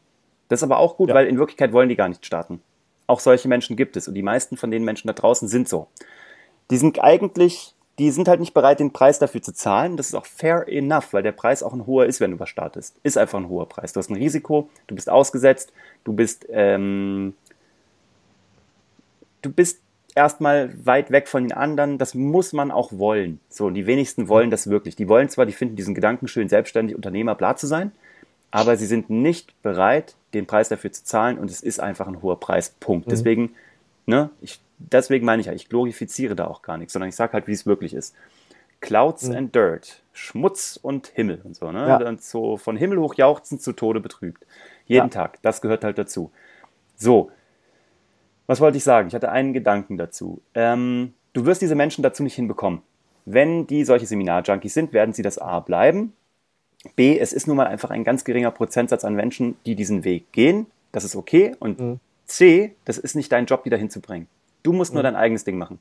Das 0.49 0.59
ist 0.59 0.63
aber 0.63 0.79
auch 0.79 0.97
gut, 0.97 1.09
ja. 1.09 1.15
weil 1.15 1.27
in 1.27 1.37
Wirklichkeit 1.37 1.71
wollen 1.71 1.89
die 1.89 1.95
gar 1.95 2.09
nicht 2.09 2.25
starten. 2.25 2.61
Auch 3.05 3.19
solche 3.19 3.47
Menschen 3.47 3.77
gibt 3.77 3.95
es 3.95 4.07
und 4.07 4.15
die 4.15 4.23
meisten 4.23 4.57
von 4.57 4.71
den 4.71 4.83
Menschen 4.83 5.07
da 5.07 5.13
draußen 5.13 5.47
sind 5.47 5.69
so. 5.69 5.87
Die 6.71 6.77
sind 6.77 7.01
eigentlich, 7.01 7.73
die 7.99 8.11
sind 8.11 8.27
halt 8.27 8.39
nicht 8.39 8.53
bereit, 8.53 8.79
den 8.79 8.91
Preis 8.91 9.19
dafür 9.19 9.41
zu 9.41 9.53
zahlen. 9.53 9.95
Das 9.95 10.07
ist 10.07 10.15
auch 10.15 10.25
fair 10.25 10.65
enough, 10.67 11.13
weil 11.13 11.23
der 11.23 11.31
Preis 11.31 11.63
auch 11.63 11.73
ein 11.73 11.85
hoher 11.85 12.05
ist, 12.05 12.19
wenn 12.19 12.31
du 12.31 12.39
was 12.39 12.49
startest. 12.49 12.95
Ist 13.03 13.17
einfach 13.17 13.39
ein 13.39 13.47
hoher 13.47 13.69
Preis. 13.69 13.93
Du 13.93 13.99
hast 13.99 14.09
ein 14.09 14.17
Risiko, 14.17 14.69
du 14.87 14.95
bist 14.95 15.09
ausgesetzt, 15.09 15.71
du 16.03 16.13
bist, 16.13 16.45
ähm, 16.49 17.35
du 19.41 19.51
bist 19.51 19.81
erstmal 20.17 20.73
weit 20.85 21.11
weg 21.11 21.27
von 21.27 21.43
den 21.43 21.53
anderen. 21.53 21.97
Das 21.99 22.15
muss 22.15 22.51
man 22.51 22.71
auch 22.71 22.91
wollen. 22.91 23.39
So, 23.49 23.69
die 23.69 23.85
wenigsten 23.85 24.27
wollen 24.27 24.49
das 24.49 24.67
wirklich. 24.67 24.95
Die 24.95 25.07
wollen 25.07 25.29
zwar, 25.29 25.45
die 25.45 25.53
finden 25.53 25.75
diesen 25.75 25.93
Gedanken 25.93 26.27
schön, 26.27 26.49
selbstständig 26.49 26.95
Unternehmer, 26.95 27.35
bla 27.35 27.55
zu 27.55 27.67
sein, 27.67 27.91
aber 28.49 28.75
sie 28.75 28.87
sind 28.87 29.09
nicht 29.09 29.61
bereit, 29.61 30.15
den 30.33 30.47
Preis 30.47 30.69
dafür 30.69 30.91
zu 30.91 31.03
zahlen 31.03 31.37
und 31.37 31.51
es 31.51 31.61
ist 31.61 31.79
einfach 31.79 32.07
ein 32.07 32.21
hoher 32.21 32.39
Preis. 32.39 32.75
Punkt. 32.79 33.05
Mhm. 33.05 33.11
Deswegen, 33.11 33.55
ne, 34.07 34.31
ich, 34.41 34.59
deswegen 34.79 35.25
meine 35.25 35.39
ich 35.39 35.45
ja, 35.45 35.53
ich 35.53 35.69
glorifiziere 35.69 36.35
da 36.35 36.47
auch 36.47 36.63
gar 36.63 36.77
nichts, 36.77 36.93
sondern 36.93 37.09
ich 37.09 37.15
sage 37.15 37.33
halt, 37.33 37.47
wie 37.47 37.53
es 37.53 37.65
wirklich 37.65 37.93
ist. 37.93 38.15
Clouds 38.81 39.29
mhm. 39.29 39.35
and 39.35 39.55
Dirt, 39.55 40.01
Schmutz 40.13 40.79
und 40.81 41.07
Himmel 41.07 41.41
und 41.43 41.55
so, 41.55 41.71
ne? 41.71 41.87
Ja. 41.87 42.07
Und 42.07 42.23
so 42.23 42.57
von 42.57 42.75
Himmel 42.75 42.99
hoch 42.99 43.15
jauchzend 43.15 43.61
zu 43.61 43.73
Tode 43.73 43.99
betrübt. 43.99 44.45
Jeden 44.85 45.07
ja. 45.07 45.09
Tag. 45.09 45.39
Das 45.41 45.61
gehört 45.61 45.83
halt 45.83 45.97
dazu. 45.97 46.31
So, 46.95 47.31
was 48.47 48.61
wollte 48.61 48.77
ich 48.77 48.83
sagen? 48.83 49.09
Ich 49.09 49.13
hatte 49.13 49.29
einen 49.29 49.53
Gedanken 49.53 49.97
dazu. 49.97 50.41
Ähm, 50.55 51.13
du 51.33 51.45
wirst 51.45 51.61
diese 51.61 51.75
Menschen 51.75 52.01
dazu 52.01 52.23
nicht 52.23 52.35
hinbekommen. 52.35 52.81
Wenn 53.25 53.67
die 53.67 53.83
solche 53.83 54.05
Seminar-Junkies 54.05 54.73
sind, 54.73 54.93
werden 54.93 55.13
sie 55.13 55.21
das 55.21 55.37
A 55.37 55.59
bleiben. 55.59 56.13
B, 56.95 57.19
es 57.19 57.33
ist 57.33 57.45
nun 57.45 57.57
mal 57.57 57.67
einfach 57.67 57.89
ein 57.89 58.05
ganz 58.05 58.23
geringer 58.23 58.51
Prozentsatz 58.51 59.03
an 59.03 59.15
Menschen, 59.15 59.57
die 59.65 59.75
diesen 59.75 60.05
Weg 60.05 60.31
gehen. 60.31 60.67
Das 60.93 61.03
ist 61.03 61.15
okay. 61.15 61.53
Und 61.59 61.79
mhm. 61.79 61.99
C, 62.25 62.73
das 62.85 62.97
ist 62.97 63.15
nicht 63.15 63.31
dein 63.31 63.45
Job, 63.45 63.63
die 63.65 63.69
dahin 63.69 63.89
zu 63.89 63.99
bringen. 63.99 64.27
Du 64.63 64.71
musst 64.71 64.91
mhm. 64.91 64.95
nur 64.95 65.03
dein 65.03 65.17
eigenes 65.17 65.43
Ding 65.43 65.57
machen. 65.57 65.79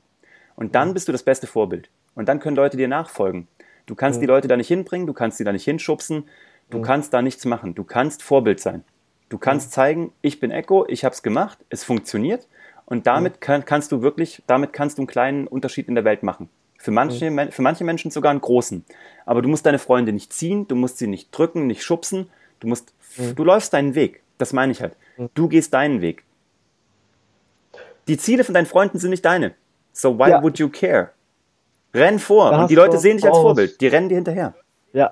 Und 0.57 0.75
dann 0.75 0.89
mhm. 0.89 0.93
bist 0.93 1.07
du 1.07 1.13
das 1.13 1.23
beste 1.23 1.47
Vorbild. 1.47 1.89
Und 2.15 2.27
dann 2.27 2.39
können 2.39 2.57
Leute 2.57 2.75
dir 2.75 2.89
nachfolgen. 2.89 3.47
Du 3.85 3.95
kannst 3.95 4.19
mhm. 4.19 4.21
die 4.21 4.27
Leute 4.27 4.49
da 4.49 4.57
nicht 4.57 4.67
hinbringen, 4.67 5.07
du 5.07 5.13
kannst 5.13 5.37
sie 5.37 5.45
da 5.45 5.53
nicht 5.53 5.63
hinschubsen, 5.63 6.25
du 6.69 6.79
mhm. 6.79 6.81
kannst 6.81 7.13
da 7.13 7.21
nichts 7.21 7.45
machen. 7.45 7.75
Du 7.75 7.85
kannst 7.85 8.23
Vorbild 8.23 8.59
sein. 8.59 8.83
Du 9.29 9.37
kannst 9.37 9.69
mhm. 9.69 9.71
zeigen, 9.71 10.13
ich 10.21 10.41
bin 10.41 10.51
Echo, 10.51 10.85
ich 10.89 11.05
habe 11.05 11.13
es 11.13 11.23
gemacht, 11.23 11.59
es 11.69 11.85
funktioniert 11.85 12.47
und 12.87 13.05
damit 13.05 13.41
kann, 13.41 13.65
kannst 13.65 13.91
du 13.91 14.01
wirklich, 14.01 14.41
damit 14.47 14.71
kannst 14.71 14.97
du 14.97 15.01
einen 15.01 15.07
kleinen 15.07 15.45
Unterschied 15.45 15.89
in 15.89 15.95
der 15.95 16.05
Welt 16.05 16.23
machen. 16.23 16.49
Für 16.77 16.91
manche, 16.91 17.29
mhm. 17.29 17.51
für 17.51 17.61
manche 17.61 17.83
Menschen 17.83 18.11
sogar 18.11 18.31
einen 18.31 18.39
großen. 18.39 18.85
Aber 19.25 19.41
du 19.41 19.49
musst 19.49 19.65
deine 19.65 19.77
Freunde 19.77 20.13
nicht 20.13 20.31
ziehen, 20.31 20.69
du 20.69 20.75
musst 20.75 20.97
sie 20.97 21.07
nicht 21.07 21.37
drücken, 21.37 21.67
nicht 21.67 21.83
schubsen. 21.83 22.29
Du 22.61 22.67
musst, 22.67 22.93
mhm. 23.17 23.35
du 23.35 23.43
läufst 23.43 23.73
deinen 23.73 23.93
Weg. 23.93 24.21
Das 24.37 24.53
meine 24.53 24.71
ich 24.71 24.81
halt. 24.81 24.95
Du 25.33 25.49
gehst 25.49 25.73
deinen 25.73 25.99
Weg. 25.99 26.23
Die 28.07 28.17
Ziele 28.17 28.45
von 28.45 28.53
deinen 28.53 28.67
Freunden 28.67 28.99
sind 28.99 29.09
nicht 29.09 29.25
deine. 29.25 29.53
So 29.91 30.17
why 30.17 30.29
ja. 30.29 30.41
would 30.41 30.57
you 30.57 30.69
care? 30.69 31.09
Renn 31.93 32.19
vor. 32.19 32.51
Und 32.53 32.69
die 32.69 32.75
Leute 32.75 32.99
sehen 32.99 33.17
dich 33.17 33.25
als 33.25 33.37
Vorbild. 33.37 33.81
Die 33.81 33.87
rennen 33.87 34.07
dir 34.07 34.15
hinterher. 34.15 34.53
Ja. 34.93 35.11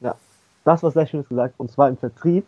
Ja. 0.00 0.16
Das 0.64 0.82
war 0.82 0.90
sehr 0.90 1.06
schönes 1.06 1.28
gesagt. 1.28 1.54
Und 1.58 1.70
zwar 1.70 1.88
im 1.88 1.96
Vertrieb 1.96 2.44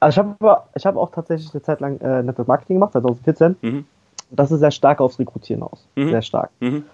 also 0.00 0.20
ich 0.20 0.26
habe 0.26 0.62
ich 0.74 0.86
hab 0.86 0.96
auch 0.96 1.10
tatsächlich 1.10 1.52
eine 1.52 1.62
Zeit 1.62 1.80
lang 1.80 2.00
äh, 2.00 2.22
Network 2.22 2.48
Marketing 2.48 2.76
gemacht, 2.76 2.92
2014. 2.92 3.56
Mhm. 3.60 3.84
Das 4.30 4.50
ist 4.50 4.60
sehr 4.60 4.70
stark 4.70 5.00
aufs 5.00 5.18
Rekrutieren 5.18 5.62
aus. 5.62 5.86
Mhm. 5.96 6.10
Sehr 6.10 6.22
stark. 6.22 6.50
Mhm. 6.60 6.84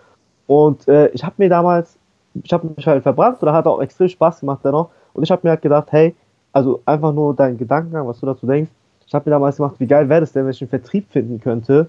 Und 0.46 0.86
äh, 0.88 1.08
ich 1.08 1.24
habe 1.24 1.34
mir 1.38 1.48
damals, 1.48 1.96
ich 2.42 2.52
habe 2.52 2.68
mich 2.76 2.86
halt 2.86 3.02
verbrannt 3.02 3.42
oder 3.42 3.52
hat 3.52 3.66
auch 3.66 3.80
extrem 3.80 4.08
Spaß 4.08 4.40
gemacht 4.40 4.60
dennoch. 4.64 4.90
Und 5.14 5.22
ich 5.22 5.30
habe 5.30 5.40
mir 5.44 5.50
halt 5.50 5.62
gedacht, 5.62 5.88
hey, 5.90 6.14
also 6.52 6.80
einfach 6.86 7.12
nur 7.12 7.34
dein 7.34 7.58
Gedankengang, 7.58 8.06
was 8.06 8.20
du 8.20 8.26
dazu 8.26 8.46
denkst. 8.46 8.70
Ich 9.06 9.14
habe 9.14 9.28
mir 9.28 9.34
damals 9.34 9.56
gemacht, 9.56 9.76
wie 9.78 9.86
geil 9.86 10.08
wäre 10.08 10.20
das 10.20 10.32
denn, 10.32 10.44
wenn 10.44 10.52
ich 10.52 10.62
einen 10.62 10.70
Vertrieb 10.70 11.10
finden 11.10 11.40
könnte, 11.40 11.88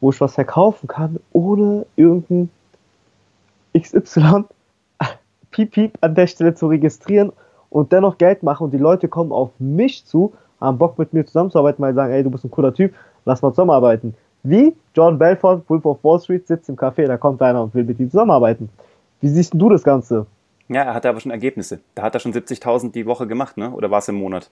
wo 0.00 0.10
ich 0.10 0.20
was 0.20 0.34
verkaufen 0.34 0.86
kann, 0.86 1.18
ohne 1.32 1.86
irgendein 1.96 2.50
XY 3.76 4.44
Piep 5.50 5.72
Piep 5.72 5.98
an 6.00 6.14
der 6.14 6.26
Stelle 6.26 6.54
zu 6.54 6.68
registrieren 6.68 7.32
und 7.70 7.92
dennoch 7.92 8.18
Geld 8.18 8.42
machen 8.42 8.64
und 8.64 8.70
die 8.72 8.78
Leute 8.78 9.08
kommen 9.08 9.32
auf 9.32 9.50
mich 9.58 10.04
zu, 10.04 10.32
haben 10.60 10.78
Bock 10.78 10.98
mit 10.98 11.12
mir 11.12 11.24
zusammenzuarbeiten, 11.24 11.82
weil 11.82 11.92
sie 11.92 11.96
sagen, 11.96 12.12
ey, 12.12 12.22
du 12.22 12.30
bist 12.30 12.44
ein 12.44 12.50
cooler 12.50 12.74
Typ, 12.74 12.94
lass 13.24 13.42
mal 13.42 13.50
zusammenarbeiten. 13.50 14.14
Wie 14.42 14.74
John 14.94 15.18
Belfort, 15.18 15.62
Wolf 15.68 15.84
of 15.84 16.02
Wall 16.02 16.20
Street, 16.20 16.46
sitzt 16.46 16.68
im 16.68 16.76
Café, 16.76 17.06
da 17.06 17.16
kommt 17.16 17.42
einer 17.42 17.62
und 17.62 17.74
will 17.74 17.84
mit 17.84 17.98
ihm 18.00 18.10
zusammenarbeiten. 18.10 18.68
Wie 19.20 19.28
siehst 19.28 19.52
du 19.54 19.68
das 19.68 19.82
Ganze? 19.82 20.26
Ja, 20.68 20.82
er 20.82 20.94
hatte 20.94 21.08
aber 21.08 21.20
schon 21.20 21.32
Ergebnisse. 21.32 21.80
Da 21.94 22.02
hat 22.02 22.14
er 22.14 22.20
schon 22.20 22.32
70.000 22.32 22.92
die 22.92 23.06
Woche 23.06 23.26
gemacht, 23.26 23.56
ne? 23.56 23.70
Oder 23.70 23.90
war 23.90 23.98
es 23.98 24.08
im 24.08 24.16
Monat? 24.16 24.50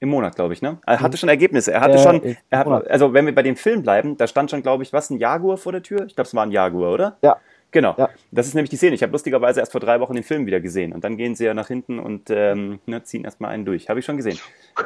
Im 0.00 0.08
Monat, 0.08 0.34
glaube 0.34 0.54
ich, 0.54 0.62
ne? 0.62 0.78
Er 0.86 1.00
hatte 1.00 1.16
schon 1.16 1.28
Ergebnisse. 1.28 1.72
Er 1.72 1.80
hatte 1.80 1.94
äh, 1.94 1.98
schon, 1.98 2.36
er 2.50 2.58
hat, 2.58 2.90
also 2.90 3.12
wenn 3.14 3.26
wir 3.26 3.34
bei 3.34 3.42
dem 3.42 3.56
Film 3.56 3.82
bleiben, 3.82 4.16
da 4.16 4.26
stand 4.26 4.50
schon, 4.50 4.62
glaube 4.62 4.82
ich, 4.82 4.92
was, 4.92 5.10
ein 5.10 5.18
Jaguar 5.18 5.56
vor 5.56 5.72
der 5.72 5.82
Tür? 5.82 6.06
Ich 6.06 6.14
glaube, 6.14 6.26
es 6.26 6.34
war 6.34 6.44
ein 6.44 6.50
Jaguar, 6.50 6.92
oder? 6.92 7.16
Ja. 7.22 7.36
Genau. 7.74 7.96
Ja. 7.98 8.08
Das 8.30 8.46
ist 8.46 8.54
nämlich 8.54 8.70
die 8.70 8.76
Szene. 8.76 8.94
Ich 8.94 9.02
habe 9.02 9.10
lustigerweise 9.10 9.58
erst 9.58 9.72
vor 9.72 9.80
drei 9.80 9.98
Wochen 9.98 10.14
den 10.14 10.22
Film 10.22 10.46
wieder 10.46 10.60
gesehen. 10.60 10.92
Und 10.92 11.02
dann 11.02 11.16
gehen 11.16 11.34
sie 11.34 11.44
ja 11.44 11.54
nach 11.54 11.66
hinten 11.66 11.98
und 11.98 12.30
ähm, 12.30 12.78
ne, 12.86 13.02
ziehen 13.02 13.24
erstmal 13.24 13.50
einen 13.50 13.64
durch. 13.64 13.88
Habe 13.88 13.98
ich 13.98 14.06
schon 14.06 14.16
gesehen. 14.16 14.38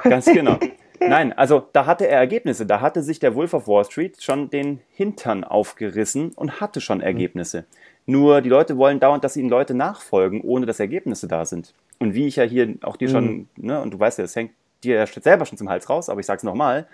Ganz 0.04 0.24
genau. 0.32 0.58
Nein, 0.98 1.34
also 1.34 1.68
da 1.74 1.84
hatte 1.84 2.08
er 2.08 2.18
Ergebnisse. 2.18 2.64
Da 2.64 2.80
hatte 2.80 3.02
sich 3.02 3.18
der 3.18 3.34
Wolf 3.34 3.52
of 3.52 3.68
Wall 3.68 3.84
Street 3.84 4.22
schon 4.22 4.48
den 4.48 4.80
Hintern 4.90 5.44
aufgerissen 5.44 6.32
und 6.34 6.62
hatte 6.62 6.80
schon 6.80 7.02
Ergebnisse. 7.02 7.66
Mhm. 8.06 8.12
Nur 8.14 8.40
die 8.40 8.48
Leute 8.48 8.78
wollen 8.78 9.00
dauernd, 9.00 9.22
dass 9.22 9.36
ihnen 9.36 9.50
Leute 9.50 9.74
nachfolgen, 9.74 10.40
ohne 10.40 10.64
dass 10.64 10.80
Ergebnisse 10.80 11.28
da 11.28 11.44
sind. 11.44 11.74
Und 11.98 12.14
wie 12.14 12.26
ich 12.26 12.36
ja 12.36 12.44
hier 12.44 12.74
auch 12.80 12.96
dir 12.96 13.10
schon, 13.10 13.26
mhm. 13.26 13.48
ne, 13.56 13.82
und 13.82 13.92
du 13.92 14.00
weißt 14.00 14.16
ja, 14.16 14.24
das 14.24 14.34
hängt 14.34 14.52
dir 14.82 14.94
ja 14.94 15.06
selber 15.06 15.44
schon 15.44 15.58
zum 15.58 15.68
Hals 15.68 15.90
raus, 15.90 16.08
aber 16.08 16.20
ich 16.20 16.26
sag's 16.26 16.42
nochmal, 16.42 16.86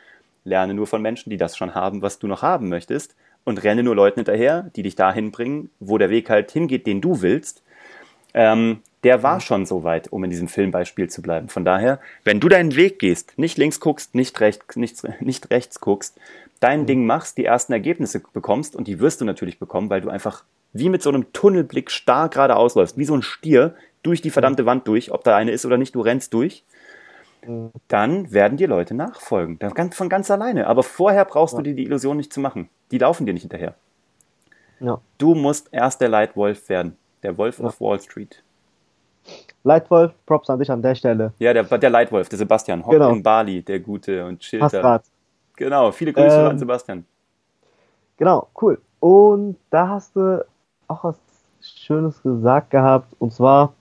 lerne 0.43 0.75
nur 0.75 0.89
von 0.89 1.01
Menschen, 1.01 1.31
die 1.31 1.37
das 1.37 1.57
schon 1.57 1.77
haben, 1.77 2.03
was 2.03 2.19
du 2.19 2.27
noch 2.27 2.43
haben 2.43 2.69
möchtest 2.69 3.15
und 3.45 3.63
renne 3.63 3.83
nur 3.83 3.95
Leuten 3.95 4.21
hinterher, 4.21 4.71
die 4.75 4.83
dich 4.83 4.97
dahin 4.97 5.31
bringen, 5.31 5.71
wo 5.81 5.99
der 5.99 6.11
Weg 6.11 6.31
halt 6.31 6.51
hingeht, 6.51 6.87
den 6.87 7.01
du 7.01 7.23
willst. 7.23 7.63
Ähm, 8.33 8.81
der 9.05 9.23
war 9.23 9.41
schon 9.41 9.67
so 9.67 9.85
weit, 9.85 10.11
um 10.11 10.25
in 10.25 10.31
diesem 10.31 10.49
Filmbeispiel 10.49 11.11
zu 11.11 11.21
bleiben. 11.21 11.49
Von 11.49 11.65
daher, 11.65 12.01
wenn 12.25 12.41
du 12.41 12.49
deinen 12.49 12.75
Weg 12.75 12.99
gehst, 12.99 13.39
nicht 13.39 13.59
links 13.59 13.79
guckst, 13.79 14.15
nicht 14.15 14.41
rechts, 14.41 14.77
nicht, 14.77 15.03
nicht 15.21 15.51
rechts 15.51 15.81
guckst, 15.81 16.19
dein 16.61 16.83
mhm. 16.83 16.87
Ding 16.87 17.07
machst, 17.07 17.37
die 17.37 17.45
ersten 17.45 17.73
Ergebnisse 17.73 18.23
bekommst 18.33 18.75
und 18.75 18.89
die 18.89 19.01
wirst 19.01 19.21
du 19.21 19.25
natürlich 19.25 19.59
bekommen, 19.59 19.91
weil 19.91 20.01
du 20.01 20.09
einfach 20.09 20.45
wie 20.73 20.89
mit 20.89 21.03
so 21.03 21.11
einem 21.11 21.33
Tunnelblick 21.33 21.91
starr 21.91 22.31
geradeaus 22.31 22.75
läufst, 22.75 22.99
wie 22.99 23.05
so 23.05 23.15
ein 23.15 23.23
Stier 23.23 23.75
durch 24.03 24.23
die 24.23 24.31
verdammte 24.31 24.67
Wand 24.67 24.89
durch, 24.89 25.13
ob 25.13 25.23
da 25.23 25.37
eine 25.37 25.53
ist 25.53 25.65
oder 25.65 25.79
nicht, 25.79 25.95
du 25.95 26.01
rennst 26.01 26.35
durch 26.35 26.65
dann 27.89 28.33
werden 28.33 28.57
dir 28.57 28.69
Leute 28.69 28.95
nachfolgen. 28.95 29.59
Von 29.93 30.09
ganz 30.09 30.31
alleine. 30.31 30.67
Aber 30.67 30.83
vorher 30.83 31.25
brauchst 31.25 31.55
ja. 31.55 31.59
du 31.59 31.65
dir 31.65 31.75
die 31.75 31.85
Illusion 31.85 32.17
nicht 32.17 32.33
zu 32.33 32.41
machen. 32.41 32.69
Die 32.91 32.99
laufen 32.99 33.27
dir 33.27 33.33
nicht 33.33 33.43
hinterher. 33.43 33.75
Ja. 34.81 35.01
Du 35.19 35.35
musst 35.35 35.69
erst 35.73 36.01
der 36.01 36.09
Leitwolf 36.09 36.69
werden. 36.69 36.97
Der 37.23 37.37
Wolf 37.39 37.59
ja. 37.59 37.67
of 37.67 37.81
Wall 37.81 38.01
Street. 38.01 38.43
Leitwolf, 39.63 40.13
Props 40.27 40.51
an 40.51 40.59
dich 40.59 40.71
an 40.71 40.83
der 40.83 40.95
Stelle. 40.95 41.33
Ja, 41.39 41.55
der, 41.55 41.65
der 41.65 41.91
Leitwolf, 41.91 42.29
der 42.29 42.39
Sebastian. 42.39 42.85
Hockt 42.85 42.93
genau. 42.93 43.11
in 43.11 43.23
Bali, 43.23 43.63
der 43.63 43.81
Gute 43.81 44.27
und 44.27 44.41
chillt 44.41 44.71
Genau, 45.57 45.93
viele 45.93 46.13
Grüße 46.13 46.41
ähm, 46.41 46.47
an 46.49 46.59
Sebastian. 46.59 47.07
Genau, 48.17 48.49
cool. 48.61 48.81
Und 49.01 49.57
da 49.71 49.89
hast 49.89 50.15
du 50.17 50.45
auch 50.89 51.05
was 51.05 51.17
Schönes 51.61 52.23
gesagt 52.23 52.71
gehabt. 52.71 53.15
Und 53.19 53.33
zwar, 53.33 53.73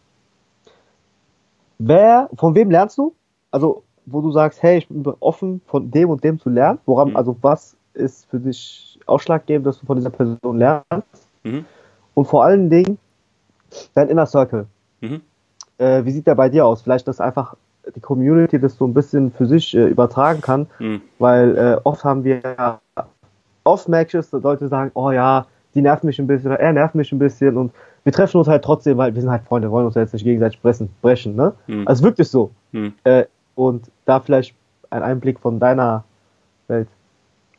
wer, 1.78 2.30
von 2.38 2.56
wem 2.56 2.72
lernst 2.72 2.98
du? 2.98 3.14
Also 3.54 3.84
wo 4.06 4.20
du 4.20 4.32
sagst, 4.32 4.62
hey, 4.62 4.80
ich 4.80 4.88
bin 4.88 5.06
offen 5.22 5.62
von 5.68 5.90
dem 5.90 6.10
und 6.10 6.24
dem 6.24 6.40
zu 6.40 6.50
lernen, 6.50 6.80
woran, 6.86 7.12
mhm. 7.12 7.16
also 7.16 7.38
was 7.42 7.78
ist 7.94 8.26
für 8.30 8.40
dich 8.40 9.00
ausschlaggebend, 9.06 9.66
dass 9.66 9.80
du 9.80 9.86
von 9.86 9.96
dieser 9.96 10.10
Person 10.10 10.58
lernst? 10.58 11.28
Mhm. 11.44 11.66
Und 12.16 12.26
vor 12.26 12.44
allen 12.44 12.70
Dingen 12.70 12.98
dein 13.94 14.10
Inner 14.10 14.26
Circle. 14.26 14.66
Mhm. 15.02 15.22
Äh, 15.78 16.04
wie 16.04 16.12
sieht 16.12 16.28
der 16.28 16.36
bei 16.36 16.50
dir 16.50 16.66
aus? 16.66 16.82
Vielleicht, 16.82 17.08
dass 17.08 17.22
einfach 17.22 17.56
die 17.96 18.00
Community 18.00 18.60
das 18.60 18.78
so 18.78 18.86
ein 18.86 18.94
bisschen 18.94 19.32
für 19.32 19.46
sich 19.46 19.76
äh, 19.76 19.86
übertragen 19.86 20.42
kann, 20.42 20.68
mhm. 20.80 21.02
weil 21.20 21.58
äh, 21.58 21.78
oft 21.84 22.04
haben 22.04 22.24
wir 22.24 22.42
oft 23.64 23.88
Matches, 23.88 24.30
dass 24.30 24.44
Leute 24.44 24.68
sagen, 24.68 24.92
oh 24.96 25.12
ja, 25.12 25.46
die 25.76 25.82
nerven 25.82 26.08
mich 26.08 26.20
ein 26.20 26.28
bisschen 26.28 26.52
oder 26.52 26.60
er 26.60 26.74
nervt 26.74 26.96
mich 26.96 27.12
ein 27.12 27.20
bisschen 27.20 27.58
und 27.58 27.72
wir 28.04 28.12
treffen 28.12 28.38
uns 28.38 28.48
halt 28.48 28.64
trotzdem, 28.64 28.98
weil 28.98 29.16
wir 29.16 29.22
sind 29.22 29.32
halt 29.32 29.44
Freunde, 29.44 29.72
wollen 29.72 29.86
uns 29.86 29.96
jetzt 29.96 30.14
nicht 30.14 30.24
gegenseitig 30.24 30.62
brechen, 30.62 30.90
brechen 31.02 31.36
ne? 31.36 31.54
Mhm. 31.68 31.88
Also 31.88 32.04
wirklich 32.04 32.28
so. 32.28 32.52
Mhm. 32.72 32.94
Äh, 33.04 33.26
und 33.56 33.86
da 34.06 34.20
vielleicht 34.20 34.56
ein 34.90 35.04
Einblick 35.04 35.40
von 35.40 35.60
deiner 35.60 36.04
Welt. 36.68 36.88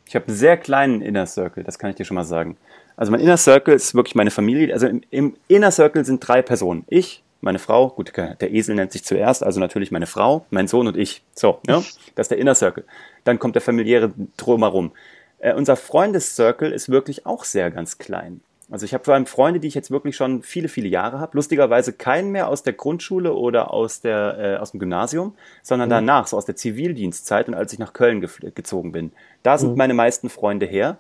Ich 0.06 0.14
habe 0.14 0.26
einen 0.26 0.36
sehr 0.36 0.56
kleinen 0.56 1.00
Inner 1.00 1.26
Circle, 1.26 1.64
das 1.64 1.78
kann 1.78 1.90
ich 1.90 1.96
dir 1.96 2.04
schon 2.04 2.14
mal 2.14 2.24
sagen. 2.24 2.56
Also 2.96 3.10
mein 3.10 3.20
Inner 3.20 3.36
Circle 3.36 3.74
ist 3.74 3.94
wirklich 3.94 4.14
meine 4.14 4.30
Familie. 4.30 4.72
Also 4.72 4.86
im, 4.86 5.02
im 5.10 5.36
Inner 5.48 5.70
Circle 5.70 6.04
sind 6.04 6.26
drei 6.26 6.42
Personen. 6.42 6.84
Ich, 6.88 7.22
meine 7.40 7.58
Frau, 7.58 7.88
gut, 7.88 8.12
der 8.16 8.52
Esel 8.52 8.74
nennt 8.74 8.92
sich 8.92 9.04
zuerst, 9.04 9.42
also 9.42 9.60
natürlich 9.60 9.90
meine 9.90 10.06
Frau, 10.06 10.46
mein 10.50 10.68
Sohn 10.68 10.86
und 10.86 10.96
ich. 10.96 11.22
So, 11.34 11.60
ja, 11.66 11.82
das 12.14 12.24
ist 12.24 12.30
der 12.30 12.38
Inner 12.38 12.54
Circle. 12.54 12.84
Dann 13.24 13.38
kommt 13.38 13.54
der 13.54 13.62
familiäre 13.62 14.12
drumherum. 14.36 14.92
Äh, 15.38 15.54
unser 15.54 15.76
Freundescircle 15.76 16.70
ist 16.70 16.88
wirklich 16.88 17.26
auch 17.26 17.44
sehr 17.44 17.70
ganz 17.70 17.98
klein. 17.98 18.40
Also 18.74 18.86
ich 18.86 18.92
habe 18.92 19.04
vor 19.04 19.14
allem 19.14 19.26
Freunde, 19.26 19.60
die 19.60 19.68
ich 19.68 19.74
jetzt 19.76 19.92
wirklich 19.92 20.16
schon 20.16 20.42
viele, 20.42 20.66
viele 20.66 20.88
Jahre 20.88 21.20
habe. 21.20 21.36
Lustigerweise 21.36 21.92
keinen 21.92 22.32
mehr 22.32 22.48
aus 22.48 22.64
der 22.64 22.72
Grundschule 22.72 23.32
oder 23.32 23.72
aus, 23.72 24.00
der, 24.00 24.36
äh, 24.36 24.56
aus 24.56 24.72
dem 24.72 24.80
Gymnasium, 24.80 25.36
sondern 25.62 25.88
mhm. 25.88 25.92
danach, 25.92 26.26
so 26.26 26.36
aus 26.36 26.44
der 26.44 26.56
Zivildienstzeit 26.56 27.46
und 27.46 27.54
als 27.54 27.72
ich 27.72 27.78
nach 27.78 27.92
Köln 27.92 28.20
ge 28.20 28.28
gezogen 28.52 28.90
bin. 28.90 29.12
Da 29.44 29.58
sind 29.58 29.70
mhm. 29.70 29.76
meine 29.76 29.94
meisten 29.94 30.28
Freunde 30.28 30.66
her. 30.66 30.98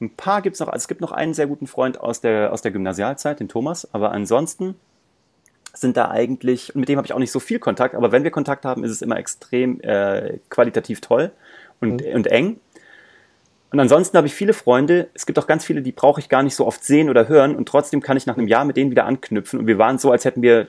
Ein 0.00 0.10
paar 0.10 0.42
gibt 0.42 0.54
es 0.54 0.60
noch, 0.60 0.66
also 0.66 0.78
es 0.78 0.88
gibt 0.88 1.00
noch 1.00 1.12
einen 1.12 1.32
sehr 1.32 1.46
guten 1.46 1.68
Freund 1.68 2.00
aus 2.00 2.20
der, 2.20 2.52
aus 2.52 2.60
der 2.60 2.72
Gymnasialzeit, 2.72 3.38
den 3.38 3.48
Thomas, 3.48 3.88
aber 3.94 4.10
ansonsten 4.10 4.74
sind 5.74 5.96
da 5.96 6.10
eigentlich, 6.10 6.74
und 6.74 6.80
mit 6.80 6.88
dem 6.88 6.96
habe 6.96 7.06
ich 7.06 7.12
auch 7.12 7.20
nicht 7.20 7.30
so 7.30 7.38
viel 7.38 7.60
Kontakt, 7.60 7.94
aber 7.94 8.10
wenn 8.10 8.24
wir 8.24 8.32
Kontakt 8.32 8.64
haben, 8.64 8.82
ist 8.82 8.90
es 8.90 9.00
immer 9.00 9.16
extrem 9.16 9.80
äh, 9.82 10.40
qualitativ 10.50 11.00
toll 11.00 11.30
und, 11.80 12.04
mhm. 12.04 12.14
und 12.16 12.26
eng. 12.26 12.58
Und 13.72 13.80
ansonsten 13.80 14.16
habe 14.18 14.26
ich 14.26 14.34
viele 14.34 14.52
Freunde, 14.52 15.08
es 15.14 15.24
gibt 15.24 15.38
auch 15.38 15.46
ganz 15.46 15.64
viele, 15.64 15.80
die 15.80 15.92
brauche 15.92 16.20
ich 16.20 16.28
gar 16.28 16.42
nicht 16.42 16.54
so 16.54 16.66
oft 16.66 16.84
sehen 16.84 17.08
oder 17.08 17.26
hören 17.28 17.56
und 17.56 17.66
trotzdem 17.66 18.02
kann 18.02 18.16
ich 18.16 18.26
nach 18.26 18.36
einem 18.36 18.46
Jahr 18.46 18.64
mit 18.64 18.76
denen 18.76 18.90
wieder 18.90 19.06
anknüpfen 19.06 19.60
und 19.60 19.66
wir 19.66 19.78
waren 19.78 19.98
so, 19.98 20.12
als 20.12 20.24
hätten 20.24 20.42
wir 20.42 20.66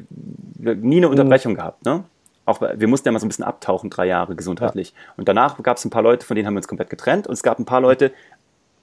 nie 0.58 0.98
eine 0.98 1.08
mhm. 1.08 1.12
Unterbrechung 1.12 1.56
gehabt. 1.56 1.86
Ne? 1.86 2.06
Auch 2.46 2.62
wir 2.62 2.88
mussten 2.88 3.08
ja 3.08 3.12
mal 3.12 3.20
so 3.20 3.26
ein 3.26 3.30
bisschen 3.30 3.44
abtauchen, 3.44 3.90
drei 3.90 4.06
Jahre 4.06 4.36
gesundheitlich. 4.36 4.90
Ja. 4.92 5.14
Und 5.18 5.28
danach 5.28 5.62
gab 5.62 5.78
es 5.78 5.86
ein 5.86 5.90
paar 5.90 6.02
Leute, 6.02 6.26
von 6.26 6.36
denen 6.36 6.48
haben 6.48 6.54
wir 6.54 6.60
uns 6.60 6.68
komplett 6.68 6.90
getrennt 6.90 7.28
und 7.28 7.34
es 7.34 7.44
gab 7.44 7.60
ein 7.60 7.66
paar 7.66 7.82
Leute, 7.82 8.12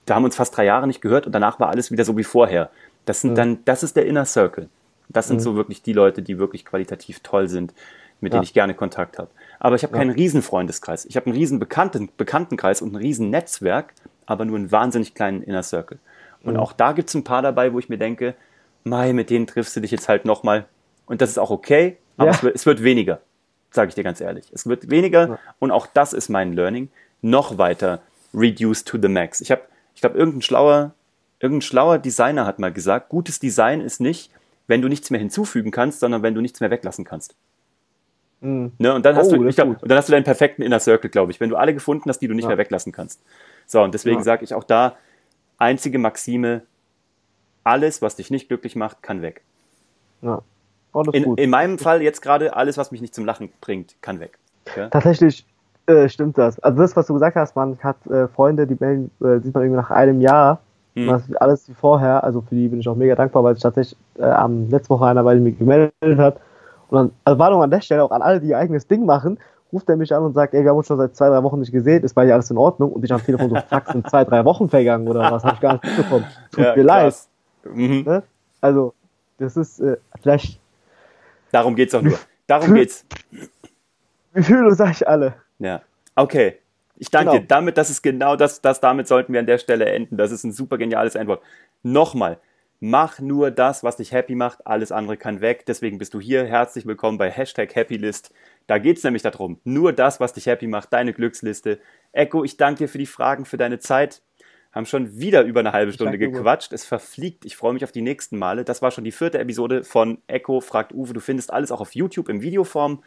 da 0.04 0.14
haben 0.14 0.22
wir 0.22 0.26
uns 0.26 0.37
fast 0.37 0.56
drei 0.56 0.64
Jahre 0.64 0.87
nicht 0.87 1.00
gehört 1.00 1.26
und 1.26 1.33
danach 1.33 1.59
war 1.59 1.68
alles 1.68 1.90
wieder 1.90 2.04
so 2.04 2.16
wie 2.18 2.24
vorher. 2.24 2.70
Das 3.06 3.22
sind 3.22 3.33
mhm. 3.33 3.37
dann, 3.37 3.59
das 3.64 3.83
ist 3.83 3.96
der 3.96 4.06
Inner 4.06 4.26
Circle. 4.26 4.68
Das 5.09 5.28
sind 5.28 5.38
mhm. 5.38 5.40
so 5.40 5.56
wirklich 5.56 5.83
die 5.83 5.92
Leute, 5.92 6.22
die 6.22 6.38
wirklich 6.38 6.64
qualitativ 6.64 7.20
toll 7.20 7.48
sind, 7.48 7.72
mit 8.20 8.33
ja. 8.33 8.38
denen 8.38 8.44
ich 8.44 8.52
gerne 8.52 8.74
Kontakt 8.74 9.18
habe. 9.18 9.30
Aber 9.61 9.77
ich 9.77 9.85
habe 9.85 9.92
ja. 9.92 9.99
keinen 9.99 10.11
Riesenfreundeskreis. 10.11 11.05
Ich 11.05 11.16
habe 11.16 11.27
einen 11.27 11.37
riesen 11.37 11.59
Bekannten, 11.61 12.09
Bekanntenkreis 12.16 12.83
und 12.83 12.92
ein 12.92 12.96
riesen 12.96 13.31
Netzwerk, 13.31 13.94
aber 14.27 14.44
nur 14.44 14.57
einen 14.57 14.73
wahnsinnig 14.73 15.14
kleinen 15.14 15.42
Inner 15.42 15.62
Circle. 15.62 15.99
Und 16.42 16.55
mhm. 16.55 16.61
auch 16.61 16.73
da 16.73 16.92
gibt 16.92 17.11
es 17.11 17.14
ein 17.14 17.25
paar 17.25 17.42
dabei, 17.42 17.73
wo 17.73 17.79
ich 17.79 17.88
mir 17.88 17.99
denke, 17.99 18.35
Mai, 18.83 19.12
mit 19.12 19.29
denen 19.29 19.46
triffst 19.46 19.77
du 19.77 19.81
dich 19.81 19.90
jetzt 19.90 20.09
halt 20.09 20.25
nochmal. 20.25 20.64
Und 21.07 21.20
das 21.20 21.31
ist 21.31 21.38
auch 21.38 21.51
okay, 21.51 21.99
aber 22.16 22.31
ja. 22.31 22.35
es, 22.35 22.42
wird, 22.42 22.55
es, 22.55 22.66
wird, 22.66 22.83
weniger, 22.83 23.20
sage 23.70 23.90
ich 23.90 23.94
dir 23.94 24.05
ganz 24.05 24.20
ehrlich. 24.20 24.51
Es 24.53 24.66
wird 24.66 24.90
weniger 24.90 25.29
ja. 25.29 25.38
und 25.59 25.70
auch 25.70 25.87
das 25.87 26.14
ist 26.14 26.31
mein 26.31 26.55
Learning, 26.55 26.88
noch 27.20 27.59
weiter 27.59 28.01
reduced 28.33 28.88
to 28.88 28.99
the 29.01 29.09
max. 29.09 29.40
Ich 29.40 29.51
habe, 29.51 29.62
ich 29.94 30.01
glaube, 30.01 30.16
irgendein 30.16 30.42
schlauer, 30.42 30.92
irgendein 31.40 31.62
schlauer 31.62 31.99
Designer 31.99 32.46
hat 32.46 32.59
mal 32.59 32.73
gesagt, 32.73 33.11
gutes 33.11 33.40
Design 33.40 33.81
ist 33.81 34.01
nicht, 34.01 34.31
wenn 34.66 34.81
du 34.81 34.88
nichts 34.88 35.11
mehr 35.11 35.20
hinzufügen 35.20 35.70
kannst, 35.70 36.01
sondern 36.01 36.23
wenn 36.23 36.35
du 36.35 36.40
nichts 36.40 36.61
mehr 36.61 36.70
weglassen 36.70 37.05
kannst. 37.05 37.35
Mhm. 38.40 38.72
Ne? 38.79 38.94
Und, 38.94 39.05
dann 39.05 39.16
hast 39.16 39.33
oh, 39.33 39.37
du, 39.37 39.48
glaub, 39.50 39.68
und 39.68 39.90
dann 39.90 39.98
hast 39.98 40.09
du 40.09 40.12
deinen 40.12 40.24
perfekten 40.24 40.62
Inner 40.62 40.81
Circle, 40.81 41.11
glaube 41.11 41.33
ich, 41.33 41.40
wenn 41.40 41.50
du 41.50 41.57
alle 41.57 41.74
gefunden 41.74 42.09
hast, 42.09 42.18
die 42.20 42.29
du 42.29 42.35
nicht 42.35 42.44
ja. 42.44 42.48
mehr 42.48 42.59
weglassen 42.59 42.92
kannst. 42.92 43.20
So, 43.66 43.83
und 43.83 43.94
deswegen 43.94 44.18
ja. 44.18 44.24
sage 44.24 44.44
ich 44.44 44.55
auch 44.55 44.64
da, 44.64 44.96
einzige 45.59 45.98
Maxime, 45.98 46.62
alles, 47.64 48.03
was 48.03 48.16
dich 48.16 48.31
nicht 48.31 48.48
glücklich 48.48 48.76
macht, 48.76 49.03
kann 49.03 49.22
weg. 49.22 49.42
Ja. 50.22 50.42
In, 51.12 51.37
in, 51.37 51.50
meinem 51.50 51.79
Fall 51.79 52.03
jetzt 52.03 52.20
gerade 52.20 52.57
alles, 52.57 52.76
was 52.76 52.90
mich 52.90 53.00
nicht 53.00 53.14
zum 53.14 53.24
Lachen 53.24 53.53
bringt, 53.61 53.94
kann 54.00 54.18
weg. 54.18 54.38
Ja? 54.76 54.88
Tatsächlich 54.88 55.46
äh, 55.87 56.09
stimmt 56.09 56.37
das. 56.37 56.59
Also 56.61 56.79
das, 56.79 56.96
was 56.96 57.07
du 57.07 57.14
gesagt 57.14 57.37
hast, 57.37 57.55
man 57.55 57.79
hat 57.79 58.05
äh, 58.09 58.26
Freunde, 58.26 58.66
die 58.66 58.76
melden, 58.79 59.11
äh, 59.20 59.38
sieht 59.38 59.55
man 59.55 59.62
irgendwie 59.62 59.81
nach 59.81 59.90
einem 59.90 60.20
Jahr. 60.20 60.61
Hm. 60.96 61.22
alles 61.38 61.68
wie 61.68 61.74
vorher. 61.74 62.24
Also 62.24 62.40
für 62.40 62.57
die 62.57 62.66
bin 62.66 62.81
ich 62.81 62.88
auch 62.88 62.96
mega 62.96 63.14
dankbar, 63.14 63.44
weil 63.44 63.55
sich 63.55 63.62
tatsächlich 63.62 63.96
äh, 64.18 64.24
am 64.24 64.68
letzten 64.70 64.90
Woche 64.90 65.07
einer 65.07 65.22
bei 65.22 65.37
mir 65.37 65.53
gemeldet 65.53 66.18
hat. 66.18 66.40
Und 66.90 66.96
dann, 66.96 67.12
also 67.24 67.38
Warnung 67.38 67.62
an 67.62 67.70
der 67.70 67.81
Stelle 67.81 68.05
auch 68.05 68.11
an 68.11 68.22
alle, 68.22 68.40
die 68.40 68.48
ihr 68.48 68.59
eigenes 68.59 68.87
Ding 68.87 69.07
machen 69.07 69.38
ruft 69.72 69.88
er 69.88 69.96
mich 69.96 70.14
an 70.14 70.22
und 70.24 70.35
sagt, 70.35 70.55
ey, 70.55 70.62
wir 70.62 70.70
haben 70.70 70.79
uns 70.79 70.87
schon 70.87 70.96
seit 70.96 71.14
zwei, 71.14 71.29
drei 71.29 71.42
Wochen 71.42 71.61
nicht 71.61 71.72
gesehen, 71.72 72.03
ist 72.03 72.14
bei 72.14 72.24
dir 72.24 72.35
alles 72.35 72.50
in 72.50 72.59
Ordnung? 72.59 72.92
Und 72.92 73.05
ich 73.05 73.12
am 73.12 73.24
Telefon 73.24 73.50
so, 73.50 73.57
fuck, 73.68 73.88
sind 73.88 74.09
zwei, 74.09 74.24
drei 74.24 74.44
Wochen 74.44 74.68
vergangen 74.68 75.07
oder 75.09 75.31
was? 75.31 75.44
Hab 75.44 75.55
ich 75.55 75.61
gar 75.61 75.74
nicht 75.74 75.85
mitbekommen. 75.85 76.26
Tut 76.53 76.64
ja, 76.64 76.76
mir 76.76 76.83
leid. 76.83 77.14
Mhm. 77.64 78.03
Ne? 78.05 78.22
Also, 78.61 78.94
das 79.38 79.57
ist 79.57 79.81
äh, 79.81 79.96
vielleicht. 80.20 80.61
Darum 81.53 81.74
geht's 81.74 81.94
auch 81.94 82.03
nur. 82.03 82.18
Darum 82.46 82.74
geht's. 82.74 83.05
Wir 84.33 84.42
fühlen 84.42 84.66
uns 84.66 84.81
eigentlich 84.81 85.07
alle. 85.07 85.35
Ja. 85.59 85.83
Okay. 86.14 86.59
Ich 86.96 87.11
danke 87.11 87.31
genau. 87.31 87.40
dir. 87.40 87.46
Damit, 87.46 87.79
das 87.79 87.90
ist 87.90 88.03
genau 88.03 88.37
das, 88.37 88.61
das, 88.61 88.81
damit 88.81 89.09
sollten 89.09 89.33
wir 89.33 89.40
an 89.40 89.46
der 89.46 89.59
Stelle 89.59 89.87
enden. 89.87 90.16
Das 90.16 90.33
ist 90.33 90.44
ein 90.44 90.53
super 90.53 90.79
geniales 90.79 91.16
Antwort. 91.16 91.42
Nochmal. 91.83 92.38
Mach 92.83 93.19
nur 93.21 93.51
das, 93.51 93.85
was 93.85 93.99
dich 93.99 94.12
happy 94.12 94.35
macht. 94.35 94.66
Alles 94.66 94.91
andere 94.91 95.18
kann 95.18 95.43
weg. 95.43 95.66
Deswegen 95.66 95.99
bist 95.99 96.14
du 96.14 96.20
hier. 96.20 96.47
Herzlich 96.47 96.87
willkommen 96.87 97.18
bei 97.18 97.31
Hashtag 97.31 97.76
Happylist. 97.76 98.33
Da 98.66 98.78
geht 98.78 98.97
es 98.97 99.05
nämlich 99.05 99.20
darum, 99.20 99.61
nur 99.64 99.93
das, 99.93 100.18
was 100.18 100.33
dich 100.33 100.47
happy 100.47 100.66
macht, 100.66 100.91
deine 100.95 101.12
Glücksliste. 101.12 101.78
Echo, 102.12 102.43
ich 102.43 102.57
danke 102.57 102.78
dir 102.78 102.89
für 102.89 102.97
die 102.97 103.05
Fragen, 103.05 103.45
für 103.45 103.59
deine 103.59 103.81
Zeit. 103.81 104.22
Haben 104.72 104.87
schon 104.87 105.18
wieder 105.18 105.43
über 105.43 105.61
eine 105.61 105.72
halbe 105.72 105.93
Stunde 105.93 106.16
gequatscht. 106.16 106.72
Es 106.72 106.87
verfliegt. 106.87 107.45
Ich 107.45 107.55
freue 107.55 107.74
mich 107.74 107.85
auf 107.85 107.93
die 107.93 108.01
nächsten 108.01 108.39
Male. 108.39 108.64
Das 108.64 108.81
war 108.81 108.91
schon 108.93 109.05
die 109.05 109.12
vierte 109.12 109.39
Episode 109.39 109.85
von 109.85 110.22
Echo 110.26 110.62
fragt 110.62 110.95
Uwe. 110.95 111.12
Du 111.12 111.20
findest 111.20 111.53
alles 111.53 111.70
auch 111.72 111.83
auf 111.83 111.95
YouTube 111.95 112.31
in 112.31 112.41
Videoform. 112.41 113.05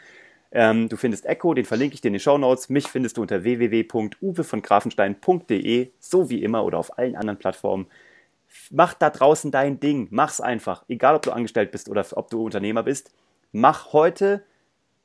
Ähm, 0.51 0.87
du 0.87 0.97
findest 0.97 1.25
Echo, 1.25 1.55
den 1.55 1.65
verlinke 1.65 1.95
ich 1.95 2.01
dir 2.01 2.09
in 2.09 2.13
den 2.13 2.19
Show 2.19 2.37
Notes. 2.37 2.69
Mich 2.69 2.89
findest 2.89 3.17
du 3.17 3.23
unter 3.23 3.43
www.uwe 3.43 4.43
von 4.43 4.61
grafenstein.de, 4.61 5.89
so 5.97 6.29
wie 6.29 6.43
immer 6.43 6.63
oder 6.63 6.77
auf 6.77 6.99
allen 6.99 7.15
anderen 7.15 7.39
Plattformen. 7.39 7.87
Mach 8.71 8.93
da 8.93 9.09
draußen 9.09 9.51
dein 9.51 9.79
Ding. 9.79 10.07
Mach's 10.11 10.41
einfach. 10.41 10.83
Egal, 10.87 11.15
ob 11.15 11.21
du 11.21 11.31
angestellt 11.31 11.71
bist 11.71 11.89
oder 11.89 12.05
ob 12.13 12.29
du 12.29 12.43
Unternehmer 12.45 12.83
bist. 12.83 13.11
Mach 13.51 13.93
heute 13.93 14.43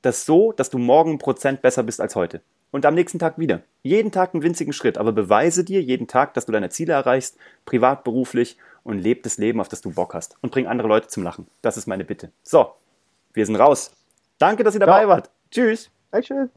das 0.02 0.24
so, 0.24 0.52
dass 0.52 0.70
du 0.70 0.78
morgen 0.78 1.12
ein 1.12 1.18
Prozent 1.18 1.62
besser 1.62 1.82
bist 1.82 2.00
als 2.00 2.14
heute. 2.16 2.40
und 2.70 2.84
am 2.84 2.94
nächsten 2.94 3.18
Tag 3.18 3.38
wieder. 3.38 3.62
Jeden 3.82 4.12
Tag 4.12 4.34
einen 4.34 4.42
winzigen 4.42 4.72
Schritt, 4.72 4.98
aber 4.98 5.12
beweise 5.12 5.64
dir 5.64 5.80
jeden 5.82 6.06
Tag, 6.06 6.34
dass 6.34 6.46
du 6.46 6.52
deine 6.52 6.68
Ziele 6.68 6.92
erreichst, 6.92 7.36
privat, 7.64 8.04
beruflich 8.04 8.58
und 8.84 8.98
leb 8.98 9.22
das 9.22 9.38
Leben, 9.38 9.60
auf 9.60 9.68
das 9.68 9.80
du 9.80 9.90
Bock 9.90 10.14
hast. 10.14 10.36
Und 10.42 10.52
bring 10.52 10.66
andere 10.66 10.88
Leute 10.88 11.08
zum 11.08 11.22
Lachen. 11.22 11.46
Das 11.62 11.76
ist 11.76 11.86
meine 11.86 12.04
Bitte. 12.04 12.30
So, 12.42 12.72
wir 13.32 13.46
sind 13.46 13.56
raus. 13.56 13.92
Danke, 14.38 14.64
dass 14.64 14.74
ihr 14.74 14.80
dabei 14.80 15.02
ja. 15.02 15.08
wart. 15.08 15.30
Tschüss. 15.50 15.90
Dankeschön. 16.10 16.50